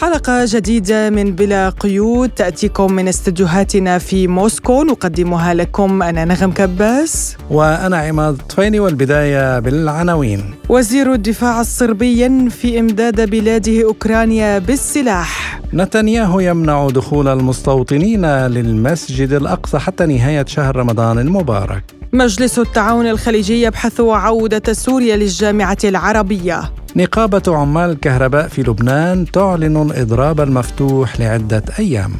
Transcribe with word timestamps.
حلقة 0.00 0.44
جديدة 0.44 1.10
من 1.10 1.34
بلا 1.34 1.70
قيود. 1.70 2.30
تأتيكم 2.30 2.92
من 2.92 3.08
استديوهاتنا 3.08 3.98
في 3.98 4.26
موسكو. 4.26 4.82
نقدمها 4.82 5.54
لكم 5.54 6.02
أنا 6.02 6.24
نغم 6.24 6.52
كباس. 6.52 7.36
وأنا 7.50 7.96
عماد 7.96 8.36
طفيني 8.48 8.80
والبداية 8.80 9.58
بالعناوين. 9.58 10.54
وزير 10.68 11.12
الدفاع 11.12 11.60
الصربي 11.60 12.20
ينفي 12.20 12.80
إمداد 12.80 13.30
بلاده 13.30 13.84
أوكرانيا 13.84 14.58
بالسلاح. 14.58 15.60
نتنياهو 15.74 16.40
يمنع 16.40 16.88
دخول 16.88 17.28
المستوطنين 17.28 18.26
للمسجد 18.26 19.32
الأقصى 19.32 19.78
حتى 19.78 20.06
نهاية 20.06 20.44
شهر 20.46 20.76
رمضان 20.76 21.18
المبارك. 21.18 21.84
مجلس 22.12 22.58
التعاون 22.58 23.06
الخليجي 23.06 23.62
يبحث 23.62 24.00
عودة 24.00 24.72
سوريا 24.72 25.16
للجامعة 25.16 25.78
العربية. 25.84 26.72
نقابة 26.98 27.42
عمال 27.48 27.90
الكهرباء 27.90 28.48
في 28.48 28.62
لبنان 28.62 29.30
تعلن 29.30 29.90
الإضراب 29.90 30.40
المفتوح 30.40 31.20
لعدة 31.20 31.62
أيام. 31.78 32.12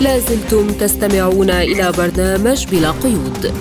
لازلتم 0.00 0.70
تستمعون 0.70 1.50
إلى 1.50 1.92
برنامج 1.92 2.66
بلا 2.66 2.90
قيود. 2.90 3.54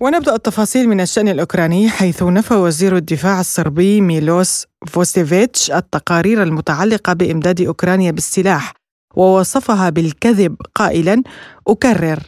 ونبدأ 0.00 0.34
التفاصيل 0.34 0.88
من 0.88 1.00
الشأن 1.00 1.28
الأوكراني 1.28 1.88
حيث 1.90 2.22
نفى 2.22 2.54
وزير 2.54 2.96
الدفاع 2.96 3.40
الصربي 3.40 4.00
ميلوس 4.00 4.66
فوسيفيتش 4.86 5.70
التقارير 5.70 6.42
المتعلقة 6.42 7.12
بإمداد 7.12 7.60
أوكرانيا 7.60 8.10
بالسلاح 8.10 8.72
ووصفها 9.16 9.90
بالكذب 9.90 10.56
قائلا 10.74 11.22
أكرر 11.68 12.18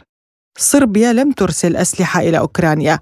صربيا 0.57 1.13
لم 1.13 1.31
ترسل 1.31 1.75
أسلحة 1.75 2.19
إلى 2.21 2.37
أوكرانيا. 2.37 2.99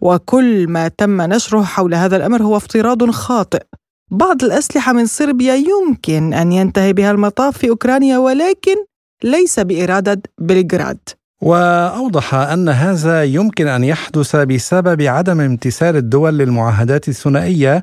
وكل 0.00 0.68
ما 0.68 0.88
تم 0.88 1.22
نشره 1.22 1.62
حول 1.62 1.94
هذا 1.94 2.16
الأمر 2.16 2.42
هو 2.42 2.56
افتراض 2.56 3.10
خاطئ. 3.10 3.62
بعض 4.10 4.44
الأسلحة 4.44 4.92
من 4.92 5.06
صربيا 5.06 5.54
يمكن 5.54 6.34
أن 6.34 6.52
ينتهي 6.52 6.92
بها 6.92 7.10
المطاف 7.10 7.58
في 7.58 7.68
أوكرانيا 7.68 8.18
ولكن 8.18 8.76
ليس 9.24 9.60
بإرادة 9.60 10.22
بلغراد. 10.40 10.98
وأوضح 11.42 12.34
أن 12.34 12.68
هذا 12.68 13.24
يمكن 13.24 13.66
أن 13.66 13.84
يحدث 13.84 14.36
بسبب 14.36 15.02
عدم 15.02 15.40
امتثال 15.40 15.96
الدول 15.96 16.38
للمعاهدات 16.38 17.08
الثنائية 17.08 17.82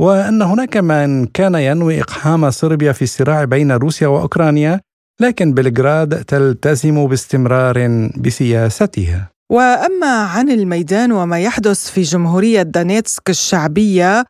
وأن 0.00 0.42
هناك 0.42 0.76
من 0.76 1.26
كان 1.26 1.54
ينوي 1.54 2.00
إقحام 2.00 2.50
صربيا 2.50 2.92
في 2.92 3.02
الصراع 3.02 3.44
بين 3.44 3.72
روسيا 3.72 4.06
وأوكرانيا 4.08 4.80
لكن 5.20 5.54
بلغراد 5.54 6.24
تلتزم 6.24 7.06
باستمرار 7.06 8.08
بسياستها 8.16 9.30
وأما 9.50 10.22
عن 10.22 10.50
الميدان 10.50 11.12
وما 11.12 11.40
يحدث 11.40 11.90
في 11.90 12.02
جمهورية 12.02 12.62
دانيتسك 12.62 13.30
الشعبية 13.30 14.24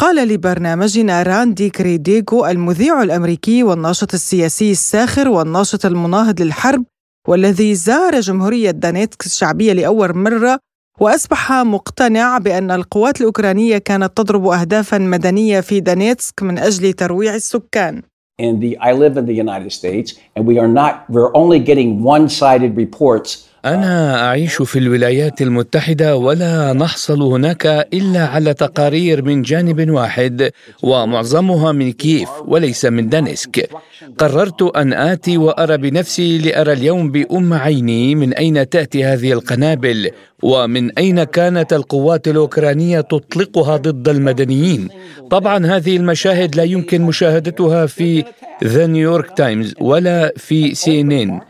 قال 0.00 0.28
لبرنامجنا 0.28 1.22
راندي 1.22 1.70
كريديغو 1.70 2.46
المذيع 2.46 3.02
الأمريكي 3.02 3.62
والناشط 3.62 4.14
السياسي 4.14 4.70
الساخر 4.70 5.28
والناشط 5.28 5.86
المناهض 5.86 6.40
للحرب 6.42 6.84
والذي 7.28 7.74
زار 7.74 8.20
جمهورية 8.20 8.70
دانيتسك 8.70 9.26
الشعبية 9.26 9.72
لأول 9.72 10.16
مرة 10.16 10.58
وأصبح 11.00 11.52
مقتنع 11.52 12.38
بأن 12.38 12.70
القوات 12.70 13.20
الأوكرانية 13.20 13.78
كانت 13.78 14.16
تضرب 14.16 14.46
اهدافا 14.46 14.98
مدنية 14.98 15.60
في 15.60 15.80
دانيتسك 15.80 16.42
من 16.42 16.58
أجل 16.58 16.92
ترويع 16.92 17.34
السكان. 17.34 18.02
And 18.38 18.60
the, 18.60 18.76
I 18.82 18.92
live 18.92 19.16
in 19.16 19.24
the 19.24 19.32
United 19.32 19.72
States, 19.72 20.12
and 20.36 20.46
we 20.46 20.58
are 20.58 20.68
not, 20.68 21.08
we're 21.08 21.34
only 21.34 21.58
getting 21.58 22.02
one 22.02 22.28
sided 22.28 22.76
reports 22.76 23.48
أنا 23.66 24.26
أعيش 24.28 24.62
في 24.62 24.78
الولايات 24.78 25.42
المتحدة 25.42 26.16
ولا 26.16 26.72
نحصل 26.72 27.22
هناك 27.22 27.66
إلا 27.92 28.26
على 28.26 28.54
تقارير 28.54 29.24
من 29.24 29.42
جانب 29.42 29.90
واحد 29.90 30.50
ومعظمها 30.82 31.72
من 31.72 31.92
كييف 31.92 32.28
وليس 32.46 32.84
من 32.84 33.08
دانسك. 33.08 33.70
قررت 34.18 34.62
أن 34.62 34.92
آتي 34.92 35.38
وأرى 35.38 35.76
بنفسي 35.76 36.38
لأرى 36.38 36.72
اليوم 36.72 37.10
بأم 37.10 37.54
عيني 37.54 38.14
من 38.14 38.34
أين 38.34 38.68
تأتي 38.68 39.04
هذه 39.04 39.32
القنابل 39.32 40.10
ومن 40.42 40.98
أين 40.98 41.24
كانت 41.24 41.72
القوات 41.72 42.28
الأوكرانية 42.28 43.00
تطلقها 43.00 43.76
ضد 43.76 44.08
المدنيين. 44.08 44.88
طبعا 45.30 45.66
هذه 45.66 45.96
المشاهد 45.96 46.56
لا 46.56 46.62
يمكن 46.62 47.02
مشاهدتها 47.02 47.86
في 47.86 48.24
ذا 48.64 48.86
نيويورك 48.86 49.36
تايمز 49.36 49.74
ولا 49.80 50.32
في 50.36 50.74
سي 50.74 51.00
ان 51.00 51.12
ان 51.12 51.40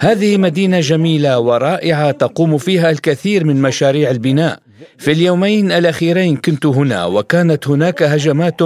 هذه 0.00 0.36
مدينة 0.36 0.80
جميلة 0.80 1.38
ورائعة 1.38 2.10
تقوم 2.10 2.58
فيها 2.58 2.90
الكثير 2.90 3.44
من 3.44 3.62
مشاريع 3.62 4.10
البناء. 4.10 4.58
في 4.98 5.12
اليومين 5.12 5.72
الأخيرين 5.72 6.36
كنت 6.36 6.66
هنا 6.66 7.06
وكانت 7.06 7.68
هناك 7.68 8.02
هجمات 8.02 8.62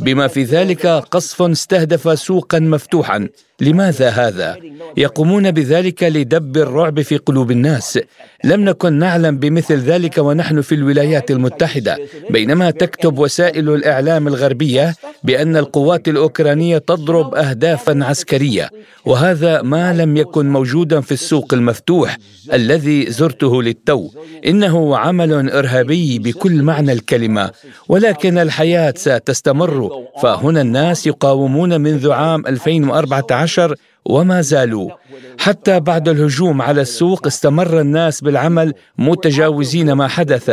بما 0.00 0.26
في 0.26 0.42
ذلك 0.42 0.86
قصف 0.86 1.42
استهدف 1.42 2.18
سوقا 2.18 2.58
مفتوحا. 2.58 3.28
لماذا 3.60 4.08
هذا؟ 4.08 4.56
يقومون 4.96 5.50
بذلك 5.50 6.02
لدب 6.02 6.56
الرعب 6.56 7.02
في 7.02 7.16
قلوب 7.16 7.50
الناس. 7.50 7.98
لم 8.44 8.60
نكن 8.60 8.92
نعلم 8.92 9.38
بمثل 9.38 9.74
ذلك 9.74 10.18
ونحن 10.18 10.60
في 10.60 10.74
الولايات 10.74 11.30
المتحدة. 11.30 11.98
بينما 12.30 12.70
تكتب 12.70 13.18
وسائل 13.18 13.70
الإعلام 13.70 14.28
الغربية 14.28 14.94
بأن 15.24 15.56
القوات 15.56 16.08
الأوكرانية 16.08 16.78
تضرب 16.78 17.34
اهدافا 17.34 17.98
عسكرية. 18.04 18.70
وهذا 19.04 19.62
ما 19.62 19.92
لم 19.92 20.16
يكن 20.16 20.48
موجودا 20.48 21.00
في 21.00 21.12
السوق 21.12 21.54
المفتوح 21.54 22.16
الذي 22.52 23.10
زرته 23.10 23.62
للتو. 23.62 24.10
إنه 24.46 24.96
عمل 24.96 25.50
إرهابي 25.50 26.18
بكل 26.18 26.62
معنى 26.62 26.92
الكلمة. 26.92 27.50
ولكن 27.88 28.38
الحياة 28.38 28.94
ستستمر. 28.96 29.90
فهنا 30.22 30.60
الناس 30.60 31.06
يقاومون 31.06 31.80
منذ 31.80 32.10
عام 32.10 32.46
2014 32.46 33.49
عشر 33.50 33.74
وما 34.04 34.40
زالوا. 34.40 34.90
حتى 35.38 35.80
بعد 35.80 36.08
الهجوم 36.08 36.62
على 36.62 36.80
السوق 36.80 37.26
استمر 37.26 37.80
الناس 37.80 38.20
بالعمل 38.20 38.74
متجاوزين 38.98 39.92
ما 39.92 40.08
حدث. 40.08 40.50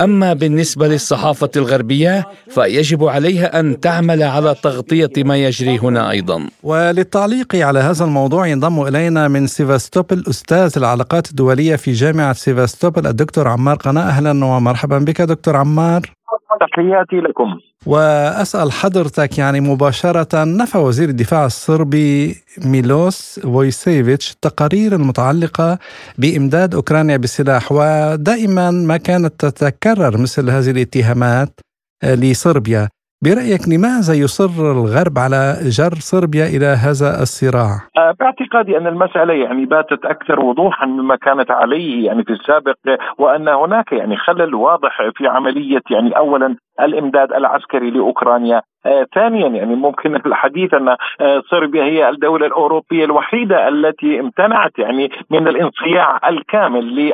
أما 0.00 0.32
بالنسبة 0.32 0.88
للصحافة 0.88 1.50
الغربية 1.56 2.26
فيجب 2.54 3.04
عليها 3.04 3.60
أن 3.60 3.80
تعمل 3.80 4.22
على 4.22 4.54
تغطية 4.62 5.10
ما 5.18 5.36
يجري 5.36 5.78
هنا 5.78 6.10
أيضا. 6.10 6.48
وللتعليق 6.62 7.54
على 7.54 7.78
هذا 7.78 8.04
الموضوع 8.04 8.46
ينضم 8.46 8.82
إلينا 8.82 9.28
من 9.28 9.46
سيفاستوبل 9.46 10.24
أستاذ 10.30 10.72
العلاقات 10.76 11.30
الدولية 11.30 11.76
في 11.76 11.92
جامعة 11.92 12.32
سيفاستوبل 12.32 13.06
الدكتور 13.06 13.48
عمار 13.48 13.76
قناة. 13.76 14.02
أهلا 14.02 14.44
ومرحبا 14.44 14.98
بك 14.98 15.22
دكتور 15.22 15.56
عمار. 15.56 16.19
تحياتي 16.60 17.16
لكم. 17.16 17.58
وأسأل 17.86 18.72
حضرتك 18.72 19.38
يعني 19.38 19.60
مباشرة 19.60 20.44
نفى 20.44 20.78
وزير 20.78 21.08
الدفاع 21.08 21.46
الصربي 21.46 22.36
ميلوس 22.64 23.40
فويسيفيتش 23.42 24.32
التقارير 24.32 24.94
المتعلقة 24.94 25.78
بإمداد 26.18 26.74
أوكرانيا 26.74 27.16
بالسلاح 27.16 27.72
ودائما 27.72 28.70
ما 28.70 28.96
كانت 28.96 29.46
تتكرر 29.46 30.18
مثل 30.18 30.50
هذه 30.50 30.70
الاتهامات 30.70 31.60
لصربيا. 32.04 32.88
برأيك 33.24 33.68
لماذا 33.68 34.14
يصر 34.14 34.72
الغرب 34.76 35.18
على 35.18 35.40
جر 35.78 35.94
صربيا 36.10 36.46
إلى 36.46 36.66
هذا 36.66 37.22
الصراع؟ 37.22 37.72
آه، 37.98 38.14
باعتقادي 38.20 38.78
أن 38.78 38.86
المسألة 38.86 39.34
يعني 39.34 39.64
باتت 39.66 40.04
أكثر 40.04 40.40
وضوحا 40.40 40.86
مما 40.86 41.16
كانت 41.16 41.50
عليه 41.50 42.06
يعني 42.06 42.24
في 42.24 42.32
السابق 42.32 42.76
وأن 43.18 43.48
هناك 43.48 43.92
يعني 43.92 44.16
خلل 44.16 44.54
واضح 44.54 45.10
في 45.16 45.26
عملية 45.26 45.82
يعني 45.90 46.16
أولا 46.16 46.56
الإمداد 46.80 47.32
العسكري 47.32 47.90
لأوكرانيا 47.90 48.62
آه 48.86 49.06
ثانيا 49.14 49.48
يعني 49.48 49.74
ممكن 49.74 50.16
الحديث 50.26 50.74
أن 50.74 50.88
آه 50.88 51.42
صربيا 51.50 51.84
هي 51.84 52.08
الدولة 52.08 52.46
الأوروبية 52.46 53.04
الوحيدة 53.04 53.68
التي 53.68 54.20
امتنعت 54.20 54.78
يعني 54.78 55.10
من 55.30 55.48
الانصياع 55.48 56.28
الكامل 56.28 57.12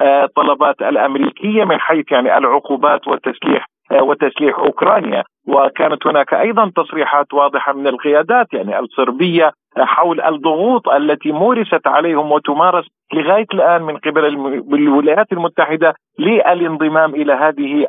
للطلبات 0.00 0.82
الأمريكية 0.82 1.64
من 1.64 1.80
حيث 1.80 2.12
يعني 2.12 2.38
العقوبات 2.38 3.08
والتسليح 3.08 3.73
وتسليح 4.02 4.58
أوكرانيا. 4.58 5.24
وكانت 5.48 6.06
هناك 6.06 6.34
أيضا 6.34 6.72
تصريحات 6.76 7.34
واضحة 7.34 7.72
من 7.72 7.86
القيادات 7.86 8.46
يعني 8.52 8.78
الصربية 8.78 9.52
حول 9.78 10.20
الضغوط 10.20 10.88
التي 10.88 11.32
مورست 11.32 11.86
عليهم 11.86 12.32
وتمارس 12.32 12.84
لغاية 13.14 13.46
الآن 13.54 13.82
من 13.82 13.96
قبل 13.96 14.24
الولايات 14.74 15.32
المتحدة 15.32 15.94
للانضمام 16.18 17.14
إلى 17.14 17.32
هذه 17.32 17.86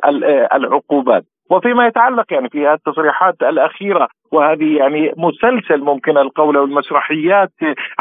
العقوبات. 0.54 1.24
وفيما 1.50 1.86
يتعلق 1.86 2.32
يعني 2.32 2.48
في 2.48 2.72
التصريحات 2.72 3.42
الأخيرة 3.42 4.08
وهذه 4.32 4.76
يعني 4.76 5.12
مسلسل 5.16 5.80
ممكن 5.80 6.18
القول 6.18 6.56
والمسرحيات 6.56 7.52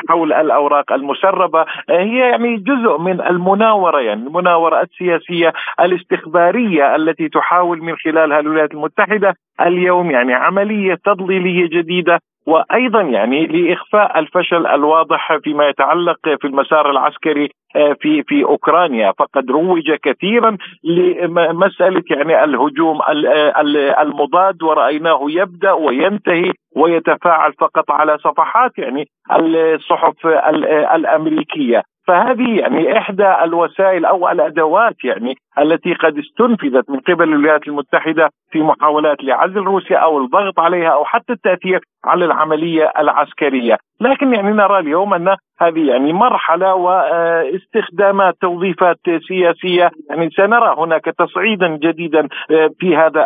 حول 0.09 0.33
الأوراق 0.33 0.92
المسربه 0.92 1.65
هي 1.89 2.18
يعني 2.18 2.57
جزء 2.57 2.97
من 2.97 3.21
المناورة 3.21 4.01
يعني 4.01 4.24
المناورة 4.27 4.81
السياسية 4.81 5.53
الاستخبارية 5.80 6.95
التي 6.95 7.30
تحاول 7.30 7.81
من 7.81 7.95
خلالها 7.95 8.39
الولايات 8.39 8.71
المتحدة 8.74 9.33
اليوم 9.62 10.12
يعني 10.12 10.33
عملية 10.33 10.95
تضليلية 11.06 11.69
جديدة 11.69 12.19
وأيضا 12.47 13.01
يعني 13.01 13.45
لإخفاء 13.45 14.19
الفشل 14.19 14.68
الواضح 14.68 15.38
فيما 15.44 15.69
يتعلق 15.69 16.19
في 16.24 16.47
المسار 16.47 16.92
العسكري 16.92 17.50
آه، 17.75 17.95
في 18.01 18.24
في 18.24 18.44
أوكرانيا. 18.44 19.12
فقد 19.19 19.51
روج 19.51 19.92
كثيرا 19.92 20.57
لمسألة 20.83 22.03
يعني 22.09 22.44
الهجوم 22.44 23.00
المضاد 24.01 24.63
ورأيناه 24.63 25.19
يبدأ 25.30 25.71
وينتهي 25.71 26.51
ويتفاعل 26.75 27.53
فقط 27.53 27.92
على 27.92 28.18
صفحات 28.18 28.71
يعني 28.77 29.07
الصحف 29.31 30.27
الأمريكية. 30.95 31.83
فهذه 32.07 32.60
يعني 32.60 32.98
إحدى 32.98 33.28
الوسائل 33.44 34.06
أو 34.06 34.30
الأدوات 34.30 34.96
يعني 35.04 35.36
التي 35.60 35.94
قد 35.94 36.18
استنفذت 36.18 36.90
من 36.90 37.00
قبل 37.00 37.24
الولايات 37.24 37.68
المتحدة 37.68 38.30
في 38.52 38.60
محاولات 38.60 39.24
لعزل 39.24 39.57
روسيا 39.57 39.98
أو 39.98 40.18
الضغط 40.18 40.60
عليها 40.60 40.90
أو 40.90 41.06
حتى 41.06 41.34
التأثير 41.34 41.80
على 42.06 42.25
العملية 42.25 42.92
العسكرية، 43.00 43.78
لكن 44.02 44.34
يعني 44.34 44.52
نرى 44.52 44.80
اليوم 44.80 45.13
أن 45.13 45.36
هذه 45.62 45.88
يعني 45.88 46.13
مرحلة 46.13 46.75
واستخدامات 46.75 48.34
توظيفات 48.42 48.98
سياسية. 49.28 49.92
يعني 50.10 50.30
سنرى 50.30 50.75
هناك 50.78 51.06
تصعيدا 51.06 51.68
جديدا 51.68 52.28
في 52.80 52.98
هذا 52.98 53.22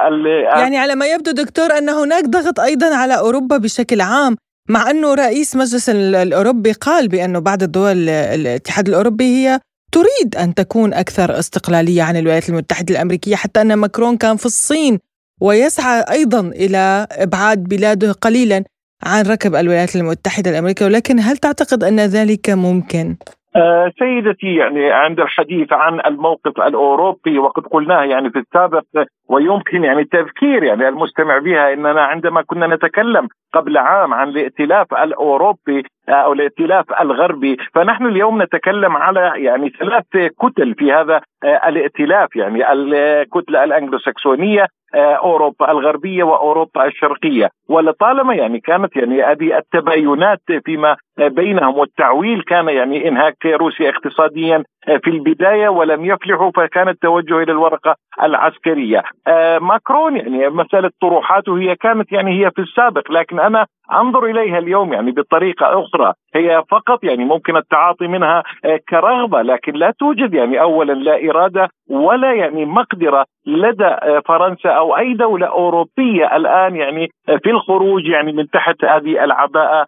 يعني 0.59 0.77
على 0.77 0.95
ما 0.95 1.05
يبدو 1.05 1.31
دكتور 1.31 1.65
أن 1.77 1.89
هناك 1.89 2.23
ضغط 2.23 2.59
أيضا 2.59 2.95
على 2.95 3.19
أوروبا 3.19 3.57
بشكل 3.57 4.01
عام. 4.01 4.35
مع 4.69 4.91
أنه 4.91 5.13
رئيس 5.13 5.55
مجلس 5.55 5.89
الأوروبي 5.89 6.71
قال 6.71 7.07
بأنه 7.07 7.39
بعض 7.39 7.63
الدول 7.63 8.09
الاتحاد 8.09 8.87
الأوروبي 8.87 9.23
هي 9.23 9.59
تريد 9.91 10.35
أن 10.35 10.53
تكون 10.53 10.93
أكثر 10.93 11.39
استقلالية 11.39 12.03
عن 12.03 12.17
الولايات 12.17 12.49
المتحدة 12.49 12.95
الأمريكية 12.95 13.35
حتى 13.35 13.61
أن 13.61 13.73
ماكرون 13.73 14.17
كان 14.17 14.37
في 14.37 14.45
الصين 14.45 14.99
ويسعى 15.41 16.05
أيضا 16.11 16.39
إلى 16.39 17.07
إبعاد 17.11 17.63
بلاده 17.63 18.11
قليلا 18.11 18.63
عن 19.03 19.25
ركب 19.25 19.55
الولايات 19.55 19.95
المتحدة 19.95 20.51
الأمريكية 20.51 20.85
ولكن 20.85 21.19
هل 21.19 21.37
تعتقد 21.37 21.83
أن 21.83 21.99
ذلك 21.99 22.49
ممكن؟ 22.49 23.15
آه 23.55 23.91
سيدتي 23.99 24.55
يعني 24.55 24.91
عند 24.91 25.19
الحديث 25.19 25.73
عن 25.73 25.99
الموقف 26.05 26.61
الأوروبي 26.61 27.39
وقد 27.39 27.63
قلناه 27.63 28.03
يعني 28.03 28.29
في 28.29 28.39
السابق 28.39 28.83
ويمكن 29.29 29.83
يعني 29.83 30.03
تذكير 30.03 30.63
يعني 30.63 30.87
المستمع 30.87 31.37
بها 31.37 31.73
إننا 31.73 32.01
عندما 32.01 32.41
كنا 32.41 32.67
نتكلم 32.67 33.27
قبل 33.53 33.77
عام 33.77 34.13
عن 34.13 34.29
الائتلاف 34.29 34.93
الأوروبي 34.93 35.83
آه، 36.09 36.11
أو 36.11 36.33
الائتلاف 36.33 36.85
الغربي 37.01 37.57
فنحن 37.73 38.05
اليوم 38.05 38.41
نتكلم 38.41 38.97
على 38.97 39.31
يعني 39.35 39.69
ثلاث 39.69 40.33
كتل 40.41 40.75
في 40.75 40.93
هذا 40.93 41.21
الائتلاف 41.43 42.35
يعني 42.35 42.73
الكتلة 42.73 43.63
الانجلوساكسونيه 43.63 44.65
آه، 44.95 45.13
أوروبا 45.13 45.71
الغربية 45.71 46.23
وأوروبا 46.23 46.85
الشرقية 46.85 47.49
ولطالما 47.69 48.35
يعني 48.35 48.59
كانت 48.59 48.95
يعني 48.95 49.23
هذه 49.23 49.57
التباينات 49.57 50.39
فيما 50.65 50.97
بينهم 51.17 51.77
والتعويل 51.77 52.41
كان 52.41 52.69
يعني 52.69 53.07
إنهاك 53.07 53.45
روسيا 53.45 53.89
اقتصاديا 53.89 54.63
في 55.03 55.09
البداية 55.09 55.69
ولم 55.69 56.05
يفلحوا 56.05 56.51
فكان 56.55 56.89
التوجه 56.89 57.37
إلى 57.43 57.51
الورقة 57.51 57.95
العسكرية. 58.23 59.03
آه، 59.27 59.59
ماكرون 59.59 60.17
يعني 60.17 60.49
مسألة 60.49 60.91
طروحاته 61.01 61.57
هي 61.57 61.75
كانت 61.75 62.11
يعني 62.11 62.31
هي 62.31 62.51
في 62.51 62.61
السابق 62.61 63.11
لكن 63.11 63.39
أنا 63.39 63.65
أنظر 63.91 64.25
إليها 64.25 64.57
اليوم 64.57 64.93
يعني 64.93 65.11
بطريقة 65.11 65.65
أخرى 65.83 66.13
هي 66.35 66.63
فقط 66.71 67.03
يعني 67.03 67.25
ممكن 67.25 67.57
التعاطي 67.57 68.07
منها 68.07 68.43
آه، 68.65 68.79
كرغبة 68.89 69.41
لكن 69.41 69.73
لا 69.73 69.93
توجد 69.99 70.33
يعني 70.33 70.61
اولا 70.61 70.93
لا 70.93 71.15
إرادة 71.29 71.69
ولا 71.89 72.33
يعني 72.33 72.65
مقدرة 72.65 73.25
لدى 73.45 73.85
آه، 73.85 74.21
فرنسا 74.25 74.69
أو 74.69 74.97
أي 74.97 75.13
دولة 75.13 75.47
أوروبية 75.47 76.35
الآن 76.35 76.75
يعني 76.75 77.09
في 77.25 77.49
الخروج 77.49 78.05
يعني 78.05 78.31
من 78.31 78.49
تحت 78.49 78.85
هذه 78.85 79.23
العباءة 79.23 79.85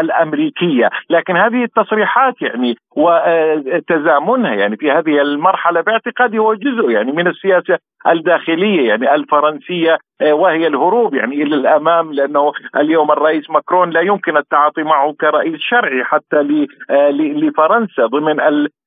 الأمريكية، 0.00 0.90
لكن 1.10 1.36
هذه 1.36 1.64
التصريحات 1.64 2.42
يعني 2.42 2.76
وتزامنها 2.96 4.54
يعني 4.54 4.76
في 4.76 4.90
هذه 4.90 5.20
المرحلة 5.22 5.80
باعتقادي 5.80 6.38
هو 6.38 6.54
جزء 6.54 6.90
يعني 6.90 7.12
من 7.12 7.26
السياسة 7.26 7.78
الداخلية 8.06 8.88
يعني 8.88 9.14
الفرنسية 9.14 9.98
وهي 10.22 10.66
الهروب 10.66 11.14
يعني 11.14 11.42
إلى 11.42 11.54
الأمام 11.56 12.12
لأنه 12.12 12.52
اليوم 12.76 13.10
الرئيس 13.10 13.50
ماكرون 13.50 13.90
لا 13.90 14.00
يمكن 14.00 14.36
التعاطي 14.36 14.82
معه 14.82 15.12
كرئيس 15.20 15.60
شرعي 15.60 16.04
حتى 16.04 16.68
لفرنسا 17.10 18.06
ضمن 18.06 18.40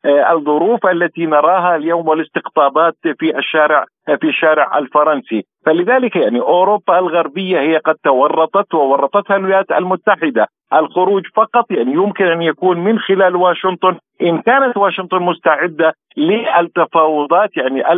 الظروف 0.06 0.86
التي 0.86 1.26
نراها 1.26 1.76
اليوم 1.76 2.08
والاستقطابات 2.08 2.96
في 3.20 3.38
الشارع 3.38 3.86
في 4.06 4.28
الشارع 4.28 4.78
الفرنسي. 4.78 5.46
فلذلك 5.66 6.16
يعني 6.16 6.40
أوروبا 6.40 7.00
الغربية 7.00 7.60
هي 7.60 7.78
قد 7.78 7.96
تورطت 8.04 8.74
وورطتها 8.74 9.38
الولايات 9.38 9.72
المتحدة. 9.72 10.48
الخروج 10.74 11.24
فقط 11.36 11.72
يعني 11.72 11.94
يمكن 11.94 12.26
أن 12.26 12.42
يكون 12.42 12.80
من 12.80 13.00
خلال 13.00 13.36
واشنطن 13.36 13.96
إن 14.22 14.42
كانت 14.42 14.78
واشنطن 14.78 15.22
مستعدة 15.22 15.94
للتفاوضات 16.18 17.58
يعني 17.58 17.94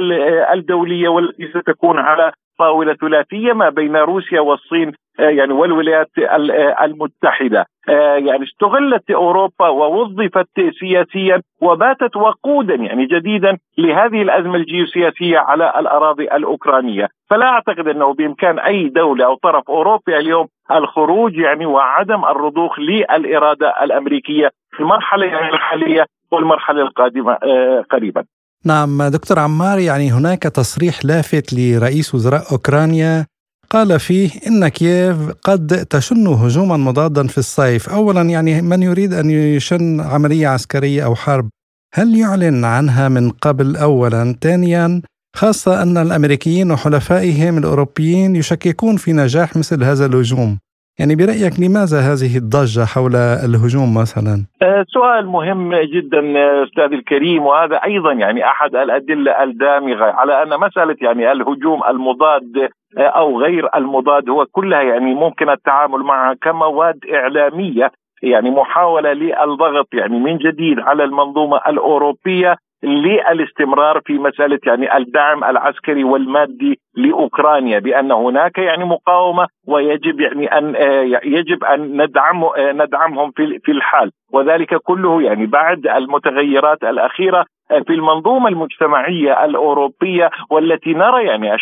الدولية 0.54 1.10
والتي 1.10 1.48
ستكون 1.48 2.00
على 2.00 2.32
طاولة 2.60 2.94
ثلاثية 2.94 3.54
ما 3.54 3.69
بين 3.69 3.96
روسيا 3.96 4.40
والصين 4.40 4.92
آه، 5.19 5.30
يعني 5.30 5.54
والولايات 5.54 6.10
آه، 6.19 6.86
المتحدة 6.86 7.66
آه، 7.90 8.16
يعني 8.16 8.44
استغلت 8.44 9.12
أوروبا 9.12 9.68
ووظفت 9.68 10.48
سياسيا 10.80 11.42
وباتت 11.62 12.16
وقودا 12.16 12.75
يعني 12.75 13.06
جديدا 13.06 13.57
لهذه 13.78 14.22
الأزمة 14.22 14.56
الجيوسياسية 14.56 15.38
على 15.38 15.74
الأراضي 15.80 16.24
الأوكرانية، 16.24 17.07
فلا 17.30 17.46
أعتقد 17.46 17.88
أنه 17.88 18.13
بإمكان 18.13 18.60
أي 18.60 18.90
دولة 18.90 19.25
أو 19.25 19.36
طرف 19.36 19.69
أوروبي 19.69 20.18
اليوم 20.18 20.48
الخروج 20.72 21.38
يعني 21.38 21.66
وعدم 21.66 22.25
الرضوخ 22.25 22.80
للإرادة 22.80 23.84
الأمريكية 23.84 24.50
في 24.72 24.80
المرحلة 24.80 25.50
الحالية 25.50 26.06
والمرحلة 26.31 26.81
القادمة 26.81 27.38
قريبا. 27.92 28.24
نعم 28.65 29.03
دكتور 29.03 29.39
عمار 29.39 29.79
يعني 29.79 30.12
هناك 30.12 30.44
تصريح 30.44 31.06
لافت 31.06 31.53
لرئيس 31.53 32.15
وزراء 32.15 32.51
أوكرانيا 32.51 33.25
قال 33.69 34.00
فيه 34.00 34.29
إن 34.47 34.67
كييف 34.67 35.17
قد 35.44 35.85
تشن 35.85 36.27
هجوما 36.27 36.77
مضادا 36.77 37.27
في 37.27 37.38
الصيف، 37.38 37.89
اولا 37.89 38.21
يعني 38.21 38.62
من 38.62 38.83
يريد 38.83 39.13
أن 39.13 39.29
يشن 39.29 40.01
عملية 40.01 40.47
عسكرية 40.47 41.06
أو 41.06 41.15
حرب 41.15 41.50
هل 41.94 42.15
يعلن 42.15 42.65
عنها 42.65 43.09
من 43.09 43.29
قبل 43.29 43.75
اولا؟ 43.75 44.35
ثانيا 44.41 45.01
خاصة 45.35 45.81
أن 45.81 45.97
الأمريكيين 45.97 46.71
وحلفائهم 46.71 47.57
الأوروبيين 47.57 48.36
يشككون 48.36 48.98
في 48.98 49.13
نجاح 49.13 49.55
مثل 49.55 49.84
هذا 49.84 50.05
الهجوم. 50.05 50.57
يعني 51.00 51.16
برأيك 51.16 51.54
لماذا 51.60 52.00
هذه 52.10 52.38
الضجة 52.38 52.86
حول 52.94 53.16
الهجوم 53.16 53.98
مثلا؟ 54.02 54.36
آه، 54.62 54.86
سؤال 54.88 55.25
مهم 55.28 55.75
جدا 55.75 56.22
أستاذ 56.64 56.94
الكريم 56.94 57.46
وهذا 57.46 57.75
أيضا 57.75 58.14
يعني 58.14 58.46
أحد 58.46 58.75
الأدلة 58.75 59.44
الدامغة 59.44 60.06
على 60.06 60.44
أن 60.44 60.60
مسألة 60.60 60.96
يعني 61.02 61.32
الهجوم 61.32 61.84
المضاد 61.90 62.70
آه، 62.98 63.02
أو 63.02 63.42
غير 63.42 63.75
المضاد 63.75 64.30
هو 64.30 64.46
كلها 64.52 64.82
يعني 64.82 65.14
ممكن 65.14 65.50
التعامل 65.50 66.00
معها 66.00 66.34
كمواد 66.42 67.00
إعلامية 67.14 67.92
يعني 68.24 68.52
محاولة 68.52 69.14
للضغط 69.14 69.88
يعني 69.94 70.20
من 70.20 70.38
جديد 70.38 70.80
على 70.80 71.04
المنظومة 71.04 71.58
الأوروبية 71.68 72.56
للاستمرار 72.84 74.02
في 74.06 74.14
مسألة 74.14 74.60
يعني 74.66 74.98
الدعم 74.98 75.44
العسكري 75.44 76.04
والمادي 76.04 76.80
لأوكرانيا 76.96 77.80
بأن 77.80 78.12
هناك 78.12 78.58
يعني 78.58 78.86
مقاومة 78.86 79.48
ويجب 79.68 80.20
يعني 80.20 80.58
أن 80.58 80.75
آه، 80.75 81.20
يجب 81.24 81.64
أن 81.64 82.02
ندعم 82.02 82.44
آه، 82.44 82.72
ندعمهم 82.72 83.32
في 83.32 83.60
في 83.64 83.72
الحال. 83.72 84.12
وذلك 84.34 84.75
كله 84.75 85.22
يعني 85.22 85.46
بعد 85.46 85.88
المتغيرات 85.88 86.84
الأخيرة 86.84 87.46
في 87.70 87.94
المنظومة 87.94 88.50
المجتمعية 88.50 89.46
الأوروبية 89.46 90.30
والتي 90.50 90.94
نرى 90.94 91.25
يعني 91.25 91.56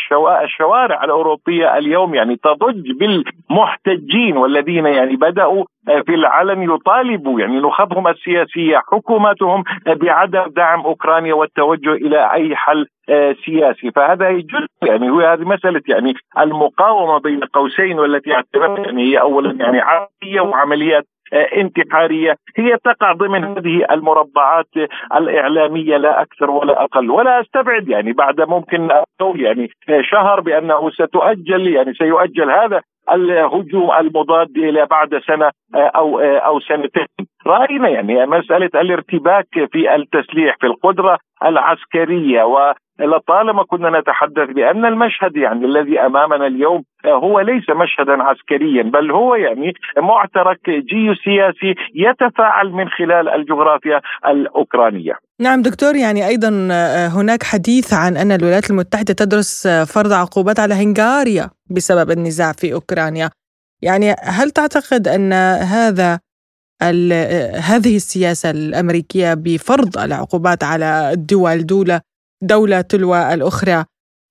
الشوارع 0.44 1.04
الأوروبية 1.04 1.78
اليوم 1.78 2.16
يعني 2.16 2.36
تضج 2.36 2.92
بالمحتجين 2.92 4.38
والذين 4.38 4.86
يعني 4.86 5.16
بدأوا 5.16 5.64
في 5.86 6.14
العلن 6.14 6.62
يطالبوا 6.62 7.40
يعني 7.40 7.60
نخبهم 7.60 8.08
السياسية 8.08 8.78
حكوماتهم 8.78 9.64
بعدم 9.86 10.44
دعم 10.56 10.80
أوكرانيا 10.80 11.34
والتوجه 11.34 11.94
إلى 11.94 12.32
أي 12.34 12.56
حل 12.56 12.88
آه، 13.10 13.36
سياسي. 13.46 13.92
فهذا 13.92 14.32
جزء 14.32 14.90
يعني 14.90 15.10
هو 15.10 15.22
هذه 15.24 15.42
مسألة 15.42 15.82
يعني 15.88 16.14
المقاومة 16.40 17.20
بين 17.20 17.40
قوسين 17.40 18.00
والتي 18.00 18.34
اعتبرت 18.34 18.86
يعني 18.86 19.04
هي 19.04 19.22
اولا 19.22 19.52
يعني 19.52 19.82
عمليه 19.82 20.42
وعمليات 20.42 21.04
انتحارية. 21.34 22.36
هي 22.58 22.78
تقع 22.84 23.14
ضمن 23.14 23.44
هذه 23.44 23.86
المربعات 23.92 24.68
الإعلامية 25.16 25.98
لا 25.98 26.22
أكثر 26.22 26.52
ولا 26.52 26.84
أقل. 26.84 27.12
ولا 27.12 27.42
أستبعد 27.42 27.90
يعني 27.90 28.14
بعد 28.14 28.42
ممكن 28.42 28.90
يعني 29.36 29.70
شهر 30.02 30.40
بأنه 30.40 30.90
ستؤجل 30.90 31.68
يعني 31.68 31.94
سيؤجل 31.94 32.52
هذا 32.52 32.82
الهجوم 33.12 33.92
المضاد 33.92 34.58
إلى 34.58 34.86
بعد 34.86 35.22
سنة 35.28 35.52
أو 35.76 36.20
أو 36.20 36.60
سنتين. 36.60 37.06
رأينا 37.48 37.90
يعني 37.90 38.26
مسألة 38.26 38.70
الارتباك 38.76 39.48
في 39.72 39.96
التسليح 39.96 40.56
في 40.60 40.68
القدرة 40.68 41.20
العسكرية 41.46 42.44
ولطالما 43.00 43.64
كنا 43.64 44.00
نتحدث 44.00 44.50
بأن 44.56 44.86
المشهد 44.86 45.36
يعني 45.36 45.66
الذي 45.66 46.00
أمامنا 46.00 46.48
اليوم 46.48 46.84
هو 47.06 47.40
ليس 47.40 47.70
مشهدا 47.70 48.24
عسكريا 48.24 48.84
بل 48.84 49.12
هو 49.12 49.36
يعني 49.36 49.74
معترك 49.98 50.70
جيوسياسي 50.70 51.76
يتفاعل 51.96 52.72
من 52.72 52.90
خلال 52.90 53.30
الجغرافيا 53.30 54.02
الأوكرانية. 54.28 55.14
نعم 55.42 55.62
دكتور 55.62 55.96
يعني 55.96 56.28
أيضا 56.28 56.50
هناك 57.18 57.44
حديث 57.44 57.94
عن 57.94 58.18
أن 58.18 58.32
الولايات 58.32 58.70
المتحدة 58.70 59.14
تدرس 59.14 59.68
فرض 59.68 60.14
عقوبات 60.14 60.60
على 60.60 60.74
هنغاريا 60.74 61.50
بسبب 61.70 62.12
النزاع 62.12 62.52
في 62.52 62.74
أوكرانيا. 62.74 63.30
يعني 63.82 64.16
هل 64.24 64.52
تعتقد 64.52 65.08
أن 65.08 65.34
هذا 65.78 66.20
هذه 67.72 67.96
السياسة 67.96 68.52
الأمريكية 68.52 69.34
بفرض 69.34 69.98
العقوبات 69.98 70.64
على 70.64 71.12
الدول 71.14 71.66
دولة 71.66 72.02
دولة 72.44 72.82
تلو 72.82 73.16
الأخرى 73.16 73.84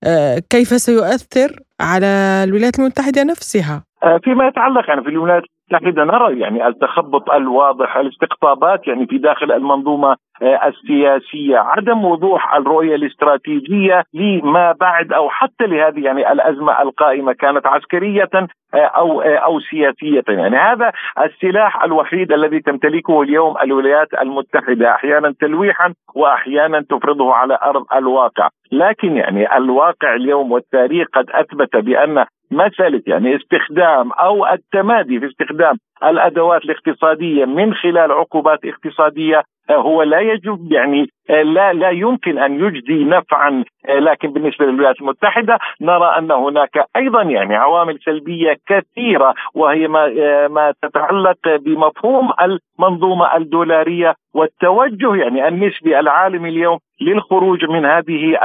آه، 0.04 0.38
كيف 0.50 0.68
سيؤثر 0.68 1.60
على 1.80 2.06
الولايات 2.44 2.78
المتحدة 2.78 3.24
نفسها؟ 3.24 3.84
آه، 4.02 4.20
فيما 4.24 4.48
يتعلق 4.48 4.88
يعني 4.88 5.02
في 5.02 5.08
الولايات 5.08 5.42
المتحدة 5.72 6.04
نرى 6.04 6.40
يعني 6.40 6.66
التخبط 6.66 7.30
الواضح 7.30 7.96
الاستقطابات 7.96 8.86
يعني 8.86 9.06
في 9.06 9.18
داخل 9.18 9.52
المنظومة 9.52 10.16
آه، 10.42 10.68
السياسية، 10.68 11.58
عدم 11.58 12.04
وضوح 12.04 12.54
الرؤية 12.54 12.94
الاستراتيجية 12.94 14.04
لما 14.14 14.72
بعد 14.72 15.12
أو 15.12 15.30
حتى 15.30 15.66
لهذه 15.66 16.04
يعني 16.04 16.32
الأزمة 16.32 16.82
القائمة 16.82 17.32
كانت 17.32 17.66
عسكرية 17.66 18.28
آه، 18.34 18.76
أو 18.76 19.20
آه، 19.20 19.36
أو 19.36 19.60
سياسية، 19.60 20.22
يعني 20.28 20.56
هذا 20.56 20.92
السلاح 21.18 21.84
الوحيد 21.84 22.32
الذي 22.32 22.60
تمتلكه 22.60 23.22
اليوم 23.22 23.54
الولايات 23.62 24.08
المتحدة 24.22 24.90
أحيانا 24.90 25.34
تلويحا 25.40 25.94
واحيانا 26.14 26.80
تفرضه 26.80 27.34
على 27.34 27.58
أرض 27.62 27.84
الواقع، 27.94 28.48
لكن 28.72 29.16
يعني 29.16 29.56
الواقع 29.56 30.14
اليوم 30.14 30.52
والتاريخ 30.52 31.08
قد 31.14 31.30
أثبت 31.30 31.76
بأن 31.76 32.24
مساله 32.52 33.02
يعني 33.06 33.36
استخدام 33.36 34.12
أو 34.12 34.46
التمادي 34.46 35.20
في 35.20 35.26
استخدام 35.26 35.76
الأدوات 36.04 36.64
الاقتصادية 36.64 37.44
من 37.44 37.74
خلال 37.74 38.12
عقوبات 38.12 38.58
اقتصادية 38.64 39.42
هو 39.70 40.02
لا 40.02 40.20
يجب 40.20 40.72
يعني 40.72 41.06
لا 41.28 41.72
لا 41.72 41.90
يمكن 41.90 42.38
أن 42.38 42.64
يجدي 42.64 43.04
نفعا 43.04 43.64
لكن 43.88 44.32
بالنسبة 44.32 44.66
للولايات 44.66 45.00
المتحدة 45.00 45.58
نرى 45.80 46.18
أن 46.18 46.30
هناك 46.30 46.84
أيضا 46.96 47.22
يعني 47.22 47.56
عوامل 47.56 47.98
سلبية 48.04 48.56
كثيرة 48.68 49.34
وهي 49.54 49.88
ما 49.88 50.08
ما 50.48 50.74
تتعلق 50.82 51.38
بمفهوم 51.46 52.30
المنظومة 52.42 53.36
الدولارية 53.36 54.14
والتوجه 54.34 55.14
يعني 55.14 55.48
النسبي 55.48 56.00
العالمي 56.00 56.48
اليوم 56.48 56.78
للخروج 57.00 57.64
من 57.64 57.84
هذه 57.84 58.38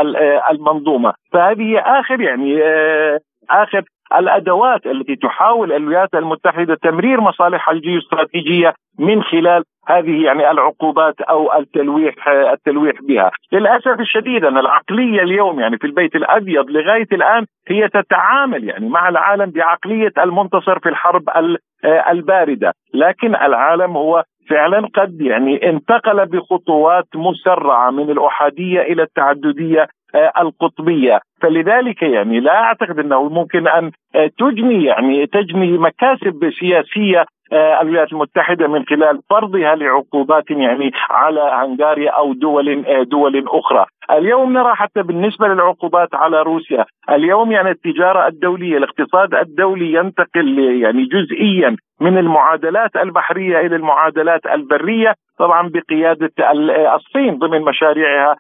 المنظومة. 0.52 1.14
فهذه 1.34 1.80
آخر 1.80 2.22
يعني 2.22 2.60
آخر 3.50 3.84
الأدوات 4.16 4.86
التي 4.86 5.16
تحاول 5.16 5.74
الولايات 5.74 6.16
المتحدة 6.16 6.76
تمرير 6.76 7.22
مصالحها 7.22 7.74
الجيوستراتيجية 7.74 8.74
من 9.00 9.24
خلال 9.24 9.64
هذه 9.88 10.26
يعني 10.26 10.52
العقوبات 10.52 11.22
أو 11.22 11.54
التلويح 11.60 12.28
التلويح 12.28 13.02
بها، 13.02 13.32
للأسف 13.52 14.00
الشديد 14.00 14.46
أن 14.46 14.58
العقلية 14.58 15.22
اليوم 15.22 15.60
يعني 15.60 15.78
في 15.78 15.88
البيت 15.88 16.16
الأبيض 16.16 16.70
لغاية 16.70 17.08
الآن 17.12 17.46
هي 17.68 17.88
تتعامل 17.88 18.64
يعني 18.64 18.90
مع 18.90 19.10
العالم 19.10 19.52
بعقلية 19.52 20.12
المنتصر 20.18 20.80
في 20.80 20.90
الحرب 20.90 21.24
الباردة، 22.10 22.74
لكن 22.94 23.36
العالم 23.36 23.98
هو 23.98 24.24
فعلا 24.50 24.88
قد 24.96 25.22
يعني 25.22 25.70
انتقل 25.70 26.26
بخطوات 26.26 27.06
مسرعة 27.16 27.92
من 27.92 28.10
الأحادية 28.10 28.82
إلى 28.82 29.04
التعددية 29.04 29.88
القطبية، 30.16 31.20
فلذلك 31.42 32.02
يعني 32.02 32.40
لا 32.40 32.64
أعتقد 32.64 33.00
أنه 33.00 33.30
ممكن 33.30 33.68
أن 33.68 33.92
تجني 34.40 34.84
يعني 34.84 35.26
تجني 35.28 35.78
مكاسب 35.78 36.50
سياسية 36.60 37.26
آه، 37.52 37.82
الولايات 37.82 38.12
المتحدة 38.12 38.68
من 38.68 38.86
خلال 38.86 39.20
فرضها 39.30 39.76
لعقوبات 39.76 40.52
يعني 40.52 40.92
على 41.10 41.52
هنغاريا 41.54 42.12
أو 42.12 42.34
دول 42.34 42.86
آه، 42.86 43.04
دول 43.04 43.46
أخرى. 43.48 43.86
اليوم 44.12 44.54
نرى 44.54 44.76
حتى 44.76 45.02
بالنسبة 45.02 45.48
للعقوبات 45.48 46.16
على 46.16 46.42
روسيا، 46.42 46.86
اليوم 47.10 47.52
يعني 47.52 47.70
التجارة 47.70 48.28
الدولية، 48.28 48.78
الاقتصاد 48.78 49.34
الدولي 49.34 49.94
ينتقل 49.94 50.60
يعني 50.60 51.06
جزئيا 51.06 51.76
من 52.02 52.18
المعادلات 52.18 52.96
البحرية 52.96 53.60
إلى 53.60 53.76
المعادلات 53.76 54.46
البرية، 54.46 55.14
طبعا 55.40 55.70
بقيادة 55.70 56.32
الصين 56.96 57.38
ضمن 57.38 57.62
مشاريعها 57.62 58.32
آه، 58.32 58.32
آه، 58.32 58.38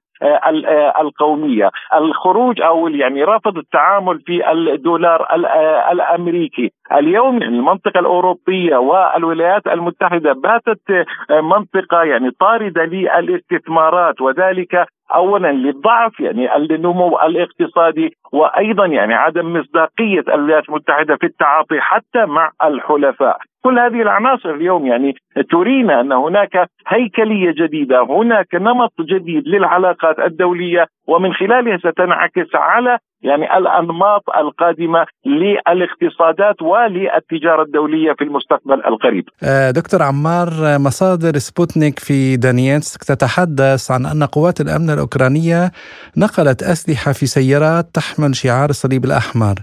القومية، 1.01 1.69
الخروج 1.93 2.61
أو 2.61 2.87
يعني 2.87 3.23
رفض 3.23 3.57
التعامل 3.57 4.21
في 4.21 4.51
الدولار 4.51 5.21
آه، 5.21 5.91
الأمريكي، 5.91 6.71
اليوم 6.91 7.41
يعني 7.41 7.57
المنطقة 7.57 7.99
الأوروبية 7.99 8.77
والولايات 8.77 9.67
المتحدة 9.67 10.33
باتت 10.33 11.07
منطقة 11.29 12.03
يعني 12.03 12.31
طاردة 12.39 12.83
للاستثمارات 12.83 14.21
وذلك 14.21 14.87
اولا 15.15 15.51
للضعف 15.51 16.19
يعني 16.19 16.55
النمو 16.55 17.17
الاقتصادي 17.17 18.13
وأيضا 18.33 18.85
يعني 18.85 19.13
عدم 19.13 19.53
مصداقية 19.53 20.19
الولايات 20.19 20.69
المتحدة 20.69 21.15
في 21.15 21.25
التعاطي 21.25 21.79
حتى 21.79 22.25
مع 22.25 22.51
الحلفاء، 22.63 23.37
كل 23.63 23.79
هذه 23.79 24.01
العناصر 24.01 24.49
اليوم 24.49 24.85
يعني 24.85 25.15
ترينا 25.51 26.01
أن 26.01 26.11
هناك 26.11 26.69
هيكلية 26.87 27.51
جديدة، 27.51 28.03
هناك 28.03 28.55
نمط 28.55 28.93
جديد 29.01 29.47
للعلاقات 29.47 30.19
الدولية 30.19 30.87
ومن 31.07 31.33
خلالها 31.33 31.77
ستنعكس 31.77 32.55
على 32.55 32.97
يعني 33.21 33.57
الأنماط 33.57 34.23
القادمة 34.37 35.05
للاقتصادات 35.25 36.61
وللتجارة 36.61 37.63
الدولية 37.63 38.13
في 38.17 38.23
المستقبل 38.23 38.73
القريب. 38.73 39.25
آه، 39.43 39.71
دكتور 39.71 40.03
عمار 40.03 40.49
مصادر 40.79 41.37
سبوتنيك 41.37 41.99
في 41.99 42.37
دانييتسك 42.37 43.03
تتحدث 43.03 43.91
عن 43.91 44.05
أن 44.05 44.23
قوات 44.23 44.61
الأمن 44.61 44.89
الأوكرانية 44.89 45.71
نقلت 46.17 46.63
أسلحة 46.63 47.11
في 47.11 47.25
سيارات 47.25 47.85
تحمل 47.93 48.35
شعار 48.35 48.69
الصليب 48.69 49.05
الأحمر. 49.05 49.55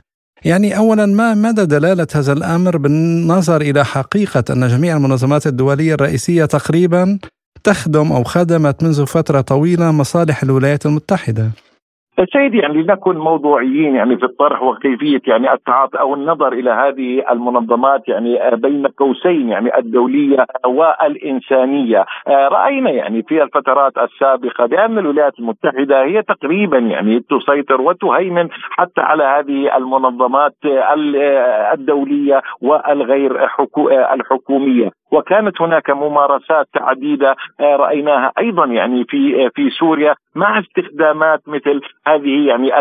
يعني 0.44 0.76
اولا 0.76 1.06
ما 1.06 1.34
مدى 1.34 1.66
دلالة 1.66 2.06
هذا 2.14 2.32
الأمر 2.32 2.76
بالنظر 2.76 3.60
إلى 3.60 3.84
حقيقة 3.84 4.44
أن 4.50 4.68
جميع 4.68 4.96
المنظمات 4.96 5.46
الدولية 5.46 5.94
الرئيسية 5.94 6.44
تقريبا 6.44 7.18
تخدم 7.64 8.12
أو 8.12 8.24
خدمت 8.24 8.82
منذ 8.82 9.06
فترة 9.06 9.40
طويلة 9.40 9.92
مصالح 9.92 10.42
الولايات 10.42 10.86
المتحدة؟ 10.86 11.50
سيدي 12.32 12.58
يعني 12.58 12.82
لنكن 12.82 13.16
موضوعيين 13.16 13.94
يعني 13.94 14.16
في 14.16 14.24
الطرح 14.24 14.62
وكيفية 14.62 15.20
يعني 15.26 15.52
التعاطي 15.52 16.00
أو 16.00 16.14
النظر 16.14 16.52
إلى 16.52 16.70
هذه 16.70 17.24
المنظمات 17.30 18.08
يعني 18.08 18.38
بين 18.52 18.86
قوسين 18.86 19.48
يعني 19.48 19.78
الدولية 19.78 20.46
والإنسانية، 20.66 22.04
رأينا 22.28 22.90
يعني 22.90 23.22
في 23.22 23.42
الفترات 23.42 23.92
السابقة 23.98 24.66
بأن 24.66 24.98
الولايات 24.98 25.38
المتحدة 25.38 26.04
هي 26.04 26.22
تقريبا 26.22 26.78
يعني 26.78 27.20
تسيطر 27.20 27.80
وتهيمن 27.80 28.48
حتى 28.70 29.00
على 29.00 29.24
هذه 29.24 29.76
المنظمات 29.76 30.54
الدولية 31.72 32.42
والغير 32.62 33.44
الحكومية، 34.14 34.90
وكانت 35.14 35.62
هناك 35.62 35.90
ممارسات 35.90 36.68
عديدة 36.76 37.36
رأيناها 37.60 38.32
أيضا 38.38 38.64
يعني 38.66 39.04
في 39.04 39.50
في 39.54 39.70
سوريا 39.70 40.14
مع 40.34 40.58
استخدامات 40.58 41.40
مثل 41.46 41.80
هذه 42.06 42.46
يعني 42.48 42.78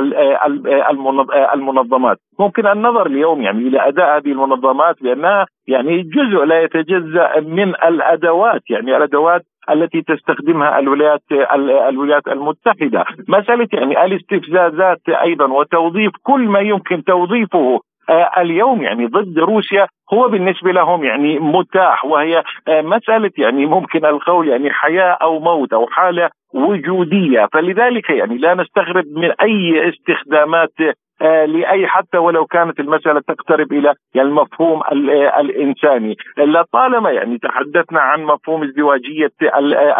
المنظمات. 1.53 2.17
ممكن 2.39 2.67
النظر 2.67 3.05
اليوم 3.05 3.41
يعني 3.41 3.67
إلى 3.67 3.87
أداء 3.87 4.17
هذه 4.17 4.31
المنظمات 4.31 5.03
بأنها 5.03 5.45
يعني 5.67 6.01
جزء 6.01 6.43
لا 6.45 6.61
يتجزأ 6.61 7.39
من 7.39 7.69
الأدوات 7.69 8.61
يعني 8.69 8.97
الأدوات 8.97 9.41
التي 9.69 10.01
تستخدمها 10.01 10.79
الولايات 10.79 11.21
الولايات 11.89 12.27
المتحدة، 12.27 13.05
مسألة 13.27 13.67
يعني 13.73 14.05
الاستفزازات 14.05 15.01
أيضا 15.09 15.45
وتوظيف 15.45 16.11
كل 16.23 16.41
ما 16.47 16.59
يمكن 16.59 17.03
توظيفه 17.03 17.57
آه، 17.57 17.79
اليوم 18.37 18.83
يعني 18.83 19.05
ضد 19.05 19.39
روسيا 19.39 19.87
هو 20.13 20.27
بالنسبة 20.27 20.71
لهم 20.71 21.03
يعني 21.03 21.39
متاح 21.39 22.05
وهي 22.05 22.43
آه، 22.67 22.81
مسألة 22.81 23.31
يعني 23.37 23.65
ممكن 23.65 24.05
القول 24.05 24.47
يعني 24.47 24.71
حياة 24.71 25.17
أو 25.21 25.39
موت 25.39 25.73
أو 25.73 25.87
حالة 25.87 26.29
وجودية. 26.53 27.47
فلذلك 27.53 28.09
يعني 28.09 28.37
لا 28.37 28.53
نستغرب 28.53 29.05
من 29.15 29.31
أي 29.41 29.89
استخدامات 29.89 30.73
آه، 31.21 31.45
لأي 31.45 31.87
حتى 31.87 32.17
ولو 32.17 32.45
كانت 32.45 32.79
المسألة 32.79 33.21
تقترب 33.27 33.73
إلى 33.73 33.93
المفهوم 34.15 34.81
آه، 34.81 35.39
الإنساني. 35.39 36.15
لطالما 36.37 37.11
يعني 37.11 37.37
تحدثنا 37.37 37.99
عن 38.01 38.23
مفهوم 38.23 38.63
ازدواجية 38.63 39.31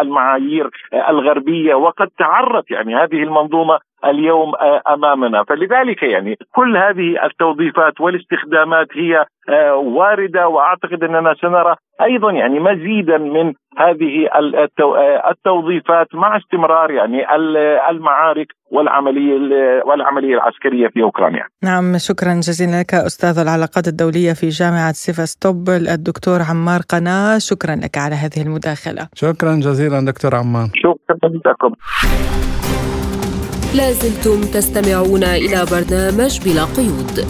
المعايير 0.02 0.70
الغربية 1.10 1.76
وقد 1.76 2.08
تعرت 2.20 2.72
يعني 2.72 2.96
هذه 2.96 3.24
المنظومة 3.24 3.80
اليوم 4.06 4.52
أمامنا 4.88 5.44
فلذلك 5.44 6.04
يعني 6.04 6.38
كل 6.56 6.78
هذه 6.78 7.26
التوظيفات 7.26 8.02
والاستخدامات 8.02 8.88
هي 8.96 9.26
واردة 9.74 10.48
وأعتقد 10.48 11.04
أننا 11.04 11.36
سنرى 11.42 11.76
أيضا 12.02 12.32
يعني 12.32 12.60
مزيدا 12.60 13.18
من 13.18 13.54
هذه 13.78 14.30
التوظيفات 15.32 16.08
مع 16.14 16.38
استمرار 16.38 16.92
يعني 16.92 17.36
المعارك 17.90 18.48
والعملية 18.72 19.34
والعملية 19.86 20.36
العسكرية 20.36 20.88
في 20.88 21.02
أوكرانيا. 21.04 21.46
نعم 21.64 21.98
شكرا 21.98 22.34
جزيلا 22.34 22.82
لك 22.82 22.94
أستاذ 22.94 23.40
العلاقات 23.40 23.88
الدولية 23.88 24.34
في 24.34 24.48
جامعة 24.48 24.92
سيفاستوبل 24.92 25.88
الدكتور 25.88 26.40
عمار 26.50 26.82
قناة 26.92 27.38
شكرا 27.38 27.76
لك 27.76 27.98
على 27.98 28.16
هذه 28.16 28.42
المداخلة. 28.46 29.08
شكرا 29.14 29.54
جزيلا 29.56 30.06
دكتور 30.12 30.36
عمار. 30.36 30.68
شكرا 30.76 31.30
لكم. 31.46 31.74
لازلتم 33.74 34.42
تستمعون 34.42 35.24
إلى 35.24 35.66
برنامج 35.72 36.40
بلا 36.46 36.64
قيود. 36.64 37.28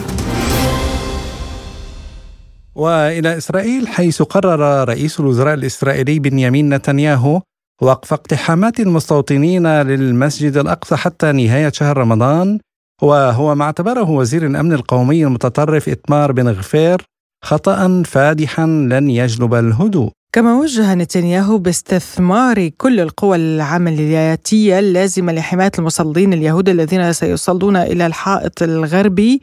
وإلى 2.76 3.38
إسرائيل 3.38 3.88
حيث 3.88 4.22
قرر 4.22 4.90
رئيس 4.90 5.20
الوزراء 5.20 5.54
الإسرائيلي 5.54 6.20
بنيامين 6.20 6.74
نتنياهو 6.74 7.42
وقف 7.82 8.14
اقتحامات 8.14 8.80
المستوطنين 8.80 9.82
للمسجد 9.82 10.58
الأقصى 10.58 10.96
حتى 10.96 11.32
نهاية 11.32 11.70
شهر 11.70 11.98
رمضان 11.98 12.60
وهو 13.02 13.56
ما 13.56 13.64
اعتبره 13.66 14.10
وزير 14.10 14.46
الأمن 14.46 14.74
القومي 14.74 15.24
المتطرف 15.24 15.90
إتمار 15.90 16.32
بن 16.32 16.48
غفير 16.48 17.02
خطأ 17.44 18.04
فادحا 18.06 18.66
لن 18.66 19.10
يجلب 19.10 19.54
الهدوء 19.54 20.12
كما 20.34 20.56
وجه 20.56 20.96
نتنياهو 20.96 21.58
باستثمار 21.58 22.68
كل 22.68 23.00
القوى 23.00 23.38
العملياتية 23.38 24.80
اللازمة 24.80 25.34
لحماية 25.34 25.72
المصلين 25.80 26.34
اليهود 26.34 26.70
الذين 26.70 27.13
سيصلون 27.13 27.75
إلى 27.75 28.06
الحائط 28.06 28.63
الغربي 28.63 29.42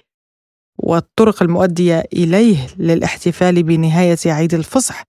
والطرق 0.78 1.42
المؤدية 1.42 2.04
إليه 2.12 2.66
للاحتفال 2.78 3.62
بنهاية 3.62 4.18
عيد 4.26 4.54
الفصح 4.54 5.02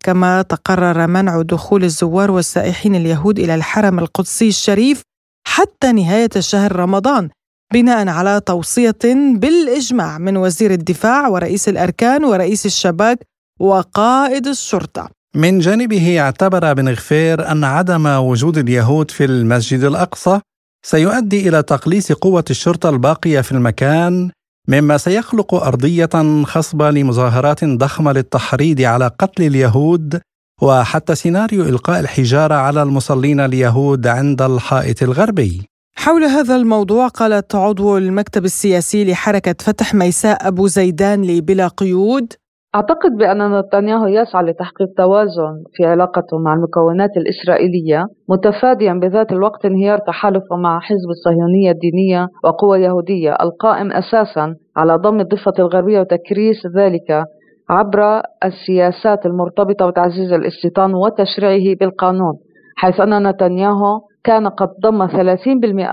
كما 0.00 0.42
تقرر 0.42 1.06
منع 1.06 1.42
دخول 1.42 1.84
الزوار 1.84 2.30
والسائحين 2.30 2.94
اليهود 2.94 3.38
إلى 3.38 3.54
الحرم 3.54 3.98
القدسي 3.98 4.48
الشريف 4.48 5.02
حتى 5.46 5.92
نهاية 5.92 6.30
شهر 6.38 6.76
رمضان 6.76 7.30
بناء 7.72 8.08
على 8.08 8.40
توصية 8.46 8.98
بالإجماع 9.34 10.18
من 10.18 10.36
وزير 10.36 10.70
الدفاع 10.70 11.28
ورئيس 11.28 11.68
الأركان 11.68 12.24
ورئيس 12.24 12.66
الشباك 12.66 13.33
وقائد 13.60 14.46
الشرطة 14.46 15.10
من 15.36 15.58
جانبه 15.58 16.20
اعتبر 16.20 16.72
بن 16.72 16.88
غفير 16.88 17.50
أن 17.50 17.64
عدم 17.64 18.06
وجود 18.06 18.58
اليهود 18.58 19.10
في 19.10 19.24
المسجد 19.24 19.84
الأقصى 19.84 20.40
سيؤدي 20.86 21.48
إلى 21.48 21.62
تقليص 21.62 22.12
قوة 22.12 22.44
الشرطة 22.50 22.88
الباقية 22.88 23.40
في 23.40 23.52
المكان 23.52 24.30
مما 24.68 24.96
سيخلق 24.96 25.54
أرضية 25.54 26.44
خصبة 26.44 26.90
لمظاهرات 26.90 27.64
ضخمة 27.64 28.12
للتحريض 28.12 28.80
على 28.80 29.10
قتل 29.18 29.42
اليهود 29.42 30.20
وحتى 30.62 31.14
سيناريو 31.14 31.62
إلقاء 31.62 32.00
الحجارة 32.00 32.54
على 32.54 32.82
المصلين 32.82 33.40
اليهود 33.40 34.06
عند 34.06 34.42
الحائط 34.42 35.02
الغربي. 35.02 35.62
حول 35.96 36.24
هذا 36.24 36.56
الموضوع 36.56 37.08
قالت 37.08 37.54
عضو 37.54 37.98
المكتب 37.98 38.44
السياسي 38.44 39.04
لحركة 39.04 39.54
فتح 39.60 39.94
ميساء 39.94 40.48
أبو 40.48 40.66
زيدان 40.66 41.22
لبلا 41.22 41.68
قيود 41.68 42.32
أعتقد 42.74 43.10
بأن 43.18 43.58
نتنياهو 43.58 44.06
يسعى 44.06 44.42
لتحقيق 44.44 44.88
توازن 44.96 45.54
في 45.74 45.84
علاقته 45.84 46.38
مع 46.38 46.54
المكونات 46.54 47.10
الإسرائيلية 47.16 48.04
متفاديا 48.28 48.92
بذات 48.92 49.32
الوقت 49.32 49.64
انهيار 49.64 49.98
تحالفه 49.98 50.56
مع 50.56 50.80
حزب 50.80 51.10
الصهيونية 51.10 51.70
الدينية 51.70 52.26
وقوى 52.44 52.78
يهودية 52.82 53.36
القائم 53.40 53.92
أساسا 53.92 54.54
على 54.76 54.96
ضم 54.96 55.20
الضفة 55.20 55.52
الغربية 55.58 56.00
وتكريس 56.00 56.66
ذلك 56.76 57.24
عبر 57.70 58.22
السياسات 58.44 59.26
المرتبطة 59.26 59.90
بتعزيز 59.90 60.32
الاستيطان 60.32 60.94
وتشريعه 60.94 61.76
بالقانون 61.80 62.34
حيث 62.76 63.00
أن 63.00 63.28
نتنياهو 63.28 64.00
كان 64.24 64.48
قد 64.48 64.68
ضم 64.82 65.06
30% 65.06 65.12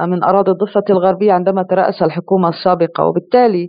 من 0.07 0.23
أراضي 0.23 0.51
الضفة 0.51 0.83
الغربية 0.89 1.33
عندما 1.33 1.63
ترأس 1.63 2.03
الحكومة 2.03 2.49
السابقة 2.49 3.05
وبالتالي 3.05 3.67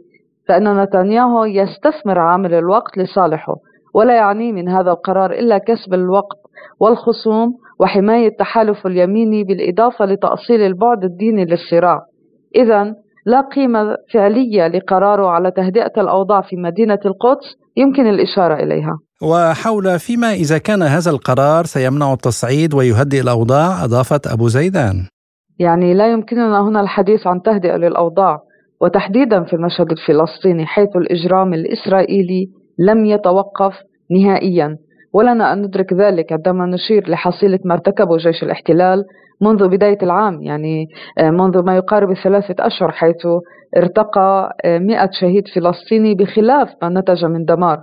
فإن 0.48 0.82
نتنياهو 0.82 1.44
يستثمر 1.44 2.18
عامل 2.18 2.54
الوقت 2.54 2.98
لصالحه 2.98 3.54
ولا 3.94 4.14
يعني 4.14 4.52
من 4.52 4.68
هذا 4.68 4.90
القرار 4.90 5.32
إلا 5.32 5.58
كسب 5.58 5.94
الوقت 5.94 6.38
والخصوم 6.80 7.54
وحماية 7.80 8.36
تحالف 8.38 8.86
اليميني 8.86 9.44
بالإضافة 9.44 10.04
لتأصيل 10.04 10.60
البعد 10.60 11.04
الديني 11.04 11.44
للصراع. 11.44 12.00
إذا 12.56 12.94
لا 13.26 13.40
قيمة 13.40 13.96
فعلية 14.12 14.68
لقراره 14.68 15.26
على 15.28 15.50
تهدئة 15.50 15.92
الأوضاع 15.98 16.40
في 16.40 16.56
مدينة 16.56 16.98
القدس 17.04 17.56
يمكن 17.76 18.06
الإشارة 18.06 18.54
إليها. 18.54 18.98
وحول 19.22 19.98
فيما 19.98 20.32
إذا 20.32 20.58
كان 20.58 20.82
هذا 20.82 21.10
القرار 21.10 21.64
سيمنع 21.64 22.12
التصعيد 22.12 22.74
ويهدئ 22.74 23.20
الأوضاع 23.20 23.84
أضافت 23.84 24.26
أبو 24.26 24.48
زيدان. 24.48 24.94
يعني 25.58 25.94
لا 25.94 26.12
يمكننا 26.12 26.60
هنا 26.60 26.80
الحديث 26.80 27.26
عن 27.26 27.42
تهدئة 27.42 27.76
للأوضاع. 27.76 28.38
وتحديدا 28.82 29.44
في 29.44 29.52
المشهد 29.52 29.90
الفلسطيني 29.90 30.66
حيث 30.66 30.96
الإجرام 30.96 31.54
الإسرائيلي 31.54 32.48
لم 32.78 33.06
يتوقف 33.06 33.74
نهائيا. 34.10 34.76
ولنا 35.12 35.52
أن 35.52 35.62
ندرك 35.62 35.92
ذلك 35.92 36.32
عندما 36.32 36.66
نشير 36.66 37.10
لحصيلة 37.10 37.58
ما 37.64 37.74
ارتكبه 37.74 38.16
جيش 38.16 38.42
الاحتلال 38.42 39.04
منذ 39.40 39.68
بداية 39.68 39.98
العام 40.02 40.42
يعني 40.42 40.86
آه، 41.18 41.30
منذ 41.30 41.62
ما 41.62 41.76
يقارب 41.76 42.14
ثلاثة 42.14 42.66
أشهر 42.66 42.90
حيث 42.90 43.26
ارتقى 43.76 44.56
آه، 44.64 44.78
مئة 44.78 45.10
شهيد 45.12 45.48
فلسطيني 45.48 46.14
بخلاف 46.14 46.68
ما 46.82 46.88
نتج 46.88 47.24
من 47.24 47.44
دمار. 47.44 47.80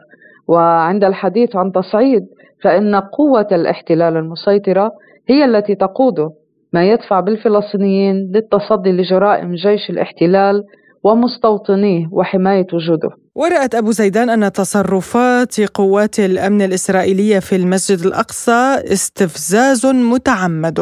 وعند 0.47 1.03
الحديث 1.03 1.55
عن 1.55 1.71
تصعيد 1.71 2.23
فإن 2.63 2.95
قوة 2.95 3.47
الاحتلال 3.51 4.17
المسيطرة 4.17 4.91
هي 5.29 5.45
التي 5.45 5.75
تقوده. 5.75 6.29
ما 6.73 6.89
يدفع 6.89 7.19
بالفلسطينيين 7.19 8.31
للتصدي 8.33 8.91
لجرائم 8.91 9.53
جيش 9.53 9.89
الاحتلال 9.89 10.63
ومستوطنيه 11.03 12.07
وحماية 12.11 12.67
وجوده 12.73 13.09
ورأت 13.35 13.75
أبو 13.75 13.91
زيدان 13.91 14.29
أن 14.29 14.51
تصرفات 14.51 15.61
قوات 15.61 16.19
الأمن 16.19 16.61
الإسرائيلية 16.61 17.39
في 17.39 17.55
المسجد 17.55 18.05
الأقصى 18.05 18.75
استفزاز 18.93 19.85
متعمد. 19.85 20.79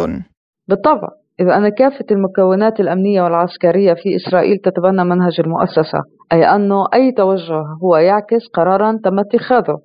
بالطبع 0.67 1.07
إذا 1.39 1.57
أن 1.57 1.69
كافة 1.69 2.05
المكونات 2.11 2.79
الأمنية 2.79 3.21
والعسكرية 3.21 3.93
في 3.93 4.15
إسرائيل 4.15 4.57
تتبنى 4.57 5.03
منهج 5.03 5.39
المؤسسة 5.39 5.99
أي 6.33 6.43
أنه 6.43 6.85
أي 6.93 7.11
توجه 7.11 7.63
هو 7.83 7.97
يعكس 7.97 8.47
قرارا 8.53 8.99
تم 9.03 9.19
اتخاذه. 9.19 9.77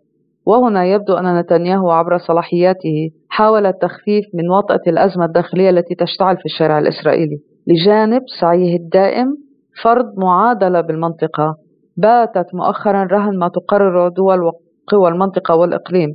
وهنا 0.47 0.85
يبدو 0.85 1.15
أن 1.15 1.39
نتنياهو 1.41 1.91
عبر 1.91 2.19
صلاحياته 2.19 3.11
حاول 3.29 3.67
التخفيف 3.67 4.25
من 4.35 4.51
وطأة 4.51 4.81
الأزمة 4.87 5.25
الداخلية 5.25 5.71
التي 5.71 5.95
تشتعل 5.95 6.37
في 6.37 6.45
الشارع 6.45 6.79
الإسرائيلي 6.79 7.39
لجانب 7.67 8.23
سعيه 8.41 8.77
الدائم 8.77 9.37
فرض 9.85 10.19
معادلة 10.19 10.81
بالمنطقة. 10.81 11.55
باتت 11.97 12.55
مؤخرا 12.55 13.05
رهن 13.05 13.39
ما 13.39 13.49
تقرره 13.49 14.09
دول 14.09 14.39
وقوى 14.43 15.09
المنطقة 15.09 15.55
والإقليم 15.57 16.09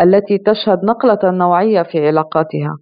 التي 0.00 0.38
تشهد 0.38 0.84
نقلة 0.84 1.30
نوعية 1.30 1.82
في 1.82 2.06
علاقاتها. 2.06 2.76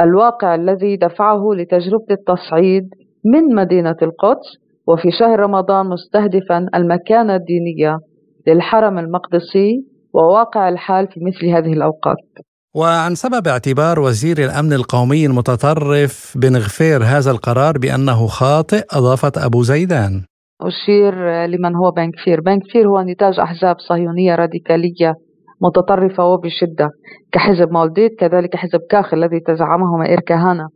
الواقع 0.00 0.54
الذي 0.54 0.96
دفعه 0.96 1.42
لتجربة 1.56 2.06
التصعيد 2.10 2.88
من 3.24 3.54
مدينة 3.54 3.96
القدس 4.02 4.58
وفي 4.86 5.10
شهر 5.10 5.40
رمضان 5.40 5.86
مستهدفا 5.86 6.66
المكانة 6.74 7.34
الدينية 7.34 7.98
للحرم 8.46 8.98
المقدسي 8.98 9.84
وواقع 10.14 10.68
الحال 10.68 11.06
في 11.08 11.20
مثل 11.20 11.46
هذه 11.46 11.72
الأوقات. 11.72 12.16
وعن 12.76 13.14
سبب 13.14 13.48
اعتبار 13.48 14.00
وزير 14.00 14.38
الأمن 14.38 14.72
القومي 14.72 15.26
المتطرف 15.26 16.34
بن 16.36 16.56
غفير 16.56 17.02
هذا 17.02 17.30
القرار 17.30 17.78
بأنه 17.78 18.26
خاطئ 18.26 18.82
أضافت 18.92 19.38
أبو 19.38 19.62
زيدان. 19.62 20.22
أشير 20.60 21.14
لمن 21.46 21.74
هو 21.76 21.90
بن 21.90 22.10
كفير، 22.10 22.40
بن 22.40 22.58
كفير 22.60 22.88
هو 22.88 23.00
نتاج 23.00 23.40
أحزاب 23.40 23.76
صهيونية 23.88 24.34
راديكالية 24.34 25.14
متطرفة 25.60 26.24
وبشدة 26.24 26.90
كحزب 27.32 27.72
مولديت 27.72 28.12
كذلك 28.18 28.56
حزب 28.56 28.80
كاخ 28.90 29.14
الذي 29.14 29.40
تزعمه 29.40 29.96
مائر 29.96 30.20
كهانه 30.20 30.68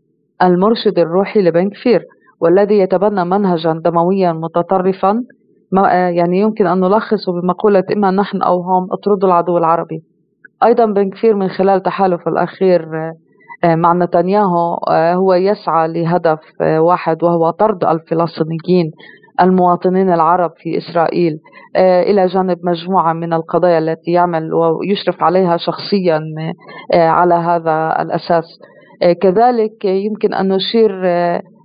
المرشد 0.43 0.99
الروحي 0.99 1.41
لبن 1.41 1.71
كفير 1.71 2.01
والذي 2.41 2.79
يتبنى 2.79 3.25
منهجا 3.25 3.81
دمويا 3.85 4.33
متطرفا 4.33 5.15
يعني 6.19 6.41
يمكن 6.41 6.67
أن 6.67 6.81
نلخصه 6.81 7.33
بمقولة 7.43 7.85
إما 7.97 8.11
نحن 8.11 8.43
أو 8.43 8.63
هم 8.63 8.87
اطردوا 8.93 9.29
العدو 9.29 9.59
العربي. 9.59 10.01
أيضا 10.65 10.87
بن 10.87 11.11
كفير 11.11 11.35
من 11.35 11.49
خلال 11.49 11.83
تحالف 11.83 12.29
الأخير 12.29 12.89
آه، 13.65 13.75
مع 13.75 13.93
نتنياهو 13.93 14.75
آه، 14.91 15.15
هو 15.15 15.35
يسعى 15.35 15.89
لهدف 15.89 16.39
آه، 16.61 16.81
واحد 16.81 17.23
وهو 17.23 17.51
طرد 17.51 17.85
الفلسطينيين 17.85 18.93
المواطنين 19.41 20.13
العرب 20.13 20.51
في 20.57 20.79
إسرائيل 20.79 21.39
إلى 21.77 22.27
جانب 22.27 22.59
مجموعة 22.63 23.13
من 23.13 23.33
القضايا 23.33 23.79
التي 23.79 24.11
يعمل 24.11 24.55
ويشرف 24.55 25.23
عليها 25.23 25.57
شخصيا 25.57 26.21
على 26.95 27.35
هذا 27.35 28.03
الأساس. 28.03 28.45
كذلك 29.23 29.85
يمكن 29.85 30.35
أن 30.35 30.49
نشير 30.49 30.91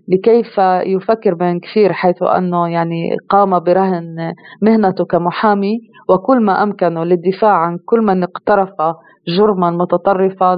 لكيف 0.08 0.58
يفكر 0.86 1.34
بن 1.34 1.60
كثير 1.60 1.94
حيث 1.94 2.24
أنه 2.24 2.68
يعني 2.68 3.16
قام 3.30 3.60
برهن 3.60 4.34
مهنته 4.62 5.06
كمحامي 5.06 5.80
وكل 6.10 6.40
ما 6.40 6.64
أمكنه 6.64 7.04
للدفاع 7.04 7.54
عن 7.54 7.78
كل 7.86 8.02
من 8.02 8.24
اقترف 8.24 8.70
جرما 9.38 9.72
متطرفا 9.72 10.56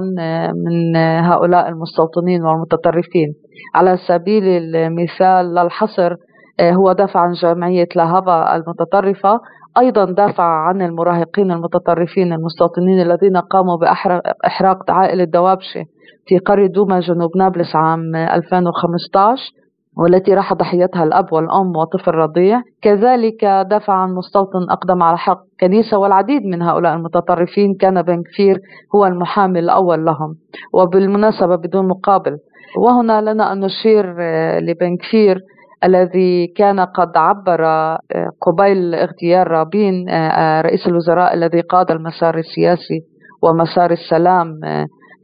من 0.66 0.96
هؤلاء 0.96 1.68
المستوطنين 1.68 2.42
والمتطرفين. 2.42 3.32
على 3.74 3.96
سبيل 4.08 4.44
المثال 4.44 5.54
للحصر 5.54 6.14
هو 6.60 6.92
دافع 6.92 7.20
عن 7.20 7.32
جمعية 7.32 7.88
لاهافا 7.96 8.56
المتطرفة 8.56 9.40
أيضا 9.78 10.04
دافع 10.04 10.44
عن 10.44 10.82
المراهقين 10.82 11.52
المتطرفين 11.52 12.32
المستوطنين 12.32 13.00
الذين 13.00 13.36
قاموا 13.36 13.76
بإحراق 13.76 14.90
عائلة 14.90 15.24
دوابشة 15.24 15.84
في 16.26 16.38
قرية 16.38 16.66
دوما 16.66 17.00
جنوب 17.00 17.36
نابلس 17.36 17.76
عام 17.76 18.16
2015 18.16 19.52
والتي 19.98 20.34
راح 20.34 20.54
ضحيتها 20.54 21.04
الأب 21.04 21.32
والأم 21.32 21.76
وطفل 21.76 22.10
رضيع. 22.10 22.62
كذلك 22.82 23.44
دافع 23.44 23.92
عن 23.92 24.14
مستوطن 24.14 24.70
أقدم 24.70 25.02
على 25.02 25.18
حق 25.18 25.40
كنيسة 25.60 25.98
والعديد 25.98 26.42
من 26.42 26.62
هؤلاء 26.62 26.94
المتطرفين 26.94 27.74
كان 27.74 28.02
بن 28.02 28.22
كفير 28.22 28.60
هو 28.94 29.06
المحامي 29.06 29.58
الأول 29.58 30.04
لهم 30.04 30.34
وبالمناسبة 30.72 31.56
بدون 31.56 31.88
مقابل. 31.88 32.36
وهنا 32.78 33.20
لنا 33.20 33.52
أن 33.52 33.60
نشير 33.60 34.16
آه، 34.20 34.58
لبن 34.58 34.96
كفير 34.96 35.40
الذي 35.84 36.46
كان 36.46 36.80
قد 36.80 37.16
عبر 37.16 37.64
آه، 37.64 37.98
قبيل 38.40 38.94
اغتيال 38.94 39.50
رابين 39.50 40.08
آه، 40.08 40.60
رئيس 40.60 40.86
الوزراء 40.86 41.34
الذي 41.34 41.60
قاد 41.60 41.90
المسار 41.90 42.38
السياسي 42.38 43.00
ومسار 43.42 43.90
السلام 43.90 44.60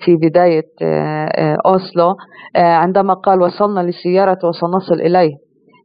في 0.05 0.17
بداية 0.17 0.69
آه، 0.83 1.25
آه، 1.37 1.57
أوسلو 1.67 2.17
آه، 2.57 2.75
عندما 2.75 3.15
قال 3.15 3.43
وصلنا 3.43 3.81
لسيارة 3.81 4.39
وسنصل 4.45 4.95
إليه. 4.95 5.33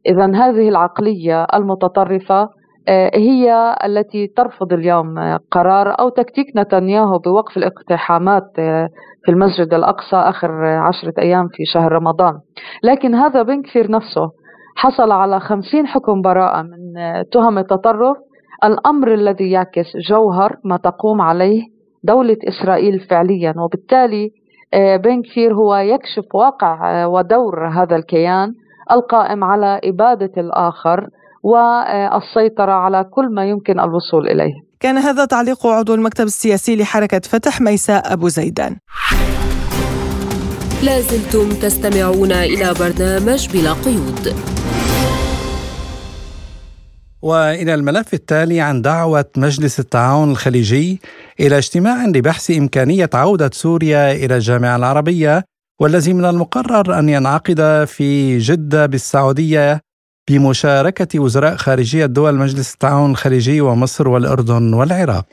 إذا 0.06 0.26
هذه 0.26 0.70
العقلية 0.70 1.44
المتطرفة 1.54 2.50
هي 3.14 3.76
التي 3.86 4.28
ترفض 4.28 4.74
اليوم 4.74 5.38
قرار 5.52 6.00
أو 6.00 6.10
تكتيك 6.10 6.46
نتنياهو 6.56 7.20
بوقف 7.20 7.58
الاقتحامات 7.58 8.44
في 9.26 9.30
المسجد 9.30 9.74
الأقصى 9.74 10.16
آخر 10.16 10.66
عشرة 10.66 11.14
أيام 11.20 11.48
في 11.48 11.66
شهر 11.66 11.92
رمضان. 11.92 12.34
لكن 12.84 13.16
هذا 13.16 13.42
بن 13.44 13.62
كثير 13.62 13.92
نفسه. 13.92 14.32
حصل 14.78 15.12
على 15.12 15.40
خمسين 15.40 15.88
حكم 15.88 16.22
براءة 16.22 16.62
من 16.62 16.94
تهم 17.32 17.58
التطرف. 17.58 18.18
الأمر 18.64 19.14
الذي 19.14 19.52
يعكس 19.52 19.86
جوهر 20.10 20.56
ما 20.64 20.78
تقوم 20.78 21.22
عليه 21.22 21.62
دولة 22.04 22.38
إسرائيل 22.48 23.00
فعليا. 23.00 23.54
وبالتالي 23.58 24.30
آه، 24.74 24.98
بن 24.98 25.22
كفير 25.22 25.54
هو 25.54 25.76
يكشف 25.76 26.36
واقع 26.36 27.04
آه، 27.04 27.08
ودور 27.08 27.68
هذا 27.68 27.96
الكيان 27.96 28.54
القائم 28.92 29.44
على 29.44 29.80
إبادة 29.84 30.32
الآخر 30.38 31.08
والسيطرة 31.44 32.72
على 32.72 33.04
كل 33.12 33.34
ما 33.34 33.46
يمكن 33.46 33.80
الوصول 33.80 34.28
إليه. 34.28 34.54
كان 34.80 34.98
هذا 34.98 35.26
تعليق 35.26 35.68
عضو 35.68 35.94
المكتب 35.94 36.26
السياسي 36.26 36.76
لحركة 36.76 37.20
فتح 37.20 37.62
ميساء 37.62 38.14
أبو 38.14 38.28
زيدان. 38.28 38.76
لازلتم 40.84 41.50
تستمعون 41.50 42.32
إلى 42.32 42.74
برنامج 42.80 43.50
بلا 43.50 43.74
قيود 43.74 44.36
وإلى 47.22 47.74
الملف 47.74 48.14
التالي 48.14 48.62
عن 48.62 48.82
دعوة 48.82 49.26
مجلس 49.38 49.80
التعاون 49.80 50.32
الخليجي 50.32 51.02
إلى 51.40 51.58
اجتماع 51.58 52.06
لبحث 52.06 52.52
إمكانية 52.52 53.10
عودة 53.14 53.50
سوريا 53.54 54.12
إلى 54.12 54.36
الجامعة 54.36 54.76
العربية 54.76 55.44
والذي 55.82 56.14
من 56.14 56.26
المقرر 56.26 57.00
أن 57.00 57.10
ينعقد 57.10 57.86
في 57.86 58.38
جدة 58.38 58.86
بالسعودية 58.86 59.82
بمشاركة 60.30 61.20
وزراء 61.20 61.56
خارجية 61.56 62.06
دول 62.06 62.36
مجلس 62.36 62.74
التعاون 62.74 63.12
الخليجي 63.12 63.62
ومصر 63.62 64.08
والأردن 64.08 64.74
والعراق. 64.74 65.26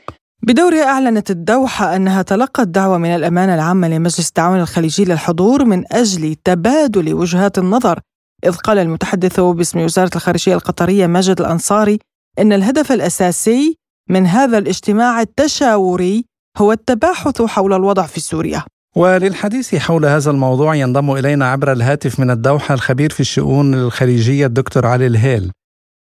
بدورها 0.43 0.83
أعلنت 0.83 1.31
الدوحة 1.31 1.95
أنها 1.95 2.21
تلقت 2.21 2.67
دعوة 2.67 2.97
من 2.97 3.09
الأمانة 3.09 3.55
العامة 3.55 3.87
لمجلس 3.87 4.27
التعاون 4.27 4.59
الخليجي 4.59 5.05
للحضور 5.05 5.65
من 5.65 5.83
أجل 5.91 6.35
تبادل 6.43 7.13
وجهات 7.13 7.57
النظر. 7.57 7.99
إذ 8.45 8.55
قال 8.55 8.77
المتحدث 8.77 9.39
باسم 9.39 9.79
وزارة 9.79 10.11
الخارجية 10.15 10.55
القطرية 10.55 11.07
ماجد 11.07 11.41
الأنصاري 11.41 11.99
إن 12.39 12.53
الهدف 12.53 12.91
الأساسي 12.91 13.77
من 14.09 14.27
هذا 14.27 14.57
الاجتماع 14.57 15.21
التشاوري 15.21 16.25
هو 16.57 16.71
التباحث 16.71 17.41
حول 17.41 17.73
الوضع 17.73 18.03
في 18.03 18.19
سوريا. 18.19 18.63
وللحديث 18.95 19.75
حول 19.75 20.05
هذا 20.05 20.31
الموضوع 20.31 20.75
ينضم 20.75 21.11
إلينا 21.11 21.51
عبر 21.51 21.71
الهاتف 21.71 22.19
من 22.19 22.31
الدوحة 22.31 22.73
الخبير 22.73 23.09
في 23.09 23.19
الشؤون 23.19 23.73
الخليجية 23.73 24.45
الدكتور 24.45 24.85
علي 24.85 25.07
الهيل. 25.07 25.51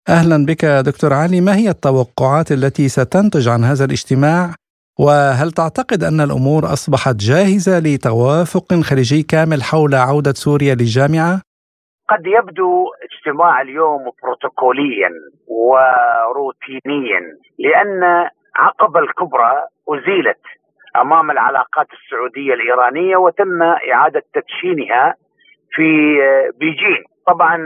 أهلا 0.08 0.46
بك 0.46 0.64
دكتور 0.64 1.12
علي 1.12 1.40
ما 1.40 1.54
هي 1.56 1.68
التوقعات 1.70 2.52
التي 2.52 2.88
ستنتج 2.88 3.48
عن 3.48 3.64
هذا 3.64 3.84
الاجتماع 3.84 4.54
وهل 5.00 5.50
تعتقد 5.50 6.02
أن 6.02 6.20
الأمور 6.20 6.62
أصبحت 6.64 7.16
جاهزة 7.16 7.78
لتوافق 7.78 8.68
خليجي 8.88 9.22
كامل 9.22 9.62
حول 9.62 9.94
عودة 9.94 10.32
سوريا 10.32 10.74
للجامعة؟ 10.74 11.34
قد 12.10 12.22
يبدو 12.26 12.70
اجتماع 13.06 13.60
اليوم 13.62 14.02
بروتوكوليا 14.22 15.10
وروتينيا 15.48 17.20
لأن 17.58 18.02
عقبه 18.56 19.00
الكبرى 19.00 19.52
أزيلت 19.88 20.42
أمام 20.96 21.30
العلاقات 21.30 21.86
السعودية 21.96 22.54
الإيرانية 22.54 23.16
وتم 23.16 23.62
إعادة 23.92 24.22
تدشينها 24.34 25.14
في 25.74 25.88
بيجين 26.60 27.04
طبعا 27.26 27.56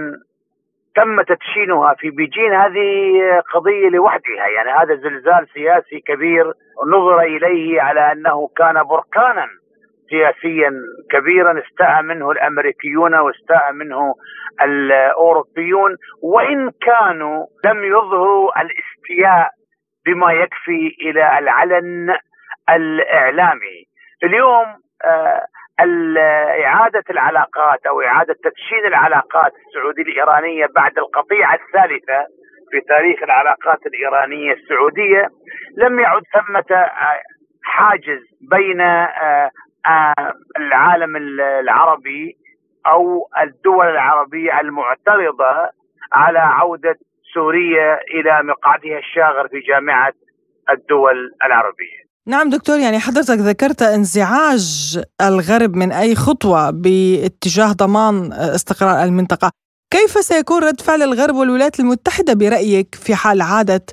تم 0.98 1.22
تدشينها 1.22 1.94
في 1.94 2.10
بيجين 2.10 2.52
هذه 2.52 3.12
قضية 3.54 3.88
لوحدها. 3.88 4.46
يعني 4.56 4.70
هذا 4.70 4.94
زلزال 4.94 5.48
سياسي 5.54 6.00
كبير 6.00 6.52
نظر 6.86 7.20
إليه 7.20 7.82
على 7.82 8.12
أنه 8.12 8.48
كان 8.56 8.82
بركانا 8.82 9.46
سياسيا 10.10 10.72
كبيرا 11.10 11.62
استاء 11.62 12.02
منه 12.02 12.30
الأمريكيون 12.30 13.14
واستاء 13.14 13.72
منه 13.72 14.14
الأوروبيون. 14.62 15.96
وإن 16.22 16.70
كانوا 16.70 17.46
لم 17.64 17.84
يظهروا 17.84 18.50
الاستياء 18.60 19.50
بما 20.06 20.32
يكفي 20.32 20.96
إلى 21.00 21.38
العلن 21.38 22.16
الإعلامي. 22.70 23.84
اليوم 24.24 24.66
آه 25.04 25.46
إعادة 25.80 27.04
العلاقات 27.10 27.86
أو 27.86 28.00
إعادة 28.00 28.34
تدشين 28.44 28.86
العلاقات 28.86 29.52
السعودية 29.66 30.02
الإيرانية 30.02 30.66
بعد 30.74 30.98
القطيعة 30.98 31.54
الثالثة 31.54 32.26
في 32.70 32.80
تاريخ 32.80 33.22
العلاقات 33.22 33.86
الإيرانية 33.86 34.52
السعودية 34.52 35.28
لم 35.76 36.00
يعد 36.00 36.22
ثمة 36.32 36.76
آه، 36.76 37.22
حاجز 37.62 38.20
بين 38.50 38.80
آه، 38.80 39.50
العالم 40.58 41.16
العربي 41.40 42.36
أو 42.86 43.28
الدول 43.42 43.86
العربية 43.86 44.60
المعترضة 44.60 45.70
على 46.12 46.38
عودة 46.38 46.96
سوريا 47.34 48.00
إلى 48.14 48.42
مقعدها 48.42 48.98
الشاغر 48.98 49.48
في 49.48 49.60
جامعة 49.60 50.12
الدول 50.70 51.30
العربية. 51.44 52.07
نعم 52.28 52.50
دكتور 52.50 52.78
يعني 52.78 52.98
حضرتك 52.98 53.38
ذكرت 53.38 53.82
انزعاج 53.82 54.64
الغرب 55.20 55.76
من 55.76 55.92
أي 55.92 56.14
خطوة 56.14 56.70
باتجاه 56.70 57.72
ضمان 57.72 58.32
استقرار 58.32 59.04
المنطقة، 59.04 59.50
كيف 59.90 60.10
سيكون 60.10 60.64
رد 60.64 60.80
فعل 60.80 61.02
الغرب 61.02 61.34
والولايات 61.34 61.80
المتحدة 61.80 62.34
برأيك 62.34 62.94
في 62.94 63.14
حال 63.14 63.42
عاده 63.42 63.86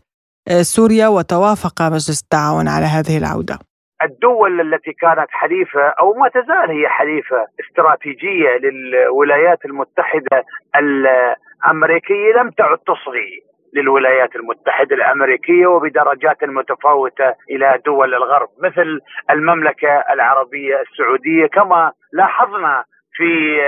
سوريا 0.62 1.08
وتوافق 1.08 1.82
مجلس 1.82 2.21
التعاون 2.24 2.67
على 2.67 2.86
هذه 2.86 3.17
العودة؟ 3.17 3.60
الدول 4.04 4.62
التي 4.62 4.93
كانت 4.93 5.30
حليفة 5.30 5.86
أو 6.00 6.13
ما 6.13 6.30
تزال 6.30 6.69
هي 6.78 6.88
حليفة 6.88 7.48
استراتيجية 7.62 8.50
للولايات 8.63 9.65
المتحدة 9.65 10.38
الأمريكية 10.76 12.30
لم 12.39 12.50
تعد 12.50 12.78
تصغي 12.78 13.55
للولايات 13.76 14.36
المتحدة 14.36 14.96
الأمريكية 14.96 15.68
وبدرجات 15.68 16.44
متفاوتة 16.44 17.34
إلى 17.50 17.80
دول 17.86 18.14
الغرب 18.14 18.50
مثل 18.64 19.00
المملكة 19.30 20.04
العربية 20.14 20.82
السعودية 20.82 21.48
كما 21.48 21.92
لاحظنا 22.14 22.84
في 23.14 23.60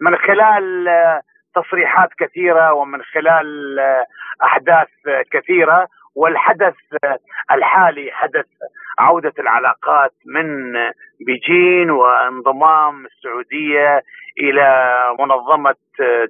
من 0.00 0.16
خلال 0.16 0.88
تصريحات 1.54 2.08
كثيرة 2.18 2.72
ومن 2.72 3.02
خلال 3.02 3.78
أحداث 4.44 4.88
كثيرة 5.30 5.86
والحدث 6.16 6.74
الحالي 7.52 8.10
حدث 8.12 8.46
عودة 8.98 9.32
العلاقات 9.38 10.12
من 10.26 10.72
بيجين 11.26 11.90
وانضمام 11.90 13.06
السعودية 13.06 14.02
إلى 14.40 14.98
منظمة 15.18 15.74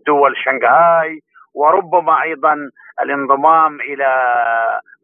دول 0.06 0.36
شنغهاي. 0.36 1.20
وربما 1.58 2.22
أيضا 2.22 2.56
الانضمام 3.02 3.80
إلى 3.80 4.10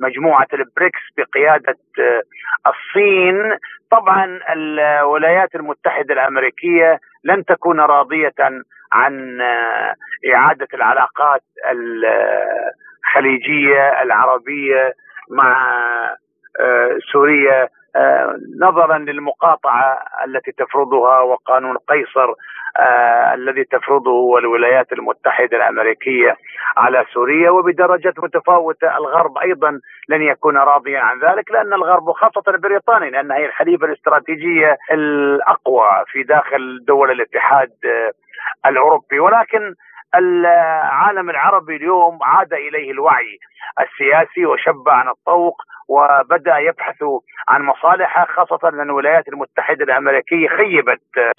مجموعة 0.00 0.46
البريكس 0.52 1.00
بقيادة 1.16 1.76
الصين. 2.66 3.58
طبعا 3.90 4.40
الولايات 4.52 5.54
المتحدة 5.54 6.14
الأمريكية 6.14 6.98
لن 7.24 7.44
تكون 7.44 7.80
راضية 7.80 8.34
عن 8.92 9.40
إعادة 10.34 10.68
العلاقات 10.74 11.42
الخليجية 13.04 14.02
العربية 14.02 14.92
مع 15.30 15.80
سوريا. 17.12 17.62
آه، 17.62 17.68
نظرا 18.60 18.98
للمقاطعة 18.98 19.98
التي 20.26 20.52
تفرضها 20.52 21.20
وقانون 21.20 21.76
قيصر 21.76 22.34
آه، 22.76 23.34
الذي 23.34 23.64
تفرضه 23.64 24.38
الولايات 24.38 24.92
المتحدة 24.92 25.56
الأمريكية 25.56 26.36
على 26.76 27.04
سوريا 27.12 27.50
وبدرجات 27.50 28.18
متفاوتة 28.18 28.96
الغرب 28.96 29.38
أيضا 29.38 29.80
لن 30.08 30.22
يكون 30.22 30.56
راضيا 30.56 31.00
عن 31.00 31.18
ذلك 31.18 31.50
لأن 31.50 31.72
الغرب 31.72 32.08
وخاصه 32.08 32.42
بريطانيا 32.46 33.10
لأنها 33.10 33.36
هي 33.36 33.46
الحليفة 33.46 33.86
الاستراتيجية 33.86 34.76
الأقوى 34.92 36.04
في 36.06 36.22
داخل 36.22 36.84
دول 36.88 37.10
الاتحاد 37.10 37.70
آه، 37.84 38.68
الأوروبي. 38.68 39.18
ولكن 39.20 39.74
العالم 40.14 41.30
العربي 41.30 41.76
اليوم 41.76 42.18
عاد 42.22 42.52
إليه 42.52 42.90
الوعي 42.90 43.38
السياسي 43.80 44.46
وشب 44.46 44.88
عن 44.88 45.08
الطوق 45.08 45.62
وبدأ 45.88 46.58
يبحث 46.58 47.04
عن 47.48 47.62
مصالحه 47.62 48.24
خاصة 48.24 48.68
أن 48.68 48.80
الولايات 48.80 49.28
المتحدة 49.28 49.84
الأمريكية 49.84 50.48
خيبت 50.48 51.34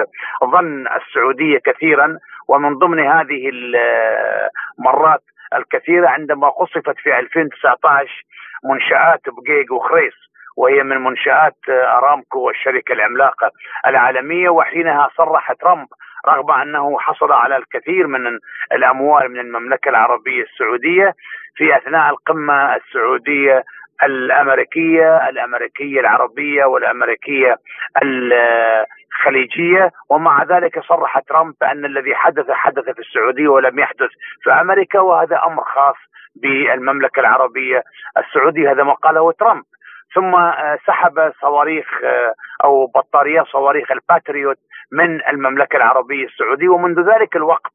ظن 0.46 0.88
السعودية 0.88 1.60
كثيرا 1.66 2.18
ومن 2.48 2.78
ضمن 2.78 3.00
هذه 3.00 3.50
المرات 4.80 5.22
الكثيرة 5.56 6.08
عندما 6.08 6.50
قصفت 6.50 6.98
في 6.98 7.20
2019 7.20 8.26
منشآت 8.64 9.22
بقيق 9.28 9.74
وخريص 9.74 10.14
وهي 10.58 10.84
من 10.84 10.98
منشآت 11.04 11.58
أرامكو 11.70 12.40
والشركة 12.40 12.94
العملاقة 12.94 13.52
العالمية 13.88 14.50
وحينها 14.50 15.10
صرح 15.18 15.54
ترامب 15.54 15.88
رغم 16.28 16.52
أنه 16.52 17.00
حصل 17.00 17.32
على 17.32 17.58
الكثير 17.58 18.08
من 18.08 18.40
الأموال 18.72 19.32
من 19.32 19.40
المملكة 19.40 19.90
العربية 19.90 20.44
السعودية 20.44 21.14
في 21.56 21.78
أثناء 21.78 22.10
القمة 22.10 22.76
السعودية 22.76 23.64
الأمريكية 24.04 25.30
الأمريكية 25.30 26.00
العربية 26.00 26.66
والأمريكية 26.66 27.58
الخليجية. 28.04 29.92
ومع 30.10 30.44
ذلك 30.44 30.80
صرح 30.80 31.20
ترامب 31.20 31.54
بأن 31.62 31.86
الذي 31.86 32.16
حدث 32.16 32.52
حدث 32.52 32.84
في 32.84 33.00
السعودية 33.00 33.48
ولم 33.48 33.80
يحدث 33.80 34.10
في 34.44 34.52
أمريكا 34.52 35.00
وهذا 35.00 35.42
أمر 35.46 35.64
خاص 35.64 35.96
بالمملكة 36.36 37.20
العربية 37.20 37.84
السعودية. 38.18 38.72
هذا 38.72 38.84
ما 38.84 38.94
قاله 38.94 39.32
ترامب. 39.32 39.64
ثم 40.16 40.52
سحب 40.88 41.32
صواريخ 41.42 41.88
أو 42.64 42.86
بطاريات 42.86 43.46
صواريخ 43.46 43.92
الباتريوت 43.92 44.58
من 44.92 45.28
المملكة 45.28 45.78
العربية 45.78 46.26
السعودية 46.26 46.70
ومنذ 46.70 47.00
ذلك 47.00 47.36
الوقت. 47.36 47.74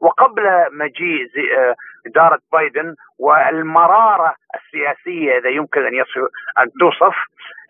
وقبل 0.00 0.42
مجيء 0.72 1.26
آه، 1.58 1.74
إدارة 2.06 2.38
بايدن 2.52 2.94
والمرارة 3.18 4.34
السياسية 4.54 5.38
إذا 5.38 5.48
يمكن 5.48 5.80
أن 5.80 5.94
أن 6.58 6.70
توصف 6.80 7.16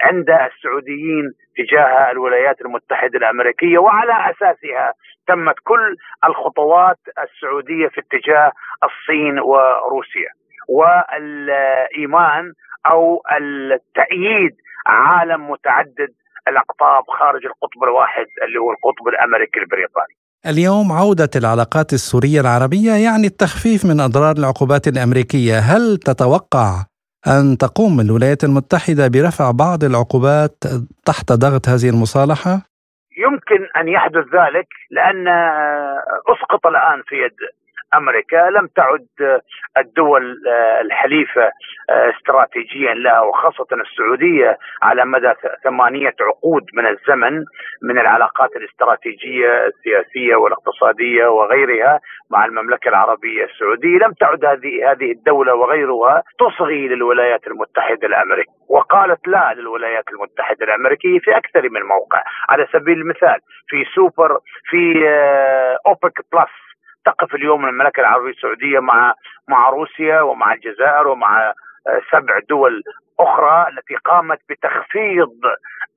عند 0.00 0.30
السعوديين 0.30 1.30
تجاه 1.56 2.10
الولايات 2.10 2.60
المتحدة 2.60 3.18
الأمريكية 3.18 3.78
وعلى 3.78 4.30
أساسها 4.30 4.92
تمت 5.28 5.54
كل 5.64 5.96
الخطوات 6.24 6.98
السعودية 7.18 7.88
في 7.88 8.00
اتجاه 8.00 8.52
الصين 8.84 9.38
وروسيا. 9.38 10.30
والإيمان 10.68 12.52
أو 12.86 13.22
التأييد 13.40 14.56
عالم 14.86 15.50
متعدد 15.50 16.12
الأقطاب 16.48 17.04
خارج 17.18 17.46
القطب 17.46 17.84
الواحد 17.84 18.26
اللي 18.44 18.58
هو 18.58 18.70
القطب 18.70 19.08
الأمريكي 19.08 19.60
البريطاني 19.60 20.14
اليوم 20.46 20.92
عودة 20.92 21.30
العلاقات 21.36 21.92
السورية 21.92 22.40
العربية 22.40 22.92
يعني 22.92 23.26
التخفيف 23.26 23.84
من 23.84 24.00
أضرار 24.00 24.36
العقوبات 24.36 24.88
الأمريكية 24.88 25.58
هل 25.58 25.96
تتوقع 25.96 26.84
أن 27.26 27.56
تقوم 27.58 28.00
الولايات 28.00 28.44
المتحدة 28.44 29.08
برفع 29.08 29.50
بعض 29.50 29.84
العقوبات 29.84 30.56
تحت 31.04 31.32
ضغط 31.32 31.68
هذه 31.68 31.88
المصالحة؟ 31.94 32.52
يمكن 33.24 33.60
أن 33.80 33.88
يحدث 33.88 34.24
ذلك 34.34 34.68
لأن 34.90 35.28
أسقط 36.32 36.66
الآن 36.66 37.02
في 37.06 37.14
يد 37.14 37.59
أمريكا 37.94 38.36
لم 38.36 38.66
تعد 38.76 39.40
الدول 39.78 40.36
الحليفة 40.80 41.50
استراتيجيا 41.90 42.94
لها 42.94 43.20
وخاصة 43.20 43.66
السعودية 43.72 44.58
على 44.82 45.04
مدى 45.04 45.32
ثمانية 45.64 46.14
عقود 46.20 46.62
من 46.74 46.86
الزمن 46.86 47.44
من 47.82 47.98
العلاقات 47.98 48.50
الاستراتيجية 48.56 49.66
السياسية 49.66 50.36
والاقتصادية 50.36 51.26
وغيرها 51.26 52.00
مع 52.30 52.44
المملكة 52.44 52.88
العربية 52.88 53.44
السعودية. 53.44 53.98
لم 53.98 54.12
تعد 54.12 54.44
هذه 54.44 54.90
هذه 54.92 55.12
الدولة 55.12 55.54
وغيرها 55.54 56.22
تصغي 56.38 56.88
للولايات 56.88 57.46
المتحدة 57.46 58.06
الأمريكية 58.06 58.52
وقالت 58.68 59.28
لا 59.28 59.54
للولايات 59.54 60.04
المتحدة 60.12 60.64
الأمريكية 60.64 61.18
في 61.18 61.36
أكثر 61.36 61.68
من 61.70 61.82
موقع. 61.82 62.22
على 62.48 62.66
سبيل 62.72 62.98
المثال 63.00 63.38
في 63.68 63.84
سوبر 63.94 64.38
في 64.64 65.08
أوبك 65.86 66.20
بلس 66.32 66.69
تقف 67.04 67.34
اليوم 67.34 67.66
المملكة 67.66 68.00
العربية 68.00 68.30
السعودية 68.30 68.78
مع 68.78 69.14
مع 69.48 69.68
روسيا 69.68 70.20
ومع 70.20 70.52
الجزائر 70.52 71.08
ومع 71.08 71.52
آه، 71.86 72.00
سبع 72.12 72.38
دول 72.48 72.82
أخرى 73.20 73.66
التي 73.68 73.94
قامت 73.94 74.40
بتخفيض 74.48 75.32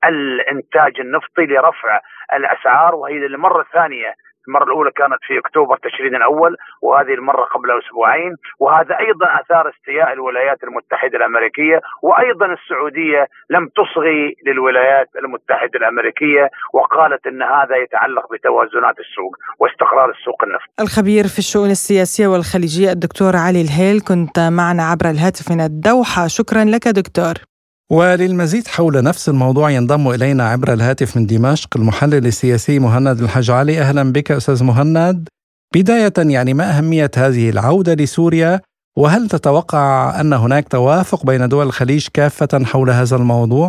الإنتاج 0.04 1.00
النفطي 1.00 1.46
لرفع 1.46 2.00
الأسعار 2.32 2.94
وهي 2.94 3.18
للمرة 3.18 3.60
الثانية 3.60 4.14
المرة 4.48 4.64
الأولى 4.64 4.90
كانت 4.90 5.20
في 5.26 5.38
أكتوبر 5.38 5.76
تشرين 5.76 6.14
الأول 6.14 6.56
وهذه 6.82 7.14
المرة 7.14 7.44
قبل 7.54 7.68
أسبوعين 7.80 8.32
وهذا 8.58 8.94
أيضا 8.98 9.26
أثار 9.40 9.64
استياء 9.74 10.12
الولايات 10.12 10.64
المتحدة 10.64 11.16
الأمريكية 11.18 11.80
وأيضا 12.02 12.46
السعودية 12.58 13.28
لم 13.50 13.68
تصغي 13.78 14.36
للولايات 14.46 15.08
المتحدة 15.22 15.78
الأمريكية 15.80 16.48
وقالت 16.74 17.26
أن 17.26 17.42
هذا 17.42 17.76
يتعلق 17.84 18.32
بتوازنات 18.32 18.96
السوق 19.04 19.32
واستقرار 19.60 20.10
السوق 20.10 20.44
النفط. 20.44 20.68
الخبير 20.80 21.24
في 21.24 21.38
الشؤون 21.38 21.70
السياسية 21.70 22.26
والخليجية 22.26 22.90
الدكتور 22.92 23.36
علي 23.36 23.60
الهيل 23.60 24.00
كنت 24.00 24.38
معنا 24.38 24.82
عبر 24.82 25.06
الهاتف 25.10 25.50
من 25.52 25.60
الدوحة. 25.60 26.26
شكرا 26.26 26.64
لك 26.64 26.88
دكتور. 26.88 27.53
وللمزيد 27.98 28.66
حول 28.76 28.94
نفس 29.10 29.28
الموضوع 29.28 29.70
ينضم 29.70 30.04
إلينا 30.16 30.44
عبر 30.52 30.68
الهاتف 30.72 31.16
من 31.16 31.26
دمشق 31.26 31.70
المحلل 31.76 32.26
السياسي 32.32 32.78
مهند 32.78 33.18
الحج 33.24 33.50
علي 33.50 33.78
أهلا 33.78 34.12
بك 34.12 34.30
أستاذ 34.30 34.64
مهند. 34.64 35.28
بداية 35.76 36.16
يعني 36.34 36.54
ما 36.54 36.64
أهمية 36.74 37.10
هذه 37.16 37.50
العودة 37.50 37.94
لسوريا؟ 37.94 38.60
وهل 38.98 39.28
تتوقع 39.28 39.86
أن 40.20 40.32
هناك 40.32 40.68
توافق 40.68 41.26
بين 41.26 41.48
دول 41.48 41.66
الخليج 41.66 42.08
كافة 42.14 42.64
حول 42.72 42.90
هذا 42.90 43.16
الموضوع؟ 43.16 43.68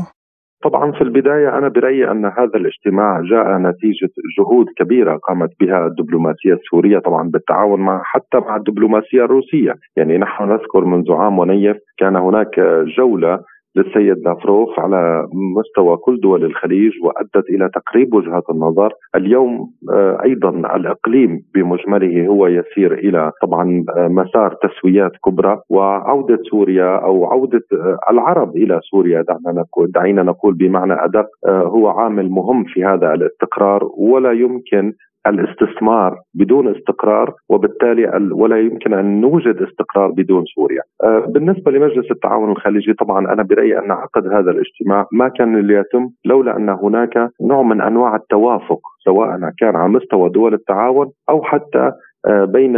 طبعا 0.63 0.91
في 0.91 1.01
البداية 1.01 1.57
أنا 1.57 1.67
برأيي 1.67 2.11
أن 2.11 2.25
هذا 2.25 2.55
الاجتماع 2.61 3.21
جاء 3.31 3.57
نتيجة 3.57 4.13
جهود 4.37 4.65
كبيرة 4.77 5.17
قامت 5.17 5.49
بها 5.59 5.87
الدبلوماسية 5.87 6.53
السورية 6.53 6.99
طبعا 6.99 7.29
بالتعاون 7.29 7.79
مع 7.79 8.01
حتى 8.03 8.37
مع 8.37 8.55
الدبلوماسية 8.55 9.25
الروسية. 9.25 9.73
يعني 9.97 10.17
نحن 10.17 10.43
نذكر 10.43 10.85
منذ 10.85 11.11
عام 11.11 11.39
ونيف 11.39 11.77
كان 11.97 12.15
هناك 12.15 12.59
جولة 12.97 13.39
للسيد 13.75 14.17
لافروف 14.25 14.79
على 14.79 15.27
مستوى 15.57 15.97
كل 15.97 16.19
دول 16.19 16.43
الخليج 16.45 16.91
وأدت 17.03 17.49
إلى 17.49 17.69
تقريب 17.73 18.13
وجهات 18.13 18.43
النظر، 18.49 18.93
اليوم 19.15 19.71
آه، 19.93 20.23
أيضا 20.23 20.49
الإقليم 20.49 21.41
بمجمله 21.55 22.27
هو 22.27 22.47
يسير 22.47 22.93
إلى 22.93 23.31
طبعا 23.41 23.85
آه، 23.97 24.07
مسار 24.07 24.55
تسويات 24.63 25.11
كبرى 25.25 25.61
وعودة 25.69 26.39
سوريا 26.51 26.97
أو 26.97 27.25
عودة 27.25 27.63
آه، 27.73 27.97
العرب 28.11 28.55
إلى 28.55 28.79
سوريا. 28.91 29.21
دعنا 29.21 29.61
نقول 29.61 29.91
دعينا 29.91 30.23
نقول 30.23 30.53
بمعنى 30.53 30.93
أدق 30.93 31.27
هو 31.47 31.87
عامل 31.87 32.29
مهم 32.29 32.63
في 32.63 32.85
هذا 32.85 33.13
الاستقرار. 33.13 33.89
ولا 33.97 34.31
يمكن 34.31 34.93
الاستثمار 35.27 36.19
بدون 36.33 36.75
استقرار 36.75 37.33
وبالتالي 37.49 38.29
ولا 38.31 38.59
يمكن 38.59 38.93
أن 38.93 39.21
نوجد 39.21 39.61
استقرار 39.61 40.11
بدون 40.11 40.43
سوريا. 40.45 40.81
آه، 41.03 41.19
بالنسبة 41.19 41.71
لمجلس 41.71 42.11
التعاون 42.11 42.51
الخليجي 42.51 42.93
طبعا 42.93 43.33
أنا 43.33 43.43
برأيي 43.43 43.79
أن 43.79 43.91
عقد 43.91 44.27
هذا 44.27 44.51
الاجتماع 44.51 45.05
ما 45.11 45.27
كان 45.27 45.59
ليتم 45.59 46.09
لولا 46.25 46.57
أن 46.57 46.69
هناك 46.69 47.29
نوع 47.41 47.61
من 47.61 47.81
أنواع 47.81 48.15
التوافق 48.15 48.79
سواء 49.05 49.39
كان 49.57 49.75
على 49.75 49.89
مستوى 49.89 50.29
دول 50.29 50.53
التعاون 50.53 51.11
أو 51.29 51.43
حتى 51.43 51.91
بين 52.29 52.73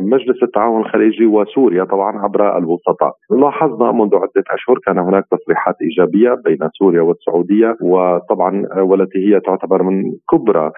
مجلس 0.00 0.42
التعاون 0.42 0.80
الخليجي 0.80 1.26
وسوريا 1.26 1.84
طبعا 1.84 2.18
عبر 2.18 2.58
الوسطاء. 2.58 3.12
لاحظنا 3.30 3.92
منذ 3.92 4.14
عدة 4.14 4.44
أشهر 4.50 4.78
كان 4.86 4.98
هناك 4.98 5.24
تصريحات 5.30 5.76
إيجابية 5.82 6.34
بين 6.44 6.68
سوريا 6.78 7.02
والسعودية 7.02 7.76
وطبعا 7.82 8.66
والتي 8.76 9.18
هي 9.18 9.40
تعتبر 9.40 9.82
من 9.82 10.02
كبرى 10.30 10.70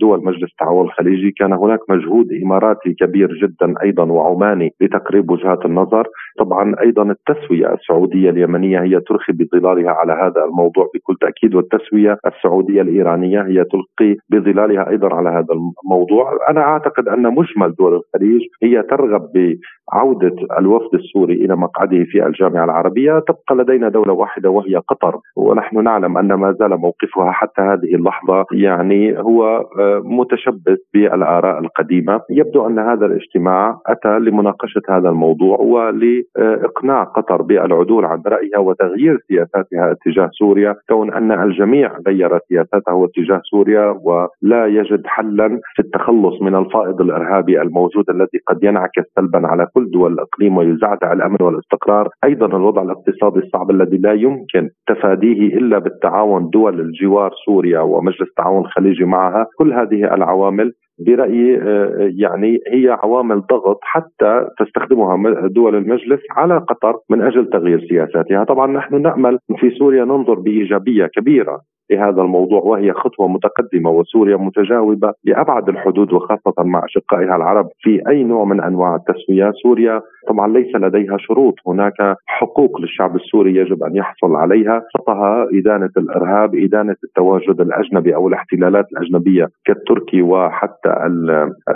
دول 0.00 0.24
مجلس 0.24 0.50
التعاون 0.50 0.84
الخليجي. 0.84 1.30
كان 1.30 1.52
هناك 1.52 1.78
مجهود 1.88 2.26
إماراتي 2.44 2.94
كبير 3.00 3.28
جدا 3.42 3.74
أيضا 3.82 4.04
وعماني 4.04 4.70
لتقريب 4.80 5.30
وجهات 5.30 5.64
النظر. 5.64 6.06
طبعا 6.38 6.74
أيضا 6.80 7.02
التسوية 7.02 7.74
السعودية 7.74 8.30
اليمنية 8.30 8.82
هي 8.82 9.00
ترخي 9.00 9.32
بظلالها 9.32 9.90
على 9.90 10.12
هذا 10.12 10.44
الموضوع 10.44 10.90
بكل 10.94 11.16
تأكيد 11.20 11.54
والتسوية 11.54 12.18
السعودية 12.26 12.80
الإيرانية 12.82 13.42
هي 13.42 13.64
تلقي 13.64 14.16
بظلالها 14.30 14.90
أيضا 14.90 15.14
على 15.14 15.28
هذا 15.28 15.54
الموضوع. 15.84 16.38
أنا 16.50 16.60
أعتقد 16.60 17.08
أن 17.08 17.26
مجمل 17.56 17.74
دول 17.74 17.94
الخليج. 17.94 18.42
هي 18.62 18.82
ترغب 18.82 19.28
بعودة 19.32 20.36
الوفد 20.58 20.94
السوري 20.94 21.34
إلى 21.34 21.56
مقعده 21.56 22.04
في 22.04 22.26
الجامعة 22.26 22.64
العربية. 22.64 23.18
تبقى 23.18 23.64
لدينا 23.64 23.88
دولة 23.88 24.12
واحدة 24.12 24.50
وهي 24.50 24.76
قطر. 24.76 25.18
ونحن 25.36 25.84
نعلم 25.84 26.18
أن 26.18 26.32
ما 26.34 26.52
زال 26.52 26.76
موقفها 26.76 27.32
حتى 27.32 27.62
هذه 27.62 27.94
اللحظة 27.94 28.44
يعني 28.52 29.18
هو 29.18 29.66
آه، 29.78 30.02
متشبث 30.04 30.78
بالآراء 30.94 31.58
القديمة. 31.58 32.20
يبدو 32.30 32.66
أن 32.66 32.78
هذا 32.78 33.06
الاجتماع 33.06 33.78
أتى 33.86 34.18
لمناقشة 34.18 34.82
هذا 34.88 35.08
الموضوع 35.08 35.58
ولإقناع 35.58 37.04
قطر 37.04 37.42
بالعدول 37.42 38.04
عن 38.04 38.22
رأيها 38.26 38.58
وتغيير 38.58 39.18
سياساتها 39.28 39.92
اتجاه 39.92 40.30
سوريا. 40.32 40.74
كون 40.88 41.12
أن 41.12 41.32
الجميع 41.32 41.98
غير 42.06 42.38
سياسته 42.48 43.04
اتجاه 43.04 43.40
سوريا 43.50 44.00
ولا 44.02 44.66
يجد 44.66 45.06
حلا 45.06 45.48
في 45.74 45.82
التخلص 45.82 46.42
من 46.42 46.54
الفائض 46.54 47.00
الإرهابي 47.00 47.45
الموجود 47.48 48.10
الذي 48.10 48.38
قد 48.46 48.64
ينعكس 48.64 49.02
سلبا 49.16 49.46
على 49.46 49.66
كل 49.74 49.90
دول 49.90 50.12
الإقليم 50.12 50.56
ويزعزع 50.56 51.12
الأمن 51.12 51.36
والاستقرار. 51.40 52.08
أيضا 52.24 52.46
الوضع 52.46 52.82
الاقتصادي 52.82 53.38
الصعب 53.38 53.70
الذي 53.70 53.96
لا 53.96 54.12
يمكن 54.12 54.70
تفاديه 54.86 55.56
إلا 55.56 55.78
بالتعاون 55.78 56.50
دول 56.50 56.80
الجوار 56.80 57.30
سوريا 57.46 57.80
ومجلس 57.80 58.28
التعاون 58.28 58.64
الخليجي 58.64 59.04
معها. 59.04 59.46
كل 59.58 59.72
هذه 59.72 60.14
العوامل 60.14 60.72
برأيي 61.06 61.58
آه، 61.62 62.10
يعني 62.16 62.58
هي 62.72 62.88
عوامل 63.02 63.40
ضغط 63.40 63.78
حتى 63.82 64.46
تستخدمها 64.58 65.48
دول 65.48 65.74
المجلس 65.74 66.20
على 66.30 66.58
قطر 66.58 66.96
من 67.10 67.22
أجل 67.22 67.50
تغيير 67.50 67.86
سياساتها، 67.88 68.44
طبعا 68.44 68.66
نحن 68.66 69.02
نأمل 69.02 69.38
في 69.56 69.70
سوريا 69.70 70.04
ننظر 70.04 70.34
بإيجابية 70.34 71.06
كبيرة. 71.06 71.60
لهذا 71.90 72.22
الموضوع 72.22 72.60
وهي 72.60 72.92
خطوة 72.92 73.28
متقدمة 73.28 73.90
وسوريا 73.90 74.36
متجاوبة 74.36 75.12
لأبعد 75.24 75.68
الحدود 75.68 76.12
وخاصة 76.12 76.54
مع 76.58 76.84
أشقائها 76.84 77.36
العرب 77.36 77.68
في 77.80 78.02
أي 78.08 78.24
نوع 78.24 78.44
من 78.44 78.60
أنواع 78.60 78.96
التسوية، 78.96 79.52
سوريا 79.62 80.00
طبعا 80.28 80.48
ليس 80.48 80.76
لديها 80.76 81.16
شروط، 81.18 81.54
هناك 81.66 82.16
حقوق 82.26 82.80
للشعب 82.80 83.16
السوري 83.16 83.56
يجب 83.56 83.82
أن 83.82 83.96
يحصل 83.96 84.36
عليها، 84.36 84.82
خطها 84.94 85.46
إدانة 85.52 85.90
الإرهاب، 85.96 86.54
إدانة 86.54 86.96
التواجد 87.04 87.60
الأجنبي 87.60 88.14
أو 88.14 88.28
الاحتلالات 88.28 88.86
الأجنبية 88.92 89.48
كالتركي 89.64 90.22
وحتى 90.22 90.94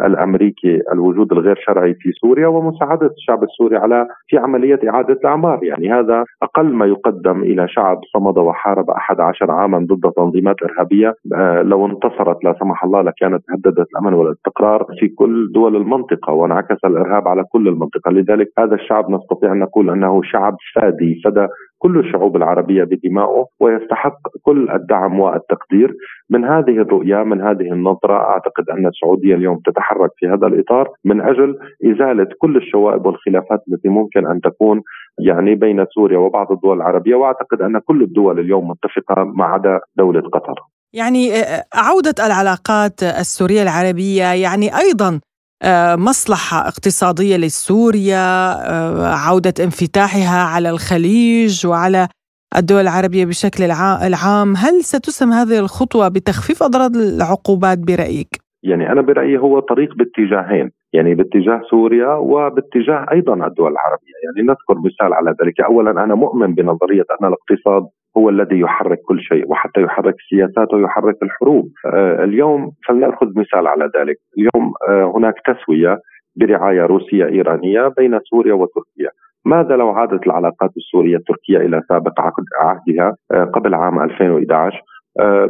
الأمريكي 0.06 0.80
الوجود 0.92 1.32
الغير 1.32 1.58
شرعي 1.66 1.94
في 1.94 2.12
سوريا 2.12 2.46
ومساعدة 2.46 3.06
الشعب 3.06 3.42
السوري 3.42 3.76
على 3.76 4.06
في 4.28 4.38
عملية 4.38 4.80
إعادة 4.88 5.12
الأعمار، 5.12 5.64
يعني 5.64 5.92
هذا 5.92 6.24
أقل 6.42 6.74
ما 6.74 6.86
يقدم 6.86 7.42
إلى 7.42 7.68
شعب 7.68 8.00
صمد 8.12 8.38
وحارب 8.38 8.90
11 8.90 9.50
عاما 9.50 9.78
ضد 9.78 9.99
ضد 10.00 10.12
تنظيمات 10.12 10.56
إرهابية 10.62 11.14
آه، 11.34 11.62
لو 11.62 11.86
انتصرت 11.86 12.44
لا 12.44 12.54
سمح 12.60 12.84
الله 12.84 13.02
لكانت 13.02 13.42
هددت 13.50 13.86
الأمن 13.92 14.14
والاستقرار 14.14 14.86
في 15.00 15.08
كل 15.08 15.52
دول 15.52 15.76
المنطقة 15.76 16.32
وانعكس 16.32 16.84
الإرهاب 16.84 17.28
على 17.28 17.44
كل 17.52 17.68
المنطقة، 17.68 18.10
لذلك 18.10 18.48
هذا 18.58 18.74
الشعب 18.74 19.10
نستطيع 19.10 19.52
أن 19.52 19.58
نقول 19.58 19.90
أنه 19.90 20.20
شعب 20.22 20.56
فادي 20.74 21.20
فدى 21.24 21.46
كل 21.78 21.98
الشعوب 21.98 22.36
العربية 22.36 22.84
بدمائه 22.84 23.44
ويستحق 23.60 24.18
كل 24.42 24.70
الدعم 24.70 25.20
والتقدير. 25.20 25.94
من 26.30 26.44
هذه 26.44 26.78
الرؤية 26.82 27.16
من 27.22 27.40
هذه 27.40 27.72
النظرة 27.72 28.14
أعتقد 28.14 28.70
أن 28.70 28.86
السعودية 28.86 29.34
اليوم 29.34 29.58
تتحرك 29.66 30.10
في 30.16 30.26
هذا 30.28 30.46
الإطار 30.46 30.88
من 31.04 31.20
أجل 31.20 31.58
إزالة 31.84 32.26
كل 32.38 32.56
الشوائب 32.56 33.06
والخلافات 33.06 33.60
التي 33.68 33.88
ممكن 33.88 34.26
أن 34.26 34.40
تكون 34.40 34.82
يعني 35.18 35.54
بين 35.54 35.86
سوريا 35.94 36.18
وبعض 36.18 36.52
الدول 36.52 36.76
العربية 36.76 37.14
وأعتقد 37.14 37.62
أن 37.62 37.78
كل 37.78 38.02
الدول 38.02 38.40
اليوم 38.40 38.68
متفقة 38.68 39.24
ما 39.24 39.44
عدا 39.44 39.80
دولة 39.96 40.20
قطر 40.20 40.54
يعني 40.92 41.34
آه، 41.34 41.64
عودة 41.74 42.14
العلاقات 42.26 43.02
السورية 43.02 43.62
العربية 43.62 44.24
يعني 44.24 44.76
أيضا 44.76 45.20
آه، 45.62 45.96
مصلحة 45.96 46.68
اقتصادية 46.68 47.36
لسوريا 47.36 48.52
آه، 48.70 49.14
عودة 49.14 49.54
انفتاحها 49.64 50.42
على 50.42 50.70
الخليج 50.70 51.66
وعلى 51.66 52.08
الدول 52.56 52.80
العربية 52.80 53.24
بشكل 53.24 53.64
العام 53.64 54.56
هل 54.56 54.84
ستسهم 54.84 55.32
هذه 55.32 55.58
الخطوة 55.58 56.08
بتخفيف 56.08 56.62
أضرار 56.62 56.90
العقوبات 56.90 57.78
برأيك؟ 57.78 58.49
يعني 58.62 58.92
أنا 58.92 59.00
برأيي 59.00 59.38
هو 59.38 59.58
طريق 59.60 59.94
باتجاهين 59.94 60.70
يعني 60.92 61.14
باتجاه 61.14 61.60
سوريا 61.70 62.14
وباتجاه 62.14 63.06
أيضا 63.12 63.46
الدول 63.46 63.72
العربية، 63.72 64.14
يعني 64.24 64.48
نذكر 64.48 64.74
مثال 64.78 65.14
على 65.14 65.34
ذلك، 65.42 65.60
اولا 65.60 65.90
أنا 65.90 66.14
مؤمن 66.14 66.54
بنظرية 66.54 67.04
أن 67.20 67.26
الاقتصاد 67.26 67.82
هو 68.16 68.28
الذي 68.28 68.60
يحرك 68.60 68.98
كل 69.08 69.20
شيء 69.20 69.50
وحتى 69.50 69.80
يحرك 69.82 70.14
السياسات 70.14 70.74
ويحرك 70.74 71.16
الحروب. 71.22 71.68
آه 71.86 72.24
اليوم 72.24 72.72
فلنأخذ 72.88 73.26
مثال 73.36 73.66
على 73.66 73.90
ذلك. 73.98 74.16
اليوم 74.38 74.72
آه 74.88 75.12
هناك 75.16 75.34
تسوية 75.46 75.98
برعاية 76.36 76.82
روسية 76.82 77.24
إيرانية 77.26 77.88
بين 77.98 78.18
سوريا 78.30 78.54
وتركيا. 78.54 79.10
ماذا 79.44 79.76
لو 79.76 79.88
عادت 79.90 80.26
العلاقات 80.26 80.70
السورية 80.76 81.16
التركية 81.16 81.56
إلى 81.58 81.82
سابق 81.88 82.20
عهدها 82.60 83.16
آه 83.32 83.44
قبل 83.44 83.74
عام 83.74 84.02
2011 84.02 84.76
آه، 84.76 84.82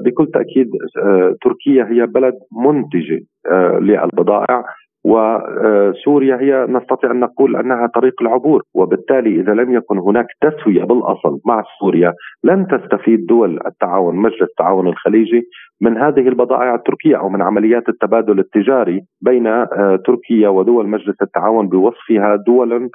بكل 0.05 0.27
تأكيد 0.27 0.71
آه، 1.05 1.35
تركيا 1.43 1.85
هي 1.85 2.07
بلد 2.07 2.35
منتجة 2.53 3.21
آه، 3.51 3.79
للبضائع 3.79 4.65
وسوريا 5.05 6.37
هي 6.37 6.67
نستطيع 6.69 7.11
أن 7.11 7.21
نقول 7.21 7.57
أنها 7.57 7.87
طريق 7.87 8.23
العبور 8.23 8.63
وبالتالي 8.75 9.41
إذا 9.41 9.53
لم 9.53 9.75
يكن 9.75 9.99
هناك 9.99 10.27
تسوية 10.41 10.85
بالأصل 10.85 11.41
مع 11.47 11.63
سوريا 11.81 12.15
لن 12.45 12.67
تستفيد 12.67 13.27
دول 13.27 13.61
التعاون 13.67 14.17
مجلس 14.17 14.43
التعاون 14.43 14.89
الخليجي 14.89 15.43
من 15.81 15.97
هذه 15.97 16.29
البضائع 16.29 16.75
التركية 16.75 17.17
أو 17.19 17.29
من 17.29 17.43
عمليات 17.43 17.89
التبادل 17.89 18.39
التجاري 18.39 19.03
بين 19.21 19.47
آه، 19.47 19.99
تركيا 20.07 20.49
ودول 20.49 20.89
مجلس 20.89 21.17
التعاون 21.23 21.69
بوصفها 21.69 22.37
دولا 22.47 22.77
آه، 22.77 22.87
آه، 22.87 22.91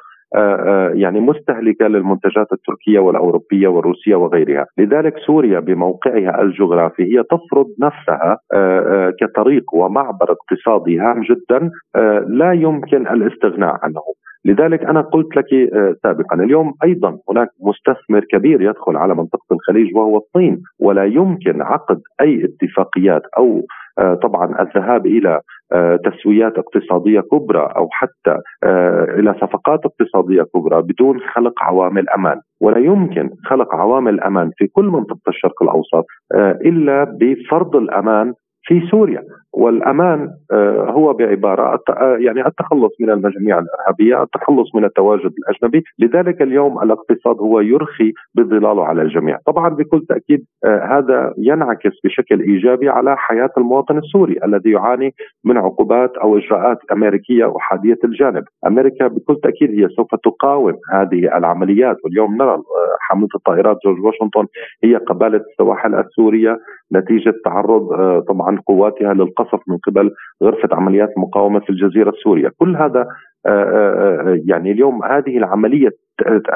يعني 0.94 1.20
مستهلكة 1.20 1.88
للمنتجات 1.88 2.48
التركية 2.54 3.00
والأوروبية 3.00 3.68
والروسية 3.68 4.16
وغيرها، 4.16 4.66
لذلك 4.78 5.18
سوريا 5.18 5.60
بموقعها 5.60 6.42
الجغرافي 6.42 7.04
هي 7.04 7.24
تفرض 7.24 7.68
نفسها 7.80 8.38
آه، 8.54 9.14
كطريق 9.22 9.74
ومعبر 9.74 10.32
اقتصادي 10.32 11.00
هام 11.00 11.22
جدا 11.22 11.72
لا 12.28 12.52
يمكن 12.54 13.08
الاستغناء 13.08 13.80
عنه. 13.84 14.02
لذلك 14.46 14.84
أنا 14.84 15.02
قلت 15.02 15.38
لك 15.38 15.46
سابقا 16.04 16.36
اليوم 16.36 16.74
أيضا 16.84 17.18
هناك 17.30 17.50
مستثمر 17.62 18.26
كبير 18.32 18.62
يدخل 18.62 18.98
على 18.98 19.16
منطقة 19.16 19.46
الخليج 19.52 19.96
وهو 19.96 20.18
الصين 20.18 20.62
ولا 20.80 21.06
يمكن 21.06 21.62
عقد 21.62 22.02
أي 22.22 22.46
اتفاقيات 22.46 23.22
أو 23.38 23.62
طبعا 24.24 24.62
الذهاب 24.62 25.06
إلى 25.06 25.42
آه، 25.74 25.96
تسويات 25.96 26.54
اقتصادية 26.58 27.20
كبرى 27.20 27.74
أو 27.76 27.90
حتى 27.92 28.38
آه، 28.64 29.04
إلى 29.04 29.34
صفقات 29.42 29.80
اقتصادية 29.86 30.44
كبرى 30.56 30.82
بدون 30.82 31.20
خلق 31.34 31.64
عوامل 31.64 32.10
أمان. 32.10 32.42
ولا 32.62 32.78
يمكن 32.78 33.30
خلق 33.46 33.76
عوامل 33.76 34.22
أمان 34.22 34.52
في 34.58 34.68
كل 34.68 34.86
منطقة 34.86 35.20
الشرق 35.28 35.64
الأوسط 35.64 36.06
آه، 36.36 36.52
إلا 36.52 37.04
بفرض 37.04 37.76
الأمان 37.76 38.34
في 38.66 38.88
سوريا. 38.92 39.24
والأمان 39.56 40.30
آه، 40.52 40.92
هو 40.92 41.14
بعبارة 41.14 41.80
آه، 41.90 42.18
يعني 42.20 42.48
التخلص 42.48 42.92
من 43.00 43.10
المجاميع 43.10 43.60
الإرهابية، 43.60 44.24
التخلص 44.24 44.76
من 44.76 44.86
التواجد 44.86 45.32
الأجنبي، 45.40 45.84
لذلك 46.00 46.42
اليوم 46.42 46.84
الاقتصاد 46.84 47.36
هو 47.40 47.60
يرخي 47.60 48.14
بظلاله 48.36 48.86
على 48.86 49.02
الجميع، 49.02 49.38
طبعا 49.46 49.70
بكل 49.70 50.06
تأكيد 50.10 50.46
آه، 50.66 50.98
هذا 50.98 51.34
ينعكس 51.38 51.92
بشكل 52.04 52.42
إيجابي 52.42 52.90
على 52.90 53.18
حياة 53.18 53.50
المواطن 53.58 53.98
السوري 53.98 54.40
الذي 54.44 54.72
يعاني 54.72 55.14
من 55.44 55.58
عقوبات 55.58 56.18
أو 56.18 56.38
إجراءات 56.38 56.78
أمريكية 56.92 57.58
احاديه 57.58 57.98
الجانب، 58.04 58.44
أمريكا 58.68 59.08
بكل 59.08 59.36
تأكيد 59.44 59.70
هي 59.72 59.88
سوف 59.90 60.16
تقاوم 60.16 60.74
هذه 60.92 61.38
العمليات. 61.38 61.98
واليوم 62.04 62.38
نرى 62.38 62.58
حاملة 63.00 63.28
الطائرات 63.36 63.78
جورج 63.86 64.00
واشنطن 64.00 64.46
هي 64.84 64.96
قبالة 64.96 65.42
السواحل 65.52 65.96
السورية. 65.96 66.58
نتيجة 66.94 67.34
تعرض 67.46 67.90
طبعا 68.28 68.60
قواتها 68.68 69.14
للقصف 69.14 69.60
من 69.68 69.78
قبل 69.78 70.12
غرفة 70.44 70.70
عمليات 70.72 71.10
المقاومه 71.18 71.60
في 71.60 71.70
الجزيرة 71.70 72.10
السورية، 72.10 72.52
كل 72.58 72.76
هذا 72.76 73.08
آه، 73.46 73.50
آه، 73.50 74.30
آه، 74.30 74.42
يعني 74.46 74.72
اليوم 74.72 75.04
هذه 75.04 75.38
العملية 75.38 75.90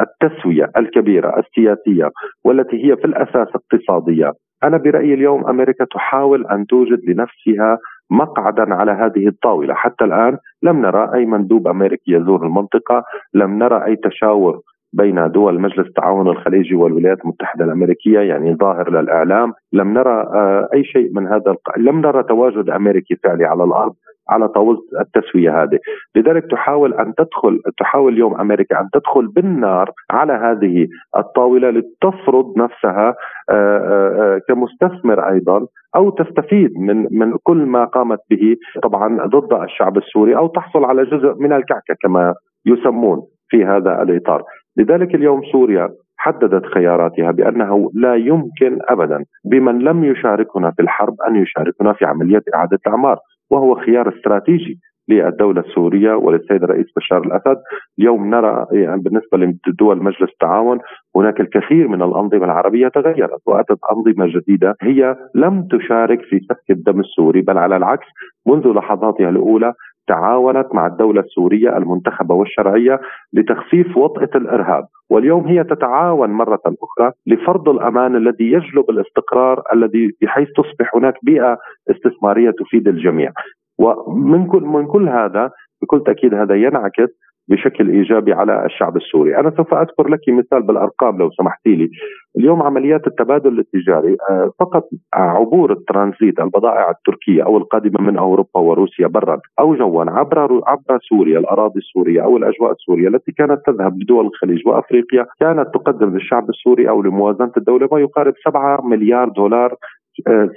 التسوية 0.02 0.72
الكبيرة 0.78 1.40
السياسية 1.40 2.10
والتي 2.46 2.86
هي 2.86 2.96
في 2.98 3.06
الأساس 3.06 3.48
اقتصادية، 3.56 4.34
أنا 4.64 4.78
برأيي 4.78 5.14
اليوم 5.14 5.48
أمريكا 5.48 5.86
تحاول 5.86 6.48
أن 6.48 6.66
توجد 6.66 7.00
لنفسها 7.10 7.78
مقعدا 8.12 8.76
على 8.76 8.92
هذه 8.92 9.28
الطاولة، 9.28 9.74
حتى 9.74 10.06
الآن 10.06 10.38
لم 10.64 10.82
نرى 10.82 11.12
أي 11.14 11.26
مندوب 11.26 11.68
أمريكي 11.68 12.12
يزور 12.12 12.46
المنطقة، 12.46 13.04
لم 13.34 13.60
نرى 13.60 13.86
أي 13.86 13.96
تشاور 13.96 14.60
بين 14.94 15.32
دول 15.32 15.60
مجلس 15.60 15.88
التعاون 15.88 16.28
الخليجي 16.28 16.76
والولايات 16.76 17.22
المتحدة 17.22 17.66
الأمريكية 17.66 18.20
يعني 18.20 18.56
ظاهر 18.56 18.92
للإعلام، 18.92 19.54
لم 19.74 19.94
نرى 19.94 20.22
آه، 20.22 20.70
أي 20.74 20.84
شيء 20.84 21.10
من 21.14 21.28
هذا 21.28 21.52
الق... 21.52 21.78
لم 21.78 22.02
نرى 22.02 22.24
تواجد 22.24 22.70
أمريكي 22.70 23.16
فعلي 23.16 23.46
على 23.46 23.64
الأرض 23.64 23.94
على 24.30 24.48
طاولة 24.48 24.80
التسوية 25.02 25.64
هذه، 25.64 25.80
لذلك 26.16 26.52
تحاول 26.52 26.94
أن 26.94 27.14
تدخل 27.18 27.60
تحاول 27.78 28.14
اليوم 28.14 28.40
أمريكا 28.42 28.80
أن 28.80 28.90
تدخل 28.94 29.28
بالنار 29.28 29.92
على 30.12 30.34
هذه 30.34 30.88
الطاولة 31.18 31.70
لتفرض 31.70 32.58
نفسها 32.58 33.16
آه، 33.50 33.78
آه، 33.78 34.42
كمستثمر 34.48 35.30
أيضا 35.30 35.66
أو 35.96 36.10
تستفيد 36.10 36.72
من 36.78 37.08
من 37.12 37.38
كل 37.44 37.58
ما 37.58 37.86
قامت 37.86 38.20
به 38.30 38.56
طبعا 38.84 39.26
ضد 39.26 39.54
الشعب 39.54 39.98
السوري 39.98 40.38
أو 40.38 40.48
تحصل 40.48 40.86
على 40.86 41.06
جزء 41.06 41.36
من 41.40 41.54
الكعكة 41.54 41.96
كما 42.02 42.34
يسمون 42.66 43.22
في 43.50 43.66
هذا 43.66 44.02
الإطار، 44.02 44.44
لذلك 44.80 45.16
اليوم 45.16 45.42
سوريا 45.52 45.90
حددت 46.18 46.66
خياراتها 46.66 47.32
بأنه 47.32 47.92
لا 47.94 48.16
يمكن 48.16 48.80
ابدا 48.90 49.26
بمن 49.46 49.80
لم 49.80 50.04
يشاركنا 50.04 50.72
في 50.72 50.82
الحرب 50.82 51.16
أن 51.28 51.36
يشاركنا 51.36 51.94
في 51.94 52.06
عملية 52.06 52.44
إعادة 52.56 52.80
اعمار 52.88 53.18
وهو 53.52 53.76
خيار 53.76 54.10
استراتيجي 54.18 54.80
للدولة 55.10 55.62
السورية 55.62 56.14
وللسيد 56.14 56.64
الرئيس 56.64 56.86
بشار 56.98 57.22
الأسد. 57.22 57.58
اليوم 58.00 58.30
نرى 58.30 58.66
يعني 58.72 59.02
بالنسبة 59.02 59.38
لدول 59.68 60.04
مجلس 60.04 60.30
التعاون 60.30 60.80
هناك 61.16 61.40
الكثير 61.40 61.88
من 61.88 62.02
الأنظمة 62.02 62.46
العربية 62.46 62.88
تغيرت 62.88 63.42
وأتت 63.46 63.78
أنظمة 63.92 64.40
جديدة 64.40 64.76
هي 64.82 65.16
لم 65.36 65.68
تشارك 65.72 66.22
في 66.22 66.40
سفك 66.40 66.70
الدم 66.70 67.00
السوري 67.00 67.42
بل 67.42 67.58
على 67.58 67.78
العكس 67.78 68.08
منذ 68.48 68.68
لحظاتها 68.68 69.30
الأولى 69.30 69.74
تعاونت 70.10 70.68
مع 70.74 70.88
الدولة 70.88 71.22
السورية 71.22 71.78
المنتخبة 71.78 72.36
والشرعية 72.36 73.00
لتخفيف 73.34 73.98
وطأة 73.98 74.30
الإرهاب. 74.36 74.86
واليوم 75.10 75.48
هي 75.48 75.64
تتعاون 75.64 76.30
مرة 76.30 76.62
أخرى 76.66 77.12
لفرض 77.28 77.70
الأمان 77.70 78.16
الذي 78.16 78.52
يجلب 78.52 78.90
الاستقرار 78.90 79.64
الذي 79.74 80.12
بحيث 80.22 80.48
تصبح 80.56 80.96
هناك 80.96 81.14
بيئة 81.24 81.58
استثمارية 81.92 82.52
تفيد 82.52 82.88
الجميع. 82.88 83.32
ومن 83.80 84.48
كل 84.48 84.62
من 84.62 84.88
كل 84.88 85.10
هذا 85.10 85.52
بكل 85.82 86.04
تأكيد 86.04 86.34
هذا 86.34 86.56
ينعكس 86.56 87.10
بشكل 87.50 87.90
إيجابي 87.90 88.34
على 88.34 88.66
الشعب 88.66 88.98
السوري، 88.98 89.38
أنا 89.38 89.52
سوف 89.58 89.74
أذكر 89.74 90.08
لك 90.08 90.20
مثال 90.30 90.64
بالأرقام 90.64 91.18
لو 91.18 91.32
سمحتي 91.32 91.76
لي. 91.76 91.90
اليوم 92.38 92.64
عمليات 92.64 93.08
التبادل 93.08 93.60
التجاري 93.60 94.18
آه، 94.30 94.52
فقط 94.60 94.90
عبور 95.14 95.72
الترانزيت 95.72 96.40
البضائع 96.40 96.90
التركية 96.90 97.44
أو 97.44 97.58
القادمة 97.58 98.02
من 98.02 98.18
أوروبا 98.18 98.60
وروسيا 98.60 99.08
برا 99.08 99.40
أو 99.60 99.76
جوا 99.76 100.04
عبر 100.12 100.62
عبر 100.68 101.00
سوريا 101.10 101.40
الأراضي 101.40 101.80
السورية 101.80 102.24
أو 102.24 102.38
الأجواء 102.38 102.72
السورية 102.72 103.08
التي 103.08 103.32
كانت 103.32 103.62
تذهب 103.66 104.02
لدول 104.02 104.26
الخليج 104.26 104.68
وأفريقيا 104.68 105.26
كانت 105.40 105.68
تقدم 105.74 106.14
للشعب 106.14 106.50
السوري 106.50 106.90
أو 106.90 107.02
لموازنة 107.02 107.52
الدولة 107.58 107.90
ما 107.92 108.00
يقارب 108.00 108.34
7 108.46 108.82
مليار 108.84 109.30
دولار 109.30 109.76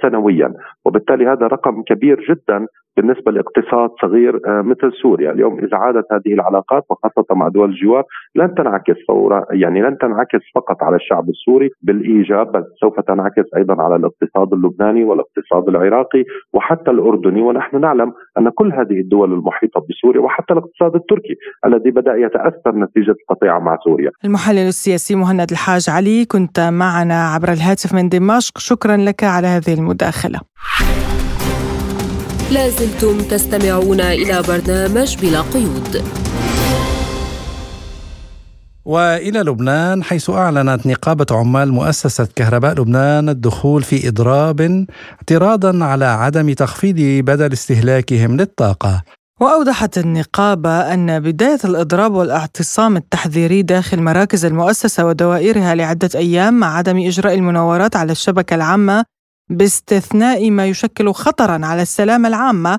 سنويا. 0.01 0.53
وبالتالي 0.85 1.25
هذا 1.27 1.47
رقم 1.47 1.83
كبير 1.83 2.25
جدا 2.29 2.67
بالنسبة 2.97 3.31
لاقتصاد 3.31 3.89
صغير 4.01 4.39
آه، 4.47 4.61
مثل 4.61 4.91
سوريا، 5.01 5.31
اليوم 5.31 5.59
إذا 5.59 5.77
عادت 5.77 6.05
هذه 6.11 6.33
العلاقات 6.33 6.83
وخاصة 6.89 7.25
مع 7.31 7.47
دول 7.47 7.69
الجوار 7.69 8.03
لن 8.35 8.55
تنعكس 8.55 8.95
فورا 9.07 9.45
يعني 9.51 9.81
لن 9.81 9.97
تنعكس 9.97 10.39
فقط 10.55 10.83
على 10.83 10.95
الشعب 10.95 11.29
السوري 11.29 11.69
بالإيجاب 11.81 12.51
بل 12.51 12.63
سوف 12.81 12.99
تنعكس 12.99 13.43
أيضا 13.57 13.81
على 13.83 13.95
الاقتصاد 13.95 14.53
اللبناني 14.53 15.03
والاقتصاد 15.03 15.69
العراقي 15.69 16.23
وحتى 16.53 16.91
الأردني. 16.91 17.41
ونحن 17.41 17.81
نعلم 17.81 18.13
أن 18.37 18.49
كل 18.49 18.73
هذه 18.73 18.99
الدول 18.99 19.33
المحيطة 19.33 19.85
بسوريا 19.89 20.21
وحتى 20.21 20.53
الاقتصاد 20.53 20.95
التركي 20.95 21.35
الذي 21.65 21.91
بدأ 21.91 22.15
يتأثر 22.15 22.75
نتيجة 22.75 23.15
القطيعه 23.21 23.59
مع 23.59 23.77
سوريا. 23.83 24.11
المحلل 24.25 24.67
السياسي 24.67 25.15
مهند 25.15 25.51
الحاج 25.51 25.85
علي 25.89 26.25
كنت 26.25 26.59
معنا 26.59 27.27
عبر 27.35 27.47
الهاتف 27.47 27.93
من 27.95 28.09
دمشق، 28.09 28.57
شكرا 28.57 28.97
لك 28.97 29.23
على 29.23 29.52
هذه 29.55 29.73
المداخلة. 29.73 30.39
لازلتم 32.51 33.17
تستمعون 33.21 34.01
إلى 34.01 34.41
برنامج 34.47 35.17
بلا 35.21 35.41
قيود 35.41 36.03
وإلى 38.85 39.39
لبنان 39.39 40.03
حيث 40.03 40.29
أعلنت 40.29 40.87
نقابة 40.87 41.25
عمال 41.31 41.71
مؤسسة 41.71 42.27
كهرباء 42.35 42.73
لبنان 42.73 43.29
الدخول 43.29 43.83
في 43.83 44.07
إضراب 44.07 44.85
اعتراضا 45.11 45.85
على 45.85 46.05
عدم 46.05 46.53
تخفيض 46.53 47.25
بدل 47.25 47.53
استهلاكهم 47.53 48.37
للطاقة. 48.37 49.03
وأوضحت 49.41 49.97
النقابة 49.97 50.93
أن 50.93 51.19
بداية 51.19 51.59
الإضراب 51.65 52.13
والاعتصام 52.13 52.97
التحذيري 52.97 53.61
داخل 53.61 54.01
مراكز 54.01 54.45
المؤسسة 54.45 55.05
ودوائرها 55.05 55.75
لعدة 55.75 56.09
أيام 56.15 56.53
مع 56.53 56.77
عدم 56.77 56.97
إجراء 56.97 57.33
المناورات 57.33 57.95
على 57.95 58.11
الشبكة 58.11 58.55
العامة 58.55 59.05
باستثناء 59.49 60.51
ما 60.51 60.65
يشكل 60.65 61.13
خطرا 61.13 61.65
على 61.65 61.81
السلامة 61.81 62.27
العامة 62.27 62.77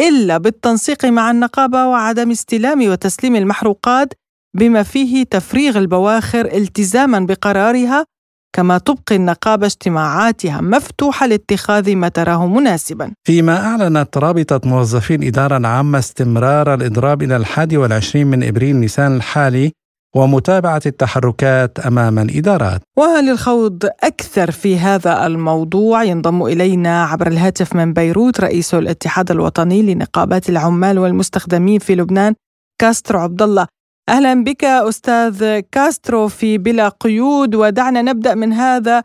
إلا 0.00 0.38
بالتنسيق 0.38 1.04
مع 1.04 1.30
النقابة 1.30 1.86
وعدم 1.86 2.30
استلام 2.30 2.88
وتسليم 2.88 3.36
المحروقات 3.36 4.12
بما 4.56 4.82
فيه 4.82 5.24
تفريغ 5.24 5.78
البواخر 5.78 6.44
التزاما 6.44 7.20
بقرارها 7.20 8.04
كما 8.52 8.78
تبقي 8.78 9.16
النقابة 9.16 9.66
اجتماعاتها 9.66 10.60
مفتوحة 10.60 11.26
لاتخاذ 11.26 11.94
ما 11.94 12.08
تراه 12.08 12.46
مناسبا. 12.46 13.12
فيما 13.26 13.66
أعلنت 13.66 14.18
رابطة 14.18 14.60
موظفي 14.64 15.14
الإدارة 15.14 15.56
العامة 15.56 15.98
استمرار 15.98 16.74
الإضراب 16.74 17.22
إلى 17.22 17.36
الحادي 17.36 17.76
والعشرين 17.76 18.26
من 18.26 18.42
إبريل 18.42 18.76
نيسان 18.76 19.16
الحالي 19.16 19.72
ومتابعة 20.16 20.82
التحركات 20.86 21.78
أمام 21.78 22.18
الإدارات. 22.18 22.80
وللخوض 22.98 23.84
أكثر 24.02 24.50
في 24.50 24.78
هذا 24.78 25.26
الموضوع 25.26 26.04
ينضم 26.04 26.42
إلينا 26.42 27.04
عبر 27.04 27.26
الهاتف 27.26 27.74
من 27.74 27.92
بيروت 27.92 28.40
رئيس 28.40 28.74
الاتحاد 28.74 29.30
الوطني 29.30 29.82
لنقابات 29.82 30.48
العمال 30.48 30.98
والمستخدمين 30.98 31.78
في 31.78 31.94
لبنان 31.94 32.34
كاسترو 32.80 33.20
عبد 33.20 33.42
الله. 33.42 33.66
أهلا 34.08 34.44
بك 34.44 34.64
أستاذ 34.64 35.60
كاسترو 35.60 36.28
في 36.28 36.58
بلا 36.58 36.88
قيود 36.88 37.54
ودعنا 37.54 38.02
نبدأ 38.02 38.34
من 38.34 38.52
هذا 38.52 39.02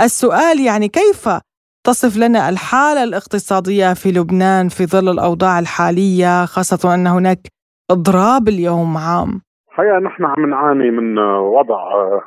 السؤال 0.00 0.60
يعني 0.60 0.88
كيف 0.88 1.28
تصف 1.86 2.16
لنا 2.16 2.48
الحالة 2.48 3.04
الاقتصادية 3.04 3.92
في 3.94 4.12
لبنان 4.12 4.68
في 4.68 4.86
ظل 4.86 5.08
الأوضاع 5.08 5.58
الحالية 5.58 6.44
خاصة 6.44 6.94
أن 6.94 7.06
هناك 7.06 7.48
اضراب 7.90 8.48
اليوم 8.48 8.96
عام 8.96 9.40
الحقيقة 9.74 9.98
نحن 9.98 10.24
عم 10.24 10.46
نعاني 10.46 10.90
من 10.90 11.18
وضع 11.58 11.78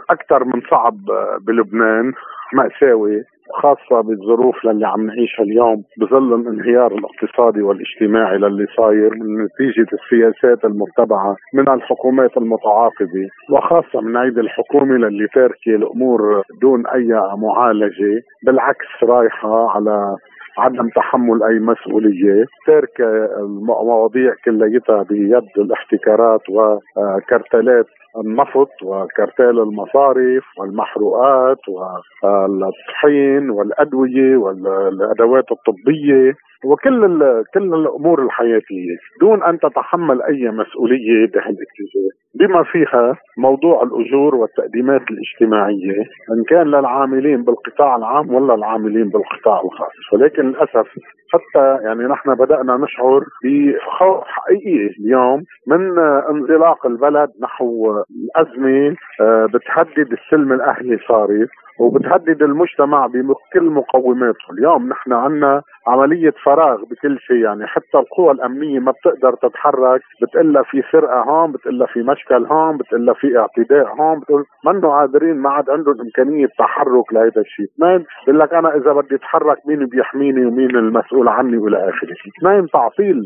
أكثر 0.10 0.44
من 0.44 0.62
صعب 0.72 0.98
بلبنان 1.42 2.14
مأساوي 2.54 3.24
خاصة 3.54 4.02
بالظروف 4.02 4.66
اللي 4.66 4.88
عم 4.88 5.06
نعيشها 5.06 5.44
اليوم 5.44 5.84
بظل 5.98 6.34
الانهيار 6.34 6.92
الاقتصادي 6.92 7.62
والاجتماعي 7.62 8.38
للي 8.38 8.66
صاير 8.78 9.16
من 9.16 9.44
نتيجة 9.44 9.88
السياسات 9.94 10.66
المتبعة 10.66 11.36
من 11.54 11.70
الحكومات 11.70 12.38
المتعاقبة 12.38 13.30
وخاصة 13.52 14.02
من 14.02 14.18
عيد 14.18 14.38
الحكومة 14.38 14.96
للي 14.98 15.28
تاركة 15.28 15.76
الأمور 15.76 16.42
دون 16.62 16.88
أي 16.88 17.08
معالجة 17.38 18.22
بالعكس 18.44 19.04
رايحة 19.04 19.70
على 19.70 20.16
عدم 20.58 20.90
تحمل 20.90 21.44
أي 21.44 21.60
مسؤولية. 21.60 22.46
ترك 22.68 23.02
المواضيع 23.40 24.34
كليتها 24.46 25.04
بيد 25.04 25.44
الاحتكارات 25.58 26.42
وكرتلات 26.50 27.86
النفط 28.26 28.70
وكرتال 28.84 29.60
المصارف 29.60 30.44
والمحروقات 30.60 31.58
والطحين 31.70 33.50
والأدوية 33.50 34.38
والأدوات 34.38 35.46
الطبية 35.52 36.34
وكل 36.66 37.18
كل 37.54 37.74
الأمور 37.74 38.24
الحياتية. 38.24 38.96
دون 39.22 39.44
أن 39.44 39.60
تتحمل 39.60 40.22
أي 40.22 40.50
مسؤولية 40.52 41.26
بهالاتجاه 41.34 42.10
بما 42.40 42.64
فيها 42.64 43.16
موضوع 43.38 43.84
الأجور 43.84 44.36
والتقديمات 44.36 45.02
الاجتماعية 45.12 46.00
إن 46.32 46.44
كان 46.50 46.68
للعاملين 46.68 47.44
بالقطاع 47.44 47.96
العام 47.96 48.34
ولا 48.34 48.54
العاملين 48.56 49.10
بالقطاع 49.10 49.62
الخاص. 49.62 50.14
ولكن 50.14 50.44
للأسف 50.44 50.88
حتى 51.34 51.78
يعني 51.84 52.04
نحن 52.04 52.36
بدأنا 52.36 52.78
نشعر 52.78 53.24
بخوف 53.44 54.24
حقيقي 54.28 54.96
اليوم 55.00 55.44
من 55.68 56.00
انزلاق 56.00 56.86
البلد 56.86 57.32
نحو 57.42 58.04
الأزمة 58.26 58.96
آه، 59.22 59.46
بتهدد 59.46 60.12
السلم 60.12 60.54
الأهلي 60.54 61.00
صارت 61.08 61.50
وبتهدد 61.80 62.42
المجتمع 62.44 63.08
بكل 63.08 63.64
مقوماته. 63.64 64.52
اليوم 64.52 64.90
نحن 64.90 65.14
عندنا 65.14 65.62
عملية 65.88 66.34
فراغ 66.44 66.84
بكل 66.86 67.20
شيء 67.20 67.36
يعني 67.36 67.68
حتى 67.68 67.98
القوى 67.98 68.32
الأمنية 68.32 68.80
ما 68.80 68.92
بتقدر 68.92 69.34
تتحرك. 69.36 70.02
بتقلها 70.22 70.64
في 70.64 70.84
سرقة 70.92 71.22
هون 71.22 71.52
بتقلها 71.52 71.88
في 71.88 72.00
مشكل 72.04 72.46
هون 72.46 72.78
بتقلها 72.78 73.14
في 73.14 73.38
اعتداء 73.40 73.96
هون. 73.96 74.20
بتقول 74.20 74.46
منه 74.66 74.88
قادرين 74.90 75.36
ما 75.36 75.50
عاد 75.50 75.70
عندهم 75.70 76.02
إمكانية 76.02 76.48
تحرك 76.60 77.14
لهذا 77.14 77.42
الشيء. 77.42 77.66
اثنين 77.66 78.06
بقول 78.28 78.40
لك 78.40 78.54
أنا 78.54 78.76
إذا 78.76 78.94
بدي 78.94 79.16
أتحرك 79.16 79.58
مين 79.68 79.86
بيحميني 79.86 80.46
ومين 80.46 80.76
المسؤول 80.76 81.28
عني 81.28 81.58
وإلى 81.58 81.90
آخره. 81.90 82.16
اثنين 82.40 82.68
تعطيل 82.70 83.24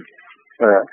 آه 0.62 0.84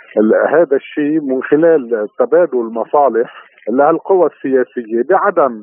هذا 0.49 0.77
الشيء 0.77 1.21
من 1.21 1.43
خلال 1.43 2.09
تبادل 2.19 2.65
مصالح 2.73 3.45
للقوى 3.71 4.27
السياسية 4.27 5.03
بعدم 5.11 5.63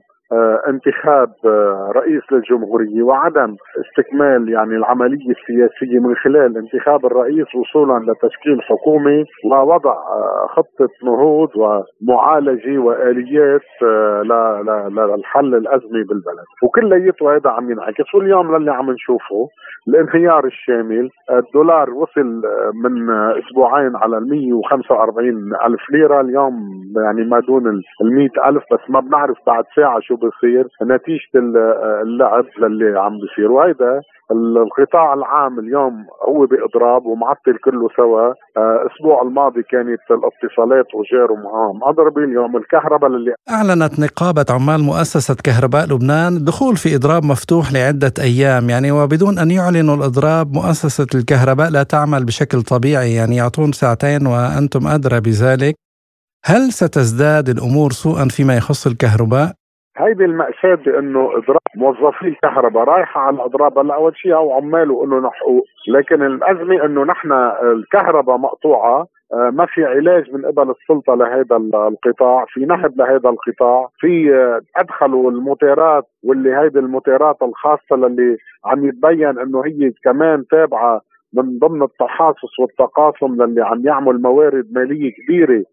انتخاب 0.68 1.30
آه، 1.46 1.92
رئيس 1.96 2.22
للجمهورية 2.32 3.04
وعدم 3.04 3.56
استكمال 3.86 4.50
يعني 4.50 4.76
العملية 4.76 5.30
السياسية 5.30 6.00
من 6.00 6.16
خلال 6.16 6.58
انتخاب 6.58 7.06
الرئيس 7.06 7.56
وصولا 7.56 8.12
لتشكيل 8.12 8.62
حكومة 8.62 9.26
ووضع 9.46 9.92
آه، 9.92 10.48
خطة 10.50 10.90
نهوض 11.04 11.50
ومعالجة 11.56 12.78
وآليات 12.78 13.62
للحل 14.92 15.56
الأزمة 15.56 16.04
بالبلد. 16.08 16.46
وكلياته 16.64 17.36
هذا 17.36 17.50
عم 17.50 17.72
ينعكس 17.72 18.16
واليوم 18.16 18.56
للي 18.56 18.72
عم 18.72 18.92
نشوفه 18.92 19.48
الانهيار 19.88 20.46
الشامل 20.46 21.10
الدولار 21.32 21.90
وصل 21.90 22.42
من 22.84 23.10
أسبوعين 23.12 23.96
على 23.96 24.18
ال 24.18 24.30
145 24.30 25.56
ألف 25.66 25.90
ليرة 25.92 26.22
اليوم 26.22 26.54
يعني 26.96 27.30
ما 27.30 27.40
دون 27.40 27.68
ال 27.68 27.82
100 28.02 28.30
ألف 28.50 28.64
بس 28.72 28.90
ما 28.90 29.00
بنعرف 29.00 29.38
بعد 29.48 29.64
ساعة 29.76 30.00
شو 30.00 30.15
بصير 30.16 30.68
نتيجة 30.84 31.30
اللعب 32.02 32.46
للي 32.62 33.00
عم 33.00 33.14
بيصير. 33.20 33.52
وهيدا 33.52 34.02
القطاع 34.32 35.14
العام 35.14 35.60
اليوم 35.60 36.06
هو 36.30 36.46
بإضراب 36.46 37.06
ومعطل 37.06 37.58
كله 37.64 37.88
سوا. 37.98 38.34
الأسبوع 38.58 39.22
آه، 39.22 39.24
الماضي 39.28 39.64
كانت 39.64 40.00
الاتصالات 40.12 40.86
وجاره 40.96 41.34
معهم 41.34 41.84
اضربي 41.84 42.24
اليوم 42.24 42.58
الكهرباء 42.58 43.10
اللي 43.10 43.34
أعلنت 43.50 44.00
نقابة 44.00 44.46
عمال 44.50 44.84
مؤسسة 44.84 45.36
كهرباء 45.44 45.86
لبنان 45.88 46.44
دخول 46.44 46.76
في 46.78 46.96
إضراب 46.96 47.26
مفتوح 47.26 47.74
لعدة 47.74 48.14
أيام. 48.20 48.70
يعني 48.70 48.92
وبدون 48.92 49.40
أن 49.40 49.52
يعلنوا 49.52 49.96
الإضراب 49.96 50.54
مؤسسة 50.54 51.08
الكهرباء 51.16 51.70
لا 51.70 51.84
تعمل 51.84 52.26
بشكل 52.26 52.62
طبيعي. 52.62 53.14
يعني 53.16 53.36
يعطون 53.36 53.72
ساعتين 53.72 54.28
وأنتم 54.28 54.88
أدرى 54.88 55.20
بذلك. 55.20 55.76
هل 56.46 56.72
ستزداد 56.72 57.50
الأمور 57.50 57.92
سوءا 57.92 58.26
فيما 58.26 58.58
يخص 58.58 58.88
الكهرباء؟ 58.88 59.54
هيدي 59.98 60.26
المأساة 60.26 60.76
بأنه 60.76 61.38
إضراب 61.38 61.60
موظفي 61.76 62.28
الكهرباء 62.28 62.84
رايحة 62.84 63.22
على 63.22 63.36
الإضراب 63.36 63.78
هلا 63.80 63.96
أول 63.96 64.18
شيء 64.18 64.36
أو 64.36 64.54
عماله 64.54 65.04
إنه 65.04 65.30
حقوق 65.30 65.64
لكن 65.88 66.22
الأزمة 66.26 66.86
إنه 66.86 67.04
نحن 67.04 67.32
الكهرباء 67.64 68.38
مقطوعة 68.38 69.08
آه، 69.34 69.50
ما 69.50 69.66
في 69.66 69.86
علاج 69.86 70.34
من 70.34 70.46
قبل 70.46 70.70
السلطة 70.72 71.16
لهذا 71.16 71.56
القطاع، 71.88 72.46
في 72.48 72.66
نهب 72.66 72.98
لهذا 72.98 73.30
القطاع، 73.30 73.90
في 74.00 74.34
آه، 74.36 74.62
أدخلوا 74.78 75.32
الموتيرات 75.32 76.04
واللي 76.24 76.56
هيدي 76.56 76.80
الموتيرات 76.80 77.38
الخاصة 77.42 77.96
للي 77.96 78.38
عم 78.66 78.86
يتبين 78.88 79.40
إنه 79.40 79.66
هي 79.66 79.92
كمان 80.04 80.44
تابعة 80.52 81.02
من 81.34 81.60
ضمن 81.60 81.84
التحاصص 81.84 82.60
والتقاسم 82.60 83.44
للي 83.44 83.62
عم 83.62 83.86
يعمل 83.86 84.22
موارد 84.22 84.66
مالية 84.72 85.12
كبيرة 85.12 85.64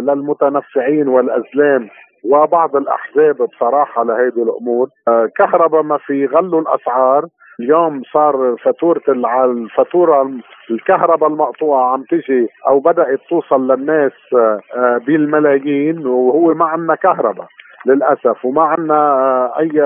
للمتنفعين 0.00 1.08
والأزلام. 1.08 1.88
وبعض 2.24 2.76
الأحزاب 2.76 3.36
بصراحة 3.36 4.04
لهيدي 4.04 4.42
الأمور. 4.42 4.88
آه، 5.08 5.28
كهرباء 5.36 5.82
ما 5.82 5.98
في 5.98 6.26
غلوا 6.26 6.60
الأسعار. 6.60 7.26
اليوم 7.60 8.02
صار 8.12 8.56
فاتورة 8.64 9.02
الفاتورة 9.08 10.30
الكهرباء 10.70 11.28
المقطوعة 11.30 11.92
عم 11.92 12.02
تجي 12.02 12.48
أو 12.68 12.80
بدأت 12.80 13.20
توصل 13.30 13.72
للناس 13.72 14.12
آه، 14.34 14.60
آه، 14.76 15.00
بالملايين 15.06 16.06
وهو 16.06 16.54
ما 16.54 16.64
عندنا 16.64 16.94
كهرباء 16.94 17.46
للأسف 17.86 18.44
وما 18.44 18.62
عندنا 18.62 19.58
أي 19.58 19.80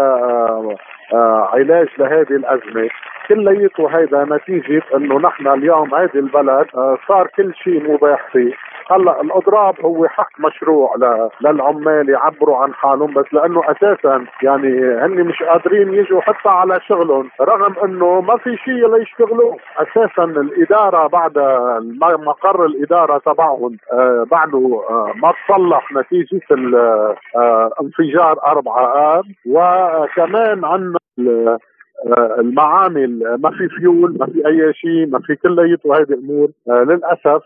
علاج 1.53 1.89
لهذه 1.99 2.33
الأزمة. 2.33 2.89
كليته 3.29 3.99
هيدا 3.99 4.25
نتيجة 4.25 4.83
إنه 4.97 5.19
نحن 5.19 5.49
اليوم 5.49 5.95
هذه 5.95 6.15
البلد 6.15 6.67
صار 7.09 7.27
كل 7.37 7.55
شيء 7.55 7.93
مباح 7.93 8.29
فيه. 8.33 8.53
هلا 8.91 9.21
الاضراب 9.21 9.75
هو 9.85 10.09
حق 10.09 10.31
مشروع 10.41 10.95
للعمال 11.41 12.09
يعبروا 12.09 12.57
عن 12.57 12.75
حالهم 12.75 13.15
بس 13.15 13.25
لأنه 13.33 13.63
أساسا 13.65 14.25
يعني 14.43 14.69
هن 15.03 15.25
مش 15.25 15.43
قادرين 15.43 15.95
يجوا 15.95 16.21
حتى 16.21 16.49
على 16.49 16.81
شغلهم 16.89 17.31
رغم 17.41 17.75
إنه 17.85 18.21
ما 18.21 18.37
في 18.37 18.57
شيء 18.57 18.97
ليشتغلوه. 18.97 19.57
أساسا 19.77 20.25
الإدارة 20.25 21.07
بعد 21.07 21.39
مقر 22.27 22.65
الإدارة 22.67 23.19
تبعهم 23.19 23.77
آه 23.93 24.27
بعده 24.31 24.83
آه 24.91 25.13
ما 25.23 25.33
تصلح 25.33 25.93
نتيجة 25.93 26.41
آه 27.37 27.71
انفجار 27.83 28.39
4 28.47 29.19
اب 29.19 29.25
وكمان 29.47 30.65
عندنا 30.65 31.59
المعامل 32.39 33.27
آه، 33.27 33.37
ما 33.37 33.51
في 33.51 33.69
فيول 33.69 34.17
ما 34.19 34.27
في 34.27 34.47
أي 34.47 34.73
شيء 34.75 35.07
ما 35.07 35.19
في 35.19 35.37
كليته 35.37 35.97
هذه 35.97 36.03
الأمور. 36.03 36.49
آه، 36.69 36.83
للأسف 36.83 37.45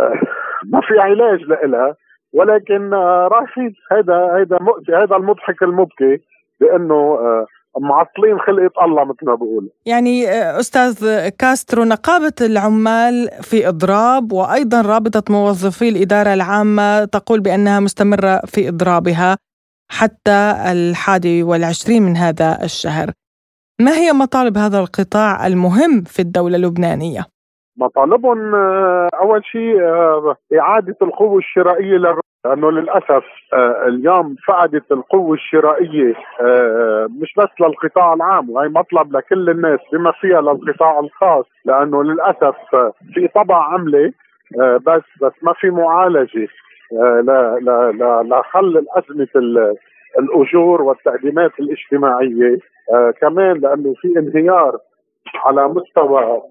ما 0.72 0.80
في 0.80 0.98
علاج 0.98 1.40
لها 1.42 1.96
ولكن 2.32 2.90
رايحين 3.34 3.74
هذا 3.92 4.14
هذا 4.14 4.58
هذا 4.88 5.16
المضحك 5.16 5.62
المبكي 5.62 6.20
بأنه 6.60 7.18
معطلين 7.78 8.38
خلقة 8.38 8.84
الله 8.84 9.04
مثل 9.04 9.26
ما 9.26 9.34
بقول 9.34 9.70
يعني 9.86 10.28
أستاذ 10.60 11.28
كاسترو 11.28 11.84
نقابة 11.84 12.32
العمال 12.40 13.28
في 13.42 13.68
إضراب 13.68 14.32
وأيضا 14.32 14.82
رابطة 14.82 15.22
موظفي 15.32 15.88
الإدارة 15.88 16.34
العامة 16.34 17.04
تقول 17.04 17.40
بأنها 17.40 17.80
مستمرة 17.80 18.40
في 18.46 18.68
إضرابها 18.68 19.36
حتى 19.90 20.54
الحادي 20.72 21.42
والعشرين 21.42 22.02
من 22.02 22.16
هذا 22.16 22.58
الشهر. 22.64 23.10
ما 23.80 23.92
هي 23.92 24.12
مطالب 24.12 24.58
هذا 24.58 24.78
القطاع 24.78 25.46
المهم 25.46 26.02
في 26.06 26.22
الدولة 26.22 26.56
اللبنانية؟ 26.56 27.26
مطالبهم 27.76 28.54
آه، 28.54 29.08
أول 29.20 29.44
شيء 29.44 29.82
آه، 29.82 30.36
إعادة 30.58 30.96
القوة 31.02 31.38
الشرائية 31.38 31.96
للرئيس 31.96 32.24
لأنه 32.44 32.70
للأسف 32.70 33.24
آه، 33.52 33.84
اليوم 33.86 34.36
فقدت 34.48 34.92
القوة 34.92 35.34
الشرائية 35.34 36.14
مش 37.20 37.34
بس 37.38 37.48
للقطاع 37.60 38.14
العام 38.14 38.50
وهي 38.50 38.68
مطلب 38.68 39.16
لكل 39.16 39.50
الناس 39.50 39.78
بما 39.92 40.12
فيها 40.20 40.40
للقطاع 40.40 41.00
الخاص 41.00 41.44
لأنه 41.64 42.02
للأسف 42.02 42.56
في 43.14 43.28
طبع 43.34 43.64
عملة 43.64 44.12
بس 44.86 45.02
بس 45.22 45.32
ما 45.42 45.52
في 45.52 45.70
معالجة 45.70 46.48
لحل 48.22 48.78
الازمه 48.78 49.28
الأجور 50.18 50.82
والتقديمات 50.82 51.50
الاجتماعية 51.60 52.58
آه 52.92 53.10
كمان 53.10 53.56
لأنه 53.60 53.94
في 54.00 54.18
انهيار 54.18 54.78
على 55.44 55.68
مستوى 55.68 56.42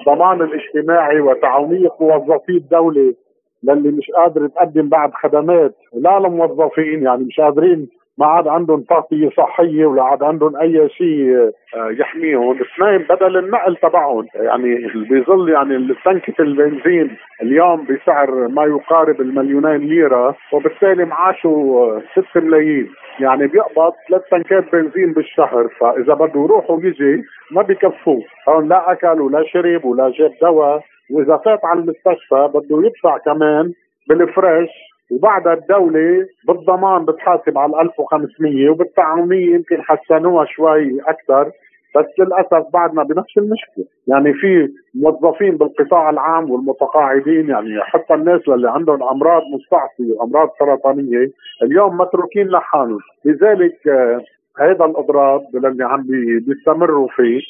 الضمان 0.00 0.42
الاجتماعي 0.42 1.20
وتعاونيه 1.20 1.88
موظفي 2.00 2.52
الدولة 2.52 3.14
للي 3.62 3.90
مش 3.90 4.10
قادر 4.10 4.46
تقدم 4.48 4.88
بعد 4.88 5.10
خدمات 5.14 5.74
لا 5.94 6.18
للموظفين 6.18 7.02
يعني 7.02 7.24
مش 7.24 7.40
قادرين 7.40 7.88
ما 8.18 8.26
عاد 8.26 8.48
عندهم 8.48 8.82
تغطية 8.82 9.30
صحية 9.36 9.86
ولا 9.86 10.02
عاد 10.02 10.22
عندهم 10.22 10.56
أي 10.56 10.88
شيء 10.88 11.36
آه، 11.76 11.90
يحميهم، 11.90 12.58
اثنين 12.60 12.98
بدل 12.98 13.36
النقل 13.36 13.76
تبعهم. 13.76 14.26
يعني 14.34 14.74
بيظل 14.94 15.48
يعني 15.48 15.94
تنكة 16.04 16.42
البنزين 16.42 17.16
اليوم 17.42 17.86
بسعر 17.86 18.48
ما 18.48 18.64
يقارب 18.64 19.20
المليونين 19.20 19.76
ليرة 19.76 20.36
وبالتالي 20.52 21.04
معاشه 21.04 22.02
6 22.32 22.40
ملايين. 22.40 22.88
يعني 23.20 23.46
بيقبض 23.46 23.92
ثلاث 24.08 24.22
تنكات 24.30 24.72
بنزين 24.72 25.12
بالشهر. 25.12 25.68
فإذا 25.80 26.14
بده 26.14 26.40
يروح 26.40 26.70
ويجي 26.70 27.22
ما 27.50 27.62
بكفوه. 27.62 28.22
هون 28.48 28.68
لا 28.68 28.92
أكل 28.92 29.20
ولا 29.20 29.44
شرب 29.44 29.84
ولا 29.84 30.10
جاب 30.10 30.32
دواء. 30.42 30.80
وإذا 31.10 31.36
فات 31.36 31.64
على 31.64 31.80
المستشفى 31.80 32.50
بده 32.54 32.86
يدفع 32.86 33.18
كمان 33.18 33.72
بالفريش 34.08 34.70
وبعدها 35.10 35.52
الدولة 35.52 36.26
بالضمان 36.48 37.04
بتحاسب 37.04 37.58
على 37.58 37.80
1500 37.80 38.70
وبالتعاونية 38.70 39.54
يمكن 39.54 39.82
حسنوها 39.82 40.44
شوي 40.44 41.00
أكثر 41.00 41.52
بس 41.96 42.06
للأسف 42.18 42.66
بعدنا 42.72 43.02
بنفس 43.02 43.38
المشكلة، 43.38 43.84
يعني 44.06 44.32
في 44.32 44.68
موظفين 44.94 45.56
بالقطاع 45.56 46.10
العام 46.10 46.50
والمتقاعدين 46.50 47.48
يعني 47.48 47.80
حتى 47.82 48.14
الناس 48.14 48.40
اللي 48.48 48.70
عندهم 48.70 49.02
أمراض 49.02 49.42
مستعصية 49.54 50.12
وأمراض 50.12 50.50
سرطانية 50.58 51.30
اليوم 51.62 51.96
متروكين 51.96 52.46
لحالهم، 52.48 52.98
لذلك 53.24 53.88
آه، 53.88 54.20
هذا 54.58 54.84
الأضراب 54.84 55.40
اللي 55.54 55.84
عم 55.84 56.06
بيستمروا 56.46 57.08
فيه 57.08 57.40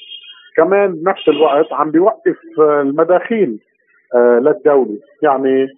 كمان 0.57 0.93
بنفس 0.95 1.29
الوقت 1.29 1.73
عم 1.73 1.91
بيوقف 1.91 2.37
المداخيل 2.59 3.59
آه، 4.15 4.39
للدولة، 4.39 4.99
يعني 5.23 5.69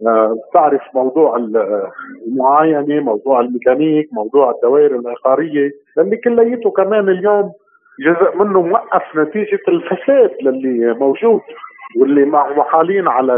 بتعرف 0.00 0.82
موضوع 0.94 1.36
المعاينة 2.26 3.00
موضوع 3.00 3.40
الميكانيك 3.40 4.08
موضوع 4.12 4.50
الدوائر 4.50 4.94
العقاريه 4.98 5.70
للي 5.98 6.16
كليته 6.16 6.70
كمان 6.70 7.08
اليوم 7.08 7.52
جزء 8.00 8.36
منه 8.36 8.62
موقف 8.62 9.02
نتيجة 9.16 9.60
الفساد 9.68 10.30
للي 10.42 10.94
موجود 10.94 11.40
واللي 12.00 12.24
محالين 12.24 13.08
على 13.08 13.34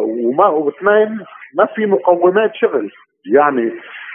وما 0.00 0.46
واثنين 0.46 1.18
ما 1.54 1.66
في 1.74 1.86
مقومات 1.86 2.54
شغل. 2.54 2.90
يعني 3.32 3.70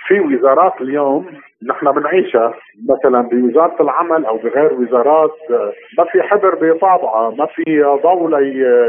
في 0.07 0.19
وزارات 0.19 0.82
اليوم 0.82 1.25
نحن 1.68 1.91
بنعيشها. 1.91 2.53
مثلا 2.89 3.22
بوزارة 3.22 3.82
العمل 3.82 4.26
أو 4.26 4.38
بغير 4.38 4.74
وزارات 4.74 5.36
ما 5.97 6.05
في 6.12 6.22
حبر 6.22 6.55
بيطابعه 6.55 7.30
ما 7.30 7.45
في 7.45 7.84
ضوء 8.03 8.38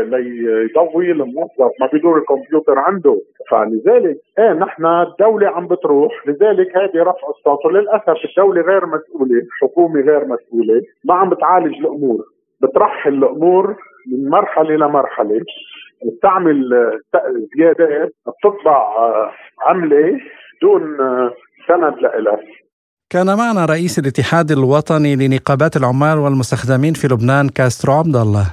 ليضوي 0.03 1.11
الموظف 1.11 1.73
ما 1.81 1.87
بيدور 1.93 2.18
الكمبيوتر 2.18 2.79
عنده. 2.79 3.20
فلذلك 3.51 4.16
إيه 4.39 4.53
نحن 4.53 4.87
الدولة 4.87 5.49
عم 5.49 5.66
بتروح. 5.66 6.27
لذلك 6.27 6.77
هذه 6.77 7.03
رفع 7.03 7.29
الصوت. 7.29 7.66
وللأسف 7.66 8.25
الدولة 8.25 8.62
غير 8.62 8.87
مسؤولة 8.87 9.43
الحكومة 9.43 10.01
غير 10.01 10.25
مسؤولة. 10.25 10.83
ما 11.05 11.14
عم 11.14 11.31
بتعالج 11.31 11.79
الأمور. 11.79 12.18
بترحل 12.62 13.14
الأمور 13.14 13.77
من 14.12 14.31
مرحلة 14.31 14.77
لمرحله 14.77 15.41
بتعمل 16.05 16.70
زيادات 17.57 18.12
بتطبع 18.27 18.89
عملة 19.62 20.20
دون 20.62 20.97
سند 21.68 21.95
لها 21.99 22.39
كان 23.13 23.35
معنا 23.37 23.65
رئيس 23.65 23.99
الاتحاد 23.99 24.53
الوطني 24.53 25.17
لنقابات 25.17 25.77
العمال 25.77 26.19
والمستخدمين 26.19 26.95
في 26.95 27.09
لبنان 27.09 27.49
كاسترو 27.49 27.93
عبد 27.93 28.17
الله. 28.17 28.47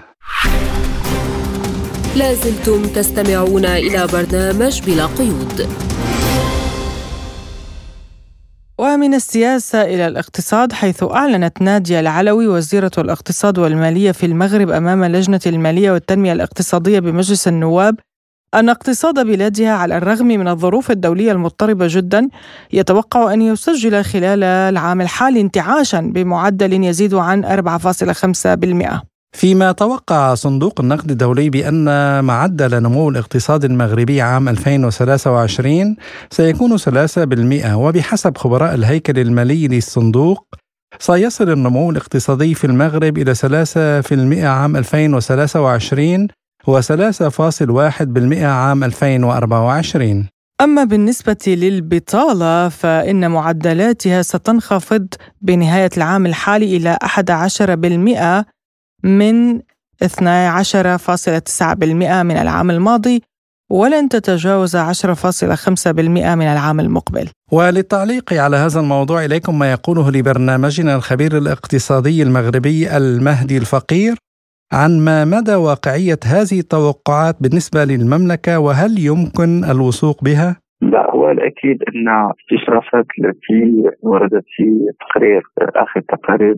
لازلتم 2.16 2.84
تستمعون 2.84 3.66
إلى 3.66 4.08
برنامج 4.14 4.82
بلا 4.82 5.06
قيود. 5.06 5.68
ومن 8.78 9.14
السياسة 9.14 9.82
إلى 9.82 10.08
الاقتصاد 10.08 10.74
حيث 10.74 11.04
أعلنت 11.04 11.62
نادية 11.62 12.00
العلوي 12.00 12.48
وزيرة 12.48 12.92
الاقتصاد 12.98 13.58
والمالية 13.58 14.12
في 14.12 14.26
المغرب 14.26 14.70
أمام 14.70 15.06
لجنة 15.06 15.42
المالية 15.46 15.92
والتنمية 15.92 16.34
الاقتصادية 16.34 17.00
بمجلس 17.00 17.48
النواب 17.48 17.96
أن 18.56 18.70
اقتصاد 18.70 19.26
بلادها 19.26 19.72
على 19.72 19.98
الرغم 19.98 20.28
من 20.28 20.48
الظروف 20.48 20.92
الدولية 20.92 21.32
المضطربة 21.32 21.88
جدا 21.90 22.30
يتوقع 22.74 23.34
أن 23.34 23.42
يسجل 23.42 24.04
خلال 24.04 24.44
العام 24.44 25.02
الحالي 25.02 25.42
انتعاشا 25.42 26.00
بمعدل 26.00 26.84
يزيد 26.84 27.14
عن 27.14 27.46
4.5%. 27.46 29.10
فيما 29.32 29.72
توقع 29.72 30.34
صندوق 30.34 30.82
النقد 30.82 31.12
الدولي 31.12 31.50
بأن 31.50 31.86
معدل 32.24 32.84
نمو 32.84 33.10
الاقتصاد 33.10 33.66
المغربي 33.66 34.22
عام 34.22 34.50
2023 34.50 35.96
سيكون 36.32 36.78
3% 36.78 36.82
وبحسب 37.74 38.38
خبراء 38.38 38.76
الهيكل 38.76 39.20
المالي 39.20 39.68
للصندوق 39.68 40.46
سيصل 41.00 41.50
النمو 41.50 41.92
الاقتصادي 41.92 42.54
في 42.54 42.68
المغرب 42.68 43.18
إلى 43.18 43.36
3% 43.36 44.44
عام 44.44 44.76
2023 44.76 46.28
و3.1% 46.68 48.44
عام 48.44 48.84
2024 48.84 50.30
أما 50.62 50.84
بالنسبة 50.84 51.38
للبطالة 51.48 52.70
فإن 52.70 53.32
معدلاتها 53.32 54.22
ستنخفض 54.22 55.08
بنهاية 55.42 55.90
العام 55.98 56.26
الحالي 56.26 56.78
إلى 56.78 56.98
11% 57.04 58.46
من 59.04 59.60
12.9% 59.60 59.64
من 62.24 62.38
العام 62.38 62.72
الماضي 62.72 63.24
ولن 63.72 64.10
تتجاوز 64.10 64.78
10.5% 64.78 64.82
من 65.88 66.48
العام 66.48 66.80
المقبل. 66.80 67.30
وللتعليق 67.52 68.34
على 68.34 68.58
هذا 68.58 68.80
الموضوع 68.80 69.26
إليكم 69.26 69.60
ما 69.60 69.72
يقوله 69.72 70.12
لبرنامجنا 70.12 70.96
الخبير 70.96 71.38
الاقتصادي 71.38 72.24
المغربي 72.24 72.98
المهدي 72.98 73.58
الفقير 73.58 74.16
عن 74.74 74.92
ما 75.06 75.26
مدى 75.26 75.56
واقعية 75.56 76.20
هذه 76.26 76.60
التوقعات 76.60 77.36
بالنسبة 77.42 77.80
للمملكة 77.86 78.60
وهل 78.60 78.92
يمكن 79.00 79.64
الوثوق 79.72 80.24
بها؟ 80.24 80.56
لا 80.82 81.12
هو 81.12 81.32
الاكيد 81.32 81.78
أن 81.84 82.08
الاستشرافات 82.08 83.06
التي 83.20 83.90
وردت 84.02 84.46
في 84.56 84.66
تقرير 85.00 85.42
آخر 85.62 86.02
تقارير 86.02 86.56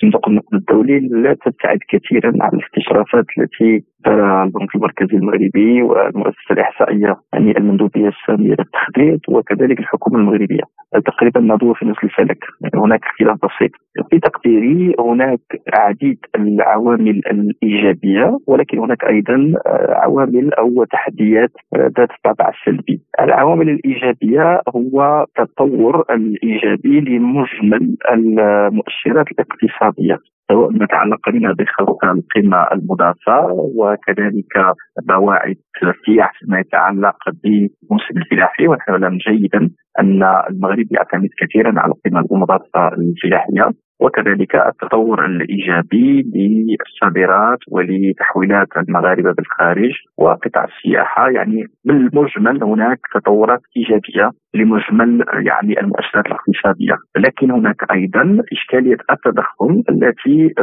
صندوق 0.00 0.28
النقد 0.28 0.54
الدولي 0.54 0.98
لا 0.98 1.36
تبتعد 1.44 1.78
كثيرا 1.88 2.32
عن 2.40 2.50
الاستشرافات 2.58 3.24
التي 3.38 3.84
البنك 4.06 4.74
المركزي 4.74 5.16
المغربي 5.16 5.82
والمؤسسة 5.82 6.50
الإحصائية 6.50 7.16
يعني 7.32 7.58
المندوبية 7.58 8.08
السامية 8.08 8.54
للتخطيط 8.58 9.28
وكذلك 9.28 9.78
الحكومة 9.78 10.18
المغربية. 10.18 10.62
تقريبا 11.06 11.40
ندور 11.40 11.74
في 11.74 11.84
نفس 11.84 12.04
الفلك. 12.04 12.38
يعني 12.60 12.84
هناك 12.84 13.00
اختلاف 13.04 13.36
بسيط. 13.36 13.70
في 14.10 14.18
تقديري 14.20 14.94
هناك 15.00 15.40
عديد 15.74 16.18
العوامل 16.36 17.20
الإيجابية 17.30 18.38
ولكن 18.46 18.78
هناك 18.78 19.04
أيضا 19.04 19.52
عوامل 19.88 20.54
أو 20.54 20.84
تحديات 20.84 21.50
ذات 21.76 22.10
الطابع 22.10 22.48
السلبي. 22.50 23.00
العوامل 23.20 23.68
الإيجابية 23.68 24.60
هو 24.76 25.26
التطور 25.40 26.04
الإيجابي 26.10 27.00
لمجمل 27.00 27.96
المؤشرات 28.12 29.26
الاقتصادية. 29.32 30.18
سواء 30.48 30.70
ما 30.70 30.86
تعلق 30.86 31.30
بنا 31.30 31.52
بخلق 31.52 32.04
القيمة 32.04 32.66
المضافة 32.72 33.52
وكذلك 33.52 34.74
مواعيد 35.10 35.56
السياح 35.82 36.32
فيما 36.38 36.60
يتعلق 36.60 37.16
بالموسم 37.44 38.16
الفلاحي. 38.16 38.66
ونحن 38.68 38.90
نعلم 38.90 39.18
جيدا 39.28 39.70
أن 40.00 40.22
المغرب 40.50 40.86
يعتمد 40.90 41.28
كثيرا 41.40 41.80
على 41.80 41.92
القيمة 41.92 42.24
المضافة 42.32 42.88
الفلاحية. 42.88 43.87
وكذلك 44.00 44.54
التطور 44.54 45.26
الإيجابي 45.26 46.22
للصادرات 46.34 47.58
ولتحويلات 47.68 48.68
المغاربة 48.76 49.32
بالخارج 49.32 49.92
وقطاع 50.18 50.64
السياحة 50.64 51.30
يعني 51.30 51.64
بالمجمل 51.84 52.64
هناك 52.64 52.98
تطورات 53.14 53.60
إيجابية 53.76 54.30
لمجمل 54.54 55.24
يعني 55.46 55.80
المؤشرات 55.80 56.26
الاقتصادية، 56.26 56.96
لكن 57.16 57.50
هناك 57.50 57.92
أيضا 57.92 58.42
إشكالية 58.52 58.96
التضخم 59.10 59.82
التي 59.90 60.54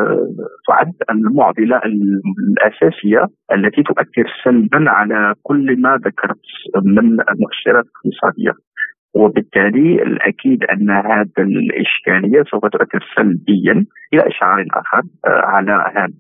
تعد 0.68 0.94
المعضلة 1.10 1.82
الأساسية 1.86 3.26
التي 3.52 3.84
تؤثر 3.84 4.34
سلبا 4.44 4.86
على 4.90 5.34
كل 5.44 5.82
ما 5.82 6.00
ذكرت 6.06 6.42
من 6.86 7.06
المؤشرات 7.06 7.86
الاقتصادية. 7.86 8.52
وبالتالي 9.16 10.04
الأكيد 10.04 10.64
أن 10.64 10.90
هذه 10.90 11.30
الإشكالية 11.40 12.44
سوف 12.52 12.66
تؤثر 12.66 13.06
سلبيا 13.16 13.86
إلى 14.14 14.28
اشعار 14.28 14.66
آخر 14.74 15.02
على 15.26 15.72
هذه 15.96 16.14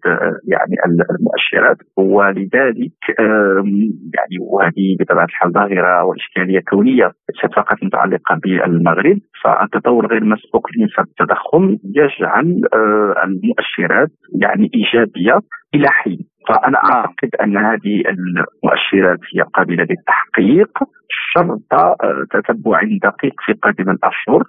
يعني 0.47 0.75
المؤشرات. 0.85 1.77
ولذلك 1.97 2.91
يعني 4.15 4.35
وهذه 4.51 4.97
بطبيعة 4.99 5.25
الحال 5.25 5.51
ظاهرة 5.51 6.03
وإشكالية 6.03 6.59
كونية 6.59 7.05
ليست 7.05 7.55
فقط 7.55 7.83
متعلقة 7.83 8.39
بالمغرب 8.43 9.17
فالتطور 9.43 10.07
غير 10.07 10.23
مسبوق 10.23 10.67
لنسب 10.77 11.09
التضخم 11.09 11.77
يجعل 11.95 12.61
المؤشرات 13.23 14.09
يعني 14.41 14.71
إيجابية 14.75 15.39
إلى 15.75 15.87
حين. 15.89 16.19
فأنا 16.47 16.77
أعتقد 16.77 17.35
أن 17.43 17.57
هذه 17.57 18.03
المؤشرات 18.09 19.19
هي 19.33 19.41
قابلة 19.53 19.83
للتحقيق 19.89 20.79
شرط 21.33 21.61
تتبع 22.31 22.79
دقيق 22.83 23.33
في 23.45 23.53
قادم 23.53 23.89
الأشهر 23.89 24.43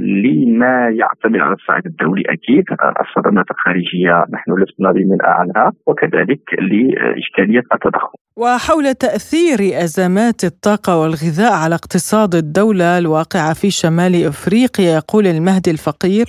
لما 0.00 0.88
يعتمد 0.88 1.40
على 1.40 1.54
الصعيد 1.54 1.86
الدولي 1.86 2.22
أكيد 2.28 2.64
الصدمات 3.00 3.50
الخارجية 3.50 4.24
نحن 4.32 4.52
لسنا 4.52 4.92
بمنأى 4.92 5.30
عنها 5.40 5.72
وكذلك 5.86 6.40
لإشكالية 6.58 7.62
التضخم. 7.74 8.18
وحول 8.36 8.94
تأثير 8.94 9.58
أزمات 9.84 10.44
الطاقة 10.44 11.00
والغذاء 11.00 11.52
على 11.64 11.74
اقتصاد 11.74 12.34
الدولة 12.34 12.98
الواقعة 12.98 13.54
في 13.54 13.70
شمال 13.70 14.26
إفريقيا 14.26 14.94
يقول 14.96 15.26
المهدي 15.26 15.70
الفقير 15.70 16.26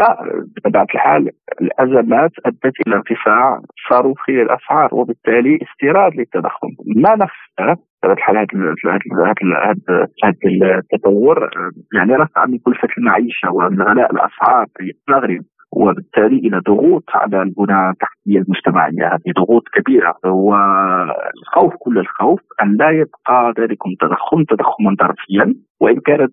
لا 0.00 0.16
بطبيعة 0.56 0.86
الحال 0.94 1.30
الأزمات 1.60 2.30
أدت 2.46 2.74
إلى 2.86 2.96
ارتفاع 2.96 3.60
صاروخي 3.90 4.32
للاسعار 4.32 4.88
وبالتالي 4.92 5.58
استيراد 5.62 6.12
للتضخم. 6.14 6.68
ما 6.96 7.14
نفسه 7.14 7.82
بطبيعة 8.02 8.16
الحال 8.16 8.36
هذا 8.36 10.06
هذا 10.24 10.78
التطور. 10.78 11.50
يعني 11.94 12.14
رفع 12.14 12.46
من 12.46 12.58
كلفة 12.58 12.88
المعيشة 12.98 13.52
ومن 13.52 13.82
غلاء 13.82 14.12
الأسعار 14.12 14.66
في 14.76 14.92
المغرب 15.08 15.40
وبالتالي 15.72 16.36
إلى 16.38 16.58
ضغوط 16.66 17.04
على 17.14 17.42
البنى 17.42 17.90
التحتيه 17.90 18.38
المجتمعية. 18.38 19.06
هذه 19.14 19.32
ضغوط 19.36 19.62
كبيرة. 19.74 20.14
والخوف 20.24 21.74
كل 21.78 21.98
الخوف 21.98 22.40
أن 22.62 22.76
لا 22.76 22.90
يبقى 22.90 23.54
ذلك 23.58 23.78
التضخم 23.86 24.44
تضخما 24.44 24.96
ظرفيا 25.00 25.54
وإن 25.80 26.00
كانت 26.00 26.32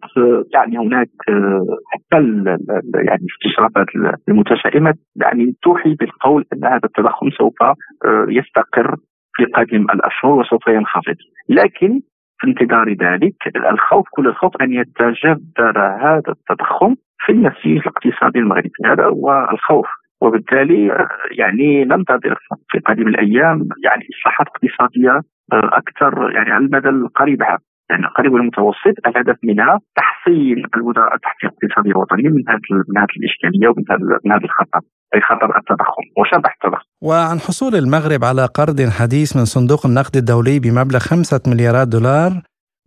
يعني 0.54 0.78
هناك 0.78 1.10
حتى 1.92 2.18
يعني 3.08 3.22
الاستشرافات 3.26 3.88
المتشائمة 4.30 4.94
يعني 5.16 5.56
توحي 5.64 5.94
بالقول 5.96 6.46
أن 6.54 6.66
هذا 6.66 6.82
التضخم 6.84 7.30
سوف 7.30 7.56
يستقر 8.30 8.96
في 9.36 9.46
قادم 9.46 9.82
الأشهر 9.82 10.32
وسوف 10.32 10.68
ينخفض. 10.68 11.16
لكن 11.50 12.02
في 12.40 12.48
انتظار 12.48 12.90
ذلك 12.94 13.36
الخوف 13.72 14.06
كل 14.12 14.28
الخوف 14.28 14.62
أن 14.62 14.74
يتجذر 14.74 15.80
هذا 16.02 16.24
التضخم 16.30 16.96
في 17.26 17.32
النسيج 17.32 17.78
الاقتصادي 17.78 18.40
المغربي. 18.40 18.72
هذا 18.86 19.06
هو 19.06 19.48
الخوف. 19.52 19.88
وبالتالي 20.22 21.08
يعني 21.32 21.86
ننتظر 21.86 22.36
في 22.70 22.80
قادم 22.80 23.08
الأيام 23.08 23.68
يعني 23.84 24.04
إصلاحات 24.20 24.48
اقتصادية 24.48 25.22
أكثر 25.54 26.32
يعني 26.36 26.52
على 26.52 26.66
المدى 26.66 26.90
القريب 26.90 27.42
يعني 27.90 28.06
القريب 28.06 28.32
والمتوسط 28.34 28.96
الهدف 29.08 29.38
منها 29.44 29.80
تحصيل 29.96 30.66
الوزارة 30.76 31.16
التحتيه 31.16 31.48
الاقتصاديه 31.48 31.92
الوطنيه 31.92 32.30
من 32.30 32.44
هذه 32.50 32.84
من 32.90 32.98
هذه 32.98 33.16
الإشكالية 33.20 33.68
ومن 33.68 33.84
من 34.26 34.32
هذا 34.32 34.44
الخطر 34.44 34.82
أي 35.16 35.22
خطر 35.22 35.58
التضخم 35.58 36.06
وشبح 36.18 36.56
التضخم. 36.56 36.86
وعن 37.02 37.38
حصول 37.40 37.76
المغرب 37.76 38.24
على 38.24 38.46
قرض 38.46 38.80
حديث 39.00 39.38
من 39.38 39.46
صندوق 39.46 39.86
النقد 39.86 40.16
الدولي 40.16 40.60
بمبلغ 40.60 41.00
خمسة 41.00 41.42
مليارات 41.48 41.88
دولار 41.88 42.32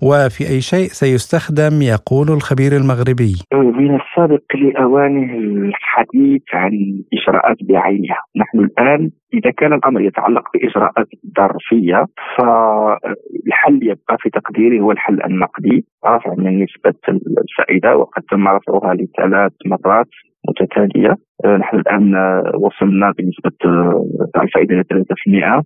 وفي 0.02 0.42
أي 0.52 0.60
شيء 0.60 0.88
سيستخدم 1.00 1.74
يقول 1.82 2.28
الخبير 2.36 2.72
المغربي. 2.80 3.34
من 3.52 3.94
السابق 4.00 4.46
لأوانه 4.54 5.34
الحديث 5.34 6.42
عن 6.52 6.72
إجراءات 7.16 7.56
بعينها. 7.68 8.20
نحن 8.36 8.58
الآن 8.58 9.10
إذا 9.34 9.50
كان 9.50 9.72
الأمر 9.72 10.00
يتعلق 10.00 10.44
بإجراءات 10.54 11.08
ظرفية 11.36 12.06
فالحل 12.36 13.78
يبقى 13.82 14.16
في 14.20 14.30
تقديري 14.30 14.80
هو 14.80 14.92
الحل 14.92 15.22
النقدي. 15.22 15.84
رفع 16.06 16.34
من 16.34 16.62
نسبة 16.62 17.00
الفائدة 17.08 17.96
وقد 17.96 18.22
تم 18.30 18.48
رفعها 18.48 18.94
لثلاث 18.94 19.52
مرات 19.66 20.08
متتالية. 20.48 21.16
نحن 21.46 21.76
الآن 21.76 22.14
وصلنا 22.54 23.12
بنسبة 23.18 23.52
آه، 23.64 24.06
الفائدة 24.42 24.74
إلى 24.74 24.84
3% 24.84 25.62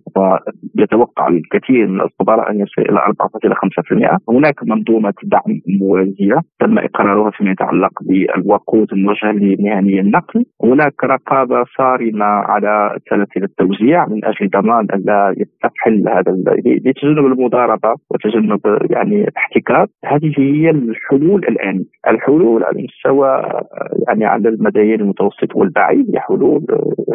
ويتوقع 0.77 1.27
الكثير 1.27 1.87
من 1.87 2.01
الخبراء 2.01 2.51
أن 2.51 2.59
يصل 2.59 2.81
إلى 2.81 2.99
4.5% 2.99 4.19
هناك 4.29 4.63
منظومة 4.63 5.13
دعم 5.23 5.61
موازية 5.79 6.39
تم 6.59 6.77
إقرارها 6.77 7.31
فيما 7.31 7.51
يتعلق 7.51 7.91
بالوقود 8.01 8.93
الموجهة 8.93 9.31
لمهني 9.31 9.99
النقل. 9.99 10.45
هناك 10.63 11.03
رقابة 11.03 11.63
صارمة 11.77 12.25
على 12.25 12.97
سلاسل 13.09 13.43
التوزيع 13.43 14.05
من 14.07 14.25
أجل 14.25 14.49
ضمان 14.49 14.87
أن 14.93 15.03
لا 15.05 15.35
يستفحل 15.37 16.09
هذا 16.09 16.31
لتجنب 16.65 17.25
المضاربة 17.25 17.95
وتجنب 18.09 18.59
يعني 18.89 19.27
الاحتكار 19.27 19.87
هذه 20.05 20.33
هي 20.37 20.69
الحلول 20.69 21.45
الآن. 21.47 21.85
الحلول 22.07 22.63
على 22.63 22.79
المستوى 22.79 23.29
آه، 23.29 23.65
يعني 24.07 24.25
على 24.25 24.49
المديين 24.49 25.01
المتوسط 25.01 25.55
والبعيد 25.65 26.15
هي 26.15 26.19
حلول 26.19 26.65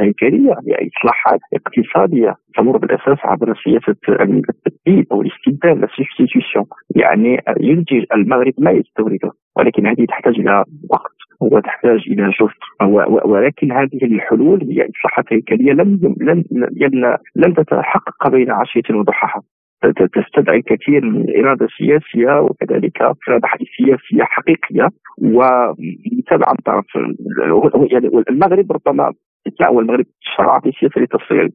هيكليه 0.01 0.55
هي 0.67 0.89
إصلاحات 0.97 1.41
اقتصادية 1.55 2.35
تمر 2.57 2.77
بالأساس 2.77 3.19
عبر 3.25 3.55
سياسة 3.65 3.97
التبديل 4.49 5.07
أو 5.13 5.23
الاستبدال 5.23 5.81
لا 5.81 5.87
يعني 6.97 7.43
ينتج 7.61 8.05
المغرب 8.15 8.53
ما 8.59 8.71
يستورده 8.71 9.31
ولكن 9.57 9.87
هذه 9.87 10.05
تحتاج 10.09 10.35
إلى 10.41 10.65
وقت 10.91 11.21
وتحتاج 11.41 12.01
إلى 12.07 12.31
جهد. 12.41 12.91
ولكن 13.25 13.73
هذه 13.73 14.05
الحلول 14.05 14.63
هي 14.63 14.89
إصلاحات 14.89 15.25
هيكليه 15.33 15.73
لم 15.73 16.01
لم 16.21 16.45
لم, 16.77 17.17
لم 17.37 17.55
تتحقق 17.55 18.29
بين 18.31 18.51
عشية 18.51 18.95
وضحاها. 18.95 19.43
تستدعي 20.15 20.57
الكثير 20.57 21.05
من 21.05 21.21
الإرادة 21.21 21.67
السياسية 21.67 22.41
وكذلك 22.41 23.03
إرادة 23.03 23.49
سياسيه 23.77 24.25
حقيقية 24.25 24.89
ومتابعة 25.23 26.53
من 26.53 26.63
طرف 26.65 26.85
يعني 27.93 28.11
المغرب 28.31 28.73
ربما 28.73 29.13
لا 29.61 29.71
المغرب 29.71 30.05
شرع 30.37 30.61
في 30.61 30.73
سياسة 30.81 31.01
التصنيع 31.01 31.49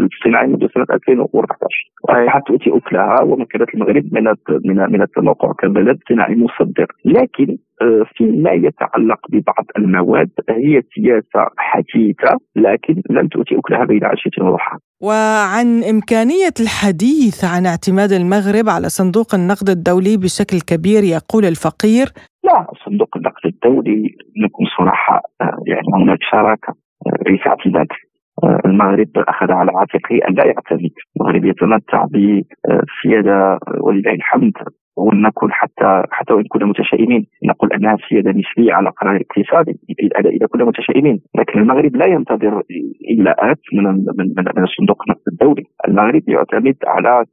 الصناعي 0.00 0.46
منذ 0.46 0.66
سنة 0.74 0.86
2014 0.90 1.92
واصبحت 2.02 2.46
تؤتي 2.46 2.70
أكلها 2.76 3.22
ومكنت 3.22 3.74
المغرب 3.74 4.04
من 4.12 4.24
من 4.64 4.92
من 4.92 5.02
التموقع 5.02 5.52
كبلد 5.52 5.98
صناعي 6.08 6.34
مصدر 6.34 6.86
لكن 7.04 7.56
آه، 7.82 8.04
فيما 8.16 8.52
يتعلق 8.52 9.20
ببعض 9.30 9.66
المواد 9.78 10.30
هي 10.50 10.82
سياسة 10.94 11.46
حديثة 11.56 12.38
لكن 12.56 13.02
لم 13.10 13.28
تؤتي 13.28 13.58
أكلها 13.58 13.84
بين 13.84 14.04
عشية 14.04 14.42
وضحى. 14.42 14.76
وعن 15.02 15.82
إمكانية 15.92 16.56
الحديث 16.60 17.44
عن 17.44 17.66
اعتماد 17.66 18.12
المغرب 18.12 18.66
على 18.68 18.88
صندوق 18.88 19.34
النقد 19.34 19.68
الدولي 19.68 20.16
بشكل 20.16 20.58
كبير 20.70 21.02
يقول 21.16 21.44
الفقير. 21.44 22.06
لا 22.44 22.66
صندوق 22.84 23.16
النقد 23.16 23.44
الدولي 23.46 24.16
نكون 24.44 24.66
صراحة 24.78 25.22
آه، 25.40 25.58
يعني 25.66 25.88
هناك 25.94 26.18
شراكة 26.30 26.74
آه، 27.06 27.30
ليس 27.30 27.40
اعتماد 27.46 27.86
آه، 28.44 28.60
المغرب 28.64 29.08
أخذ 29.16 29.50
على 29.52 29.70
عاتقه 29.74 30.28
أن 30.28 30.34
لا 30.34 30.46
يعتمد، 30.46 30.94
المغرب 31.16 31.44
يتمتع 31.44 32.04
بسياده 32.04 33.58
ولله 33.80 34.12
الحمد. 34.12 34.52
ونكون 34.96 35.52
حتى 35.52 36.02
حتى 36.10 36.32
وإن 36.32 36.44
كنا 36.44 36.66
متشائمين 36.66 37.26
نقول 37.44 37.72
أنها 37.72 37.96
سيادة 38.08 38.30
نسبية 38.30 38.72
على 38.72 38.90
قرار 38.90 39.16
اقتصادي 39.16 39.78
إذا 40.36 40.46
كنا 40.46 40.64
متشائمين. 40.64 41.20
لكن 41.38 41.58
المغرب 41.58 41.96
لا 41.96 42.06
ينتظر 42.06 42.62
املاءات 43.12 43.60
من 43.72 43.84
من 44.18 44.26
من 44.56 44.62
الصندوق 44.62 45.02
النقد 45.02 45.22
الدولي. 45.32 45.64
المغرب 45.88 46.22
يعتمد 46.28 46.76
على 46.86 47.24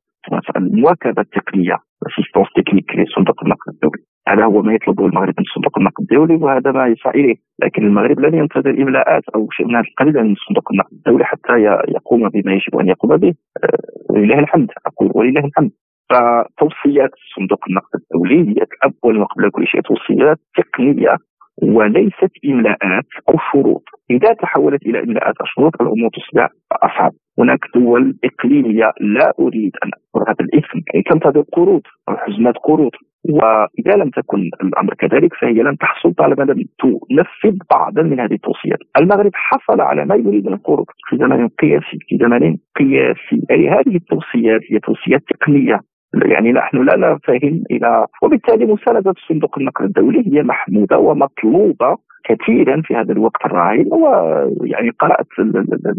المواكبة 0.58 1.22
التقنية 1.22 1.78
assistance 2.08 2.48
technique 2.56 2.96
لصندوق 2.96 3.44
النقد 3.44 3.70
الدولي. 3.74 4.04
هذا 4.28 4.46
هو 4.46 4.62
ما 4.62 4.74
يطلبه 4.74 5.06
المغرب 5.06 5.34
من 5.38 5.46
صندوق 5.56 5.78
النقد 5.78 6.02
الدولي 6.02 6.36
وهذا 6.36 6.72
ما 6.72 6.88
يسعى 6.88 7.20
إليه. 7.20 7.36
لكن 7.64 7.86
المغرب 7.86 8.20
لن 8.20 8.34
ينتظر 8.34 8.70
املاءات 8.70 9.24
أو 9.36 9.48
شيء 9.52 9.68
من 9.68 9.76
هذا 9.76 9.84
القبيل 9.90 10.24
من 10.24 10.36
صندوق 10.48 10.72
النقد 10.72 10.94
الدولي 10.94 11.26
حتى 11.26 11.54
يقوم 11.96 12.30
بما 12.30 12.54
يجب 12.54 12.80
أن 12.80 12.88
يقوم 12.88 13.18
به. 13.18 13.34
آه، 13.64 14.14
ولله 14.14 14.40
الحمد. 14.40 14.70
أقول 14.86 15.12
ولله 15.16 15.46
الحمد. 15.46 15.72
فتوصيات 16.10 17.12
صندوق 17.36 17.60
النقد 17.70 17.90
الدولي 17.96 18.50
هي 18.50 18.64
الأول 18.64 19.18
وقبل 19.18 19.50
كل 19.50 19.68
شيء 19.68 19.82
توصيات 19.82 20.40
تقنية 20.56 21.18
وليست 21.64 22.32
إملاءات 22.46 23.06
أو 23.30 23.36
شروط. 23.52 23.84
إذا 24.12 24.34
تحولت 24.34 24.86
إلى 24.86 25.04
إملاءات 25.04 25.36
أو 25.42 25.46
شروط 25.46 25.82
الأمور 25.82 26.10
تصبح 26.10 26.50
أصعب. 26.72 27.12
هناك 27.40 27.60
دول 27.76 28.18
إقليمية 28.24 28.92
لا 29.02 29.34
أريد 29.40 29.72
أن 29.84 29.90
أذكر 29.98 30.32
هذا 30.32 30.40
الاسم 30.40 30.82
يعني 30.94 31.04
تنتظر 31.10 31.44
قروض 31.54 31.82
أو 32.10 32.18
حزمات 32.18 32.58
قروض. 32.58 32.92
وإذا 33.30 33.96
لم 33.96 34.10
تكن 34.10 34.50
الأمر 34.64 34.94
كذلك 34.94 35.34
فهي 35.34 35.54
لن 35.54 35.78
تحصل 35.78 36.14
طالما 36.14 36.44
لم 36.44 36.64
تنفذ 36.80 37.58
بعضا 37.72 38.02
من 38.02 38.20
هذه 38.20 38.34
التوصيات. 38.34 38.80
المغرب 39.00 39.32
حصل 39.34 39.82
على 39.82 40.06
ما 40.06 40.16
يريد 40.16 40.48
من 40.48 40.54
القروض 40.54 40.86
في 41.10 41.18
زمن 41.18 41.48
قياسي 41.48 41.98
في 42.08 42.18
زمن 42.18 42.58
قياسي. 42.76 43.46
اي 43.52 43.70
هذه 43.70 43.96
التوصيات 43.96 44.62
هي 44.72 44.80
توصيات 44.80 45.22
تقنية. 45.28 45.80
يعني 46.14 46.52
نحن 46.52 46.78
لا 46.86 46.96
نفهم 46.98 47.64
إلى 47.72 48.06
وبالتالي 48.24 48.66
مساندة 48.66 49.14
صندوق 49.28 49.58
النقد 49.60 49.86
الدولي 49.86 50.24
هي 50.28 50.44
محمودة 50.44 50.98
ومطلوبة 50.98 51.98
كثيرا 52.26 52.82
في 52.82 52.96
هذا 52.96 53.12
الوقت 53.12 53.46
الراهن 53.46 53.90
ويعني 53.94 54.90
قرأت 54.90 55.28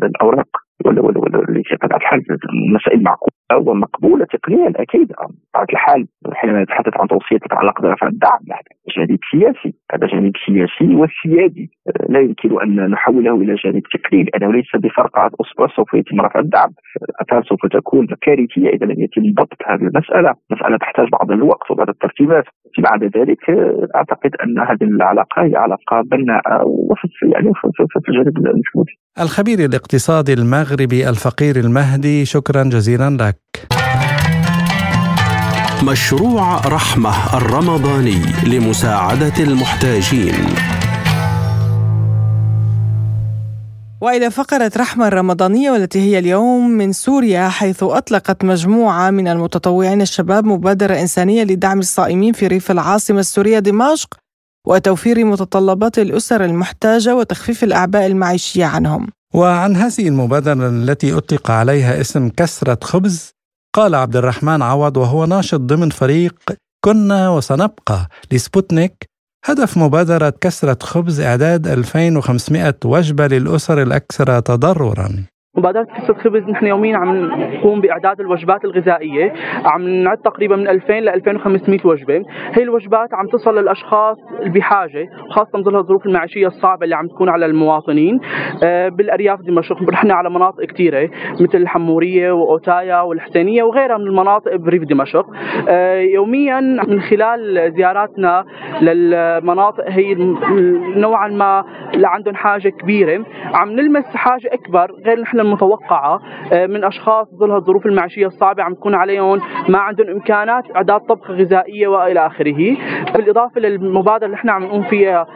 الأوراق 0.02 0.48
ولا 0.86 1.02
ولا 1.02 1.18
ولا 1.18 1.64
مسائل 2.74 3.02
معقولة. 3.02 3.39
ومقبوله 3.56 4.24
تقنيا 4.24 4.72
أكيد. 4.76 5.12
بطبيعه 5.60 5.66
الحال 5.72 6.06
حينما 6.32 6.62
نتحدث 6.62 6.92
عن 7.00 7.08
توصية 7.08 7.38
تتعلق 7.38 7.82
برفع 7.82 8.06
الدعم 8.06 8.40
هذا 8.52 8.72
جانب 8.96 9.18
سياسي 9.32 9.74
هذا 9.92 10.06
جانب 10.06 10.32
سياسي 10.46 10.94
وسيادي. 10.94 11.70
لا 12.08 12.20
يمكن 12.20 12.60
أن 12.62 12.90
نحوله 12.90 13.34
إلى 13.36 13.54
جانب 13.64 13.82
تقني 13.82 14.22
لأنه 14.22 14.52
ليس 14.52 14.70
بفرقعه 14.74 15.30
أصبع 15.40 15.76
سوف 15.76 15.94
يتم 15.94 16.20
رفع 16.20 16.40
الدعم. 16.40 16.70
الاثار 17.08 17.42
سوف 17.44 17.66
تكون 17.72 18.06
كارثية 18.22 18.68
إذا 18.68 18.86
لم 18.86 19.00
يتم 19.02 19.22
ضبط 19.38 19.58
هذه 19.66 19.80
المسألة. 19.80 20.34
مسألة 20.50 20.76
تحتاج 20.76 21.08
بعض 21.08 21.30
الوقت 21.30 21.70
وبعض 21.70 21.88
الترتيبات. 21.88 22.44
بعد 22.78 23.04
ذلك 23.04 23.50
أعتقد 23.96 24.30
أن 24.44 24.58
هذه 24.58 24.82
العلاقة 24.82 25.42
هي 25.42 25.56
علاقة 25.56 26.02
بناءة 26.02 26.64
وفي 26.64 27.08
يعني 27.22 27.52
في 27.54 28.08
الجانب 28.08 28.38
المشهود 28.38 28.86
الخبير 29.20 29.58
الاقتصادي 29.58 30.32
المغربي 30.32 31.08
الفقير 31.08 31.56
المهدي 31.56 32.24
شكرا 32.24 32.62
جزيلا 32.62 33.10
لك. 33.10 33.39
مشروع 35.82 36.56
رحمة 36.56 37.36
الرمضاني 37.36 38.22
لمساعدة 38.46 39.32
المحتاجين 39.38 40.34
والى 44.00 44.30
فقره 44.30 44.72
رحمة 44.76 45.08
الرمضانية 45.08 45.70
والتي 45.70 45.98
هي 45.98 46.18
اليوم 46.18 46.70
من 46.70 46.92
سوريا 46.92 47.48
حيث 47.48 47.82
أطلقت 47.82 48.44
مجموعة 48.44 49.10
من 49.10 49.28
المتطوعين 49.28 50.02
الشباب 50.02 50.44
مبادرة 50.44 51.00
إنسانية 51.00 51.44
لدعم 51.44 51.78
الصائمين 51.78 52.32
في 52.32 52.46
ريف 52.46 52.70
العاصمة 52.70 53.20
السورية 53.20 53.58
دمشق 53.58 54.14
وتوفير 54.66 55.24
متطلبات 55.24 55.98
الأسر 55.98 56.44
المحتاجة 56.44 57.16
وتخفيف 57.16 57.64
الأعباء 57.64 58.06
المعيشية 58.06 58.64
عنهم. 58.64 59.06
وعن 59.34 59.76
هذه 59.76 60.08
المبادرة 60.08 60.68
التي 60.68 61.16
أطلق 61.16 61.50
عليها 61.50 62.00
اسم 62.00 62.28
كسرة 62.28 62.78
خبز 62.82 63.32
قال 63.74 63.94
عبد 63.94 64.16
الرحمن 64.16 64.62
عوض 64.62 64.96
وهو 64.96 65.24
ناشط 65.24 65.60
ضمن 65.60 65.90
فريق 65.90 66.34
كنا 66.84 67.28
وسنبقى 67.28 68.08
لسبوتنيك 68.32 69.10
هدف 69.44 69.76
مبادرة 69.76 70.34
كسرة 70.40 70.78
خبز 70.82 71.20
إعداد 71.20 71.66
2500 71.66 72.74
وجبة 72.84 73.26
للأسر 73.26 73.82
الأكثر 73.82 74.40
تضررا. 74.40 75.24
مبادرة 75.56 75.84
كسة 75.84 76.14
خبز 76.14 76.42
نحن 76.48 76.66
يوميا 76.66 76.96
عم 76.96 77.24
نقوم 77.54 77.80
بإعداد 77.80 78.20
الوجبات 78.20 78.64
الغذائية. 78.64 79.32
عم 79.64 79.88
نعد 79.88 80.18
تقريبا 80.18 80.56
من 80.56 80.68
2000 80.68 81.00
ل 81.00 81.08
2500 81.08 81.78
وجبة. 81.84 82.22
هي 82.52 82.62
الوجبات 82.62 83.14
عم 83.14 83.26
تصل 83.26 83.58
للأشخاص 83.58 84.16
اللي 84.40 84.50
بحاجة 84.50 85.08
خاصة 85.30 85.62
ظل 85.62 85.76
الظروف 85.76 86.06
المعيشية 86.06 86.46
الصعبة 86.46 86.84
اللي 86.84 86.96
عم 86.96 87.08
تكون 87.08 87.28
على 87.28 87.46
المواطنين. 87.46 88.20
آه، 88.64 88.88
بالأرياف 88.88 89.40
دمشق 89.40 89.90
رحنا 89.90 90.14
على 90.14 90.30
مناطق 90.30 90.64
كثيرة 90.64 91.10
مثل 91.40 91.58
الحمورية 91.58 92.32
وأوتايا 92.32 93.00
والحسينية 93.00 93.62
وغيرها 93.62 93.98
من 93.98 94.06
المناطق 94.06 94.56
بريف 94.56 94.82
دمشق. 94.82 95.26
آه، 95.68 96.00
يوميا 96.00 96.60
من 96.60 97.00
خلال 97.00 97.72
زياراتنا 97.76 98.44
للمناطق 98.82 99.84
هي 99.88 100.14
نوعا 100.96 101.28
ما 101.28 101.64
عندهم 102.04 102.34
حاجة 102.34 102.68
كبيرة. 102.68 103.24
عم 103.54 103.70
نلمس 103.72 104.04
حاجة 104.04 104.50
أكبر 104.52 104.92
غير 105.06 105.20
نحن 105.20 105.39
المتوقعة 105.40 106.20
آه، 106.52 106.66
من 106.66 106.84
أشخاص 106.84 107.26
ظل 107.34 107.56
الظروف 107.56 107.86
المعيشية 107.86 108.26
الصعبة 108.26 108.62
عم 108.62 108.74
تكون 108.74 108.94
عليهم 108.94 109.40
ما 109.68 109.78
عندهم 109.78 110.08
إمكانات 110.08 110.64
إعداد 110.76 111.00
طبخة 111.00 111.34
غذائية 111.34 111.88
وإلى 111.88 112.26
آخره. 112.26 112.76
بالإضافة 113.14 113.60
للمبادرة 113.60 114.26
اللي 114.26 114.34
إحنا 114.34 114.52
عم 114.52 114.62
نقوم 114.64 114.82
فيها 114.82 115.26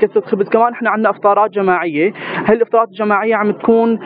كسة 0.00 0.20
خبز 0.20 0.48
كمان 0.48 0.72
إحنا 0.72 0.90
عندنا 0.90 1.10
إفطارات 1.10 1.50
جماعية. 1.50 2.12
هاي 2.46 2.56
الإفطارات 2.56 2.88
الجماعية 2.88 3.34
عم 3.36 3.50
تكون 3.50 3.98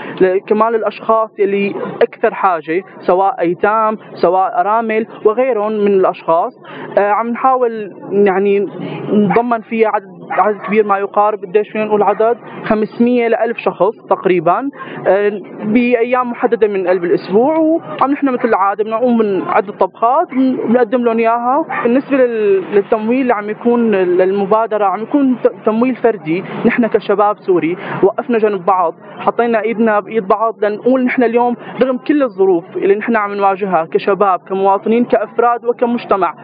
كمان 0.46 0.72
للأشخاص 0.72 1.30
اللي 1.38 1.74
أكثر 2.03 2.34
حاجة 2.34 2.82
سواء 3.01 3.40
أيتام 3.40 3.98
سواء 4.14 4.61
أرامل 4.61 5.07
وغيرهم 5.24 5.72
من 5.72 5.94
الأشخاص؟ 5.94 6.53
آه، 6.98 7.11
عم 7.11 7.28
نحاول 7.28 7.92
يعني 8.12 8.68
نضمن 9.12 9.61
فيها 9.61 9.88
عدد 9.88 10.20
عدد 10.31 10.61
كبير 10.66 10.87
ما 10.87 10.99
يقارب 10.99 11.45
قديش 11.45 11.68
فينا 11.70 11.85
نقول 11.85 12.03
عدد 12.03 12.37
500 12.64 13.28
ل 13.28 13.35
1000 13.35 13.57
شخص 13.59 13.97
تقريبا 14.11 14.70
آه، 15.07 15.41
بأيام 15.64 16.31
محددة 16.31 16.68
من 16.68 16.89
قلب 16.89 17.05
الأسبوع. 17.05 17.59
وعم 17.59 18.11
نحن 18.12 18.28
مثل 18.28 18.49
العادة 18.49 18.85
بنقوم 18.85 19.18
من 19.18 19.43
عده 19.43 19.72
طبخات 19.72 20.28
بنقدم 20.68 21.05
لهم 21.05 21.18
إياها. 21.18 21.64
بالنسبة 21.85 22.16
للتمويل 22.16 23.20
اللي 23.20 23.35
عم 23.35 23.51
يكون 23.51 23.91
للمبادرة 23.95 24.85
عم 24.85 25.03
يكون 25.03 25.37
تمويل 25.66 25.97
فردي. 25.97 26.45
نحن 26.66 26.87
كشباب 26.87 27.39
سوري 27.39 27.76
وقفنا 28.03 28.39
جنب 28.39 28.64
بعض 28.64 28.95
حطينا 29.18 29.62
إيدنا 29.62 30.01
بإيد 30.01 30.28
بعض 30.28 30.64
لنقول 30.64 31.05
نحن 31.05 31.22
اليوم 31.22 31.57
رغم 31.83 31.99
كل 31.99 32.22
الظروف 32.22 32.64
اللي 32.76 32.95
نحن 32.95 33.16
عم 33.16 33.35
نواجهها 33.35 33.85
كشباب 33.93 34.41
كمواطنين 34.49 35.05
كأفراد 35.05 35.64
وكمجتمع. 35.64 36.35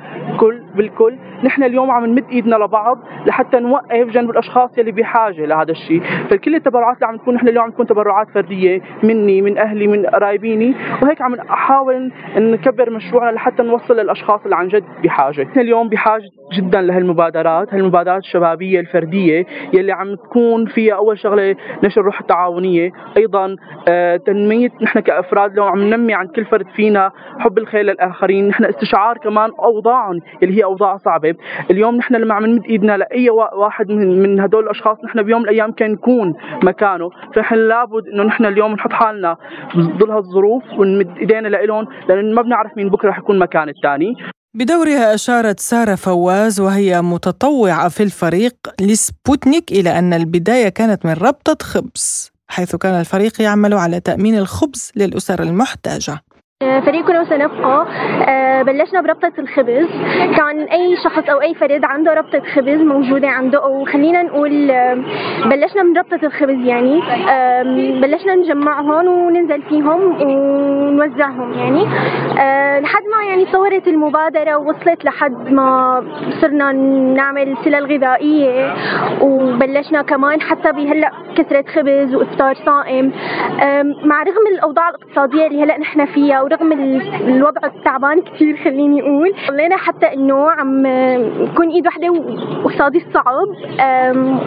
كل 0.40 0.60
بالكل 0.76 1.16
نحن 1.44 1.62
اليوم 1.62 1.90
عم 1.90 2.06
نمد 2.06 2.24
إيدنا 2.30 2.56
لبعض 2.56 2.98
لحتى 3.26 3.56
نوقف 3.76 4.08
جنب 4.10 4.30
الأشخاص 4.30 4.78
اللي 4.78 4.92
بحاجة 4.92 5.46
لهذا 5.46 5.70
الشيء 5.70 6.02
فكل 6.30 6.54
التبرعات 6.54 6.96
اللي 6.96 7.06
عم 7.06 7.16
تكون 7.16 7.34
نحن 7.34 7.48
اليوم 7.48 7.64
عم 7.64 7.70
تكون 7.70 7.86
تبرعات 7.86 8.30
فردية 8.30 8.82
مني 9.02 9.42
من 9.42 9.58
أهلي 9.58 9.86
من 9.86 10.06
قرايبيني 10.06 10.74
وهيك 11.02 11.22
عم 11.22 11.34
احاول 11.34 12.12
نكبر 12.36 12.90
مشروعنا 12.90 13.30
لحتى 13.30 13.62
نوصل 13.62 13.96
للأشخاص 13.96 14.40
اللي 14.44 14.56
عن 14.56 14.68
جد 14.68 14.84
بحاجة. 15.04 15.42
نحن 15.42 15.60
اليوم 15.60 15.88
بحاجة 15.88 16.22
جدا 16.56 16.82
لهالمبادرات 16.82 17.74
هالمبادرات 17.74 18.22
الشبابية 18.22 18.80
الفردية 18.80 19.46
يلي 19.72 19.92
عم 19.92 20.14
تكون 20.14 20.66
فيها 20.66 20.94
أول 20.94 21.18
شغلة 21.18 21.56
نشر 21.84 22.00
الروح 22.00 22.20
التعاونية. 22.20 22.90
أيضا 23.16 23.56
آه 23.88 24.16
تنمية 24.16 24.68
نحن 24.82 25.00
كأفراد 25.00 25.56
لو 25.56 25.64
عم 25.64 25.78
ننمي 25.78 26.14
عند 26.14 26.30
كل 26.30 26.44
فرد 26.44 26.66
فينا 26.76 27.12
حب 27.38 27.58
الخير 27.58 27.82
للآخرين. 27.82 28.48
نحن 28.48 28.64
استشعار 28.64 29.18
كمان 29.18 29.50
أوضاعهم 29.58 30.20
اللي 30.42 30.58
هي 30.58 30.64
أوضاع 30.64 30.96
صعبة. 30.96 31.34
اليوم 31.70 31.96
نحن 31.96 32.14
لما 32.14 32.34
عم 32.34 32.46
نمد 32.46 32.64
إيدنا 32.64 32.96
لأي 32.96 33.30
واحد 33.66 33.90
من 33.90 34.40
هدول 34.40 34.64
الأشخاص 34.64 34.96
نحن 35.04 35.22
بيوم 35.22 35.42
من 35.42 35.48
الأيام 35.48 35.72
كان 35.72 35.92
نكون 35.92 36.34
مكانه. 36.62 37.10
فنحن 37.34 37.54
لابد 37.54 38.04
إنه 38.12 38.22
نحن 38.22 38.44
اليوم 38.44 38.72
نحط 38.72 38.92
حالنا 38.92 39.36
بظل 39.74 40.10
هالظروف 40.10 40.62
ونمد 40.78 41.16
إيدينا 41.18 41.48
لهم 41.48 41.86
لأن 42.08 42.34
ما 42.34 42.42
بنعرف 42.42 42.76
مين 42.76 42.88
بكرة 42.88 43.08
رح 43.08 43.18
يكون 43.18 43.38
مكان 43.38 43.68
الثاني. 43.68 44.14
بدورها 44.54 45.14
أشارت 45.14 45.60
سارة 45.60 45.94
فواز 45.94 46.60
وهي 46.60 47.02
متطوعة 47.02 47.88
في 47.88 48.02
الفريق 48.02 48.54
لسبوتنيك 48.80 49.72
إلى 49.72 49.98
أن 49.98 50.12
البداية 50.12 50.68
كانت 50.68 51.06
من 51.06 51.12
ربطة 51.12 51.56
خبز 51.62 52.32
حيث 52.48 52.76
كان 52.76 53.00
الفريق 53.00 53.42
يعمل 53.42 53.74
على 53.74 54.00
تأمين 54.00 54.38
الخبز 54.38 54.92
للأسر 54.96 55.42
المحتاجة. 55.42 56.20
فريقنا 56.60 57.20
وسنبقى 57.20 57.86
آه، 58.28 58.62
بلشنا 58.62 59.00
بربطة 59.00 59.32
الخبز. 59.38 59.86
كان 60.36 60.60
أي 60.60 60.96
شخص 61.04 61.28
أو 61.30 61.40
أي 61.40 61.54
فرد 61.54 61.84
عنده 61.84 62.14
ربطة 62.14 62.40
خبز 62.54 62.80
موجودة 62.80 63.28
عنده 63.28 63.64
أو 63.64 63.84
خلينا 63.84 64.22
نقول 64.22 64.70
آه، 64.70 64.94
بلشنا 65.44 65.82
من 65.82 65.98
ربطة 65.98 66.26
الخبز 66.26 66.66
يعني 66.66 67.00
بلشنا 68.00 68.34
نجمعهم 68.34 69.06
وننزل 69.06 69.62
فيهم 69.62 70.22
ونوزعهم 70.22 71.52
يعني. 71.52 71.86
آه، 72.40 72.80
لحد 72.80 73.02
ما 73.16 73.24
يعني 73.28 73.46
صورت 73.52 73.88
المبادرة 73.88 74.56
ووصلت 74.56 75.04
لحد 75.04 75.52
ما 75.52 76.02
صرنا 76.40 76.72
نعمل 77.16 77.56
سلل 77.64 77.96
غذائية 77.96 78.74
وبلشنا 79.20 80.02
كمان 80.02 80.40
حتى 80.40 80.72
بهلأ 80.72 81.10
كسرة 81.36 81.64
خبز 81.74 82.14
وإفطار 82.14 82.54
صائم. 82.66 83.12
مع 84.04 84.22
رغم 84.22 84.46
الأوضاع 84.52 84.88
الاقتصادية 84.88 85.46
اللي 85.46 85.62
هلأ 85.62 85.78
نحن 85.78 86.06
فيها 86.06 86.45
ورغم 86.46 86.72
الوضع 87.28 87.60
التعبان 87.64 88.22
كثير 88.22 88.56
خليني 88.64 89.00
أقول. 89.00 89.32
ضلينا 89.50 89.76
حتى 89.76 90.06
إنه 90.06 90.50
عم 90.50 90.86
نكون 91.42 91.68
إيد 91.68 91.86
وحده 91.86 92.10
واقتصادي 92.10 92.98
الصعب. 92.98 93.48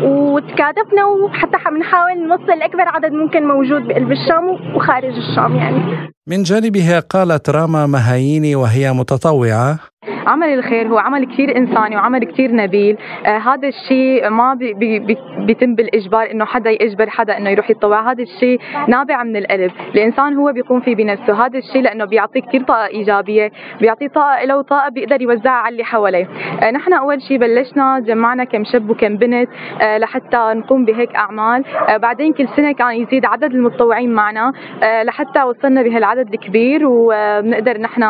وتكاتفنا 0.03 1.05
وحتى 1.05 1.57
عم 1.65 1.77
نحاول 1.77 2.27
نوصل 2.27 2.59
لاكبر 2.59 2.87
عدد 2.87 3.11
ممكن 3.11 3.47
موجود 3.47 3.87
بقلب 3.87 4.11
الشام 4.11 4.75
وخارج 4.75 5.13
الشام 5.17 5.55
يعني. 5.55 5.81
من 6.27 6.43
جانبها 6.43 6.99
قالت 6.99 7.49
راما 7.49 7.87
مهاييني 7.87 8.55
وهي 8.55 8.93
متطوعة. 8.93 9.79
عمل 10.27 10.47
الخير 10.53 10.87
هو 10.87 10.97
عمل 10.97 11.25
كثير 11.25 11.57
إنساني 11.57 11.95
وعمل 11.95 12.23
كثير 12.23 12.55
نبيل. 12.55 12.97
آه 13.25 13.37
هذا 13.37 13.67
الشيء 13.67 14.29
ما 14.29 14.53
بي 14.53 14.73
بي 14.73 15.17
بيتم 15.37 15.75
بالإجبار 15.75 16.31
إنه 16.31 16.45
حدا 16.45 16.69
يجبر 16.83 17.09
حدا 17.09 17.37
إنه 17.37 17.49
يروح 17.49 17.69
يتطوع. 17.69 18.11
هذا 18.11 18.23
الشيء 18.23 18.59
نابع 18.87 19.23
من 19.23 19.35
القلب 19.37 19.71
الإنسان 19.95 20.33
هو 20.33 20.51
بيقوم 20.51 20.79
فيه 20.79 20.95
بنفسه. 20.95 21.45
هذا 21.45 21.57
الشيء 21.57 21.81
لأنه 21.81 22.05
بيعطيه 22.05 22.41
كثير 22.41 22.63
طاقة 22.63 22.87
إيجابية 22.87 23.51
بيعطيه 23.81 24.07
طاقة 24.07 24.45
له 24.45 24.61
طاقة 24.61 24.89
بيقدر 24.89 25.21
يوزعها 25.21 25.53
على 25.53 25.73
اللي 25.73 25.83
حواليه. 25.83 26.27
آه 26.63 26.71
نحن 26.71 26.93
أول 26.93 27.21
شيء 27.21 27.37
بلشنا 27.37 27.99
جمعنا 27.99 28.43
كم 28.43 28.63
شاب 28.63 28.89
وكم 28.89 29.17
بنت 29.17 29.49
آه 29.81 29.97
لحتى 29.97 30.53
نقوم 30.53 30.85
بهيك 30.85 31.15
أعمال. 31.15 31.65
آه 31.89 31.97
بعدين 31.97 32.33
كل 32.33 32.47
سنة 32.55 32.71
كان 32.71 32.91
يزيد 32.91 33.25
عدد 33.25 33.53
المتطوعين 33.53 34.13
معنا. 34.13 34.53
آه 34.83 35.03
لحتى 35.03 35.43
وصلنا 35.43 35.81
بهالعدد 35.81 36.33
الكبير 36.33 36.81
وبنقدر 36.87 37.77
نحن 37.81 38.03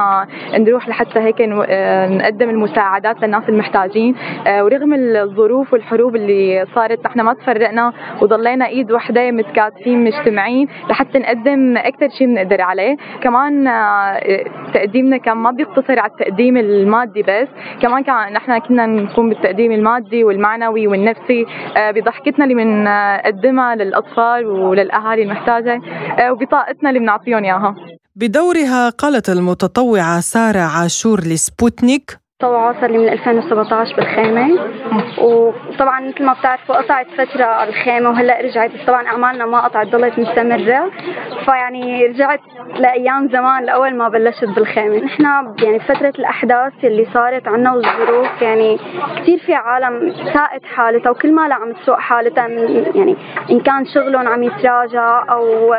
نروح 0.53 0.89
لحتى 0.89 1.19
هيك 1.19 1.41
آه، 1.41 2.08
نقدم 2.17 2.49
المساعدات 2.49 3.23
للناس 3.23 3.43
المحتاجين. 3.49 4.15
آه، 4.47 4.63
ورغم 4.63 4.93
الظروف 4.93 5.73
والحروب 5.73 6.15
اللي 6.15 6.65
صارت 6.75 7.05
نحن 7.05 7.21
ما 7.21 7.33
تفرقنا 7.33 7.93
وضلينا 8.21 8.67
إيد 8.67 8.91
وحده 8.91 9.31
متكاتفين 9.31 10.03
مجتمعين 10.03 10.67
لحتى 10.89 11.19
نقدم 11.19 11.77
أكثر 11.77 12.09
شيء 12.09 12.27
بنقدر 12.27 12.61
عليه. 12.61 12.97
كمان 13.21 13.67
آه، 13.67 14.19
تقديمنا 14.73 15.17
كان 15.17 15.37
ما 15.37 15.51
بيقتصر 15.51 15.99
على 15.99 16.11
التقديم 16.11 16.57
المادي 16.57 17.23
بس 17.23 17.47
كمان 17.81 18.03
كان 18.03 18.33
نحن 18.33 18.57
كنا 18.59 18.85
نقوم 18.85 19.29
بالتقديم 19.29 19.71
المادي 19.71 20.23
والمعنوي 20.23 20.87
والنفسي 20.87 21.45
بضحكتنا 21.77 22.45
اللي 22.45 22.55
بنقدمها 22.55 23.75
للأطفال 23.75 24.45
وللأهالي 24.45 25.23
المحتاجة 25.23 25.81
وبطاقتنا 26.31 26.89
اللي 26.89 26.99
بنعطيهم 26.99 27.43
إياها. 27.43 27.75
بدورها 28.15 28.89
قالت 28.89 29.29
المتطوعة 29.29 30.21
سارة 30.21 30.59
عاشور 30.59 31.23
لسبوتنيك 31.23 32.19
طوعة 32.41 32.81
صار 32.81 32.91
لي 32.91 32.97
من 32.97 33.09
2017 33.09 33.95
بالخيمة 33.95 34.59
وطبعا 35.17 35.99
مثل 36.07 36.23
ما 36.25 36.33
بتعرفوا 36.33 36.75
قطعت 36.75 37.07
فترة 37.17 37.63
الخيمة 37.63 38.09
وهلأ 38.09 38.41
رجعت. 38.41 38.71
بس 38.71 38.85
طبعا 38.87 39.07
أعمالنا 39.07 39.45
ما 39.45 39.59
قطعت 39.61 39.87
ضلت 39.87 40.19
مستمرة. 40.19 40.91
فيعني 41.45 42.05
رجعت 42.05 42.39
لأيام 42.75 43.29
زمان 43.29 43.63
لأول 43.65 43.95
ما 43.95 44.09
بلشت 44.09 44.45
بالخيمة 44.45 44.97
نحن 44.97 45.23
يعني 45.63 45.77
بفترة 45.77 46.13
الأحداث 46.19 46.73
اللي 46.83 47.05
صارت 47.13 47.47
عنا 47.47 47.73
والظروف 47.73 48.41
يعني 48.41 48.79
كثير 49.17 49.39
في 49.39 49.53
عالم 49.53 50.13
ساءت 50.33 50.65
حالتها 50.65 51.09
وكل 51.09 51.33
ما 51.33 51.53
عم 51.53 51.73
تسوء 51.73 51.97
حالتها 51.99 52.47
يعني 52.95 53.15
إن 53.51 53.59
كان 53.59 53.85
شغلهم 53.85 54.27
عم 54.27 54.43
يتراجع 54.43 55.25
أو 55.31 55.75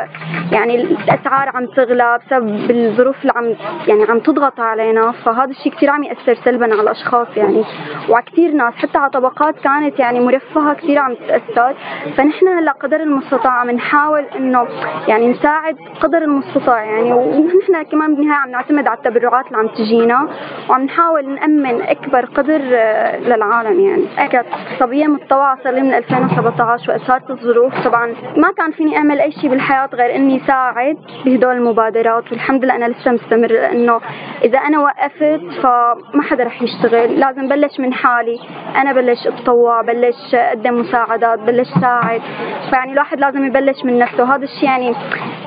يعني 0.51 0.75
الأسعار 0.75 1.49
عم 1.49 1.65
تغلى 1.65 2.19
بسبب 2.25 2.71
الظروف 2.71 3.21
اللي 3.21 3.33
عم 3.35 3.55
يعني 3.87 4.03
عم 4.03 4.19
تضغط 4.19 4.59
علينا. 4.59 5.11
فهذا 5.11 5.51
الشيء 5.51 5.71
كثير 5.71 5.89
عم 5.89 6.03
يأثر. 6.03 6.50
سلبا 6.51 6.73
على 6.73 6.81
الأشخاص 6.81 7.27
يعني. 7.37 7.63
وعلى 8.09 8.25
كثير 8.25 8.51
ناس 8.51 8.73
حتى 8.73 8.97
على 8.97 9.09
طبقات 9.09 9.55
كانت 9.59 9.99
يعني 9.99 10.19
مرفهة 10.19 10.73
كثير 10.73 10.99
عم 10.99 11.13
تتاثر 11.13 11.75
فنحن 12.17 12.47
هلأ 12.47 12.71
قدر 12.71 12.99
المستطاع 12.99 13.51
عم 13.51 13.71
نحاول 13.71 14.25
إنه 14.35 14.67
يعني 15.07 15.27
نساعد 15.27 15.77
قدر 16.01 16.17
المستطاع 16.17 16.83
يعني. 16.83 17.13
ونحن 17.13 17.83
كمان 17.91 18.15
بالنهاية 18.15 18.39
عم 18.39 18.51
نعتمد 18.51 18.87
على 18.87 18.97
التبرعات 18.97 19.45
اللي 19.47 19.57
عم 19.57 19.67
تجينا 19.67 20.27
وعم 20.69 20.83
نحاول 20.83 21.29
نأمن 21.29 21.81
أكبر 21.81 22.25
قدر 22.25 22.61
آه، 22.73 23.19
للعالم 23.19 23.79
يعني. 23.79 24.27
كانت 24.29 24.47
صبية 24.79 25.07
متطوعة 25.07 25.57
صار 25.63 25.73
لي 25.73 25.81
من 25.81 25.93
2017 25.93 26.91
وقت 26.91 27.01
صارت 27.01 27.31
الظروف. 27.31 27.87
طبعا 27.87 28.13
ما 28.37 28.51
كان 28.57 28.71
فيني 28.71 28.97
أعمل 28.97 29.19
أي 29.19 29.31
شيء 29.31 29.49
بالحياة 29.49 29.89
غير 29.93 30.15
إني 30.15 30.41
ساعد 30.47 30.97
بهدول 31.25 31.55
المبادرات. 31.55 32.31
والحمد 32.31 32.63
لله 32.65 32.75
أنا 32.75 32.85
لسه 32.85 33.11
مستمر 33.11 33.51
لأنه 33.51 34.01
إذا 34.43 34.59
أنا 34.59 34.79
وقفت 34.79 35.41
فما 35.63 36.21
حدا 36.21 36.40
رح 36.43 36.61
يشتغل 36.61 37.19
لازم 37.19 37.47
بلش 37.47 37.79
من 37.79 37.93
حالي. 37.93 38.39
أنا 38.75 38.93
بلش 38.93 39.27
أتطوع 39.27 39.81
بلش 39.81 40.33
أقدم 40.33 40.79
مساعدات 40.79 41.39
بلش 41.39 41.67
ساعد. 41.81 42.21
فيعني 42.69 42.91
الواحد 42.91 43.19
لازم 43.19 43.45
يبلش 43.45 43.85
من 43.85 43.99
نفسه. 43.99 44.35
هذا 44.35 44.43
الشيء 44.43 44.63
يعني 44.63 44.95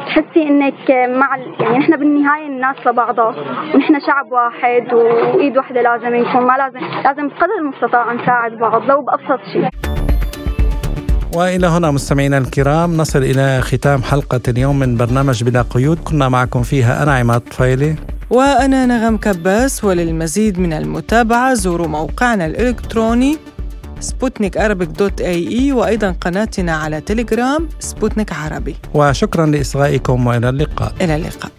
تحسي 0.06 0.42
إنك 0.42 0.90
مع 0.90 1.36
يعني 1.60 1.78
نحن 1.78 1.96
بالنهاية 1.96 2.46
الناس 2.46 2.76
لبعضها. 2.86 3.34
ونحن 3.74 4.00
شعب 4.00 4.32
واحد 4.32 4.92
وإيد 4.92 5.56
واحدة 5.56 5.82
لازم 5.82 6.14
نكون 6.14 6.46
ما 6.46 6.56
لازم 6.56 6.80
لازم 7.04 7.28
بقدر 7.28 7.54
المستطاع 7.60 8.12
نساعد 8.12 8.52
بعض 8.52 8.82
لو 8.90 9.02
بأبسط 9.02 9.40
شيء 9.52 9.68
وإلى 11.36 11.66
هنا 11.66 11.90
مستمعينا 11.90 12.38
الكرام 12.38 12.96
نصل 12.96 13.18
إلى 13.18 13.60
ختام 13.60 14.02
حلقة 14.02 14.40
اليوم 14.48 14.78
من 14.78 14.96
برنامج 14.96 15.44
بلا 15.44 15.62
قيود. 15.62 15.98
كنا 15.98 16.28
معكم 16.28 16.62
فيها 16.62 17.02
أنا 17.02 17.14
عماد 17.14 17.40
طفيلي. 17.40 17.96
وأنا 18.30 18.86
نغم 18.86 19.16
كباس 19.16 19.84
وللمزيد 19.84 20.58
من 20.58 20.72
المتابعة 20.72 21.54
زوروا 21.54 21.86
موقعنا 21.86 22.46
الإلكتروني 22.46 23.38
سبوتنيك 24.00 24.58
dot 24.92 25.20
AE 25.20 25.72
وأيضا 25.72 26.10
قناتنا 26.20 26.72
على 26.72 27.00
تليجرام 27.00 27.68
سبوتنيك 27.80 28.32
عربي. 28.32 28.76
وشكرا 28.94 29.46
لإصغائكم 29.46 30.26
وإلى 30.26 30.48
اللقاء. 30.48 30.92
إلى 31.00 31.16
اللقاء. 31.16 31.50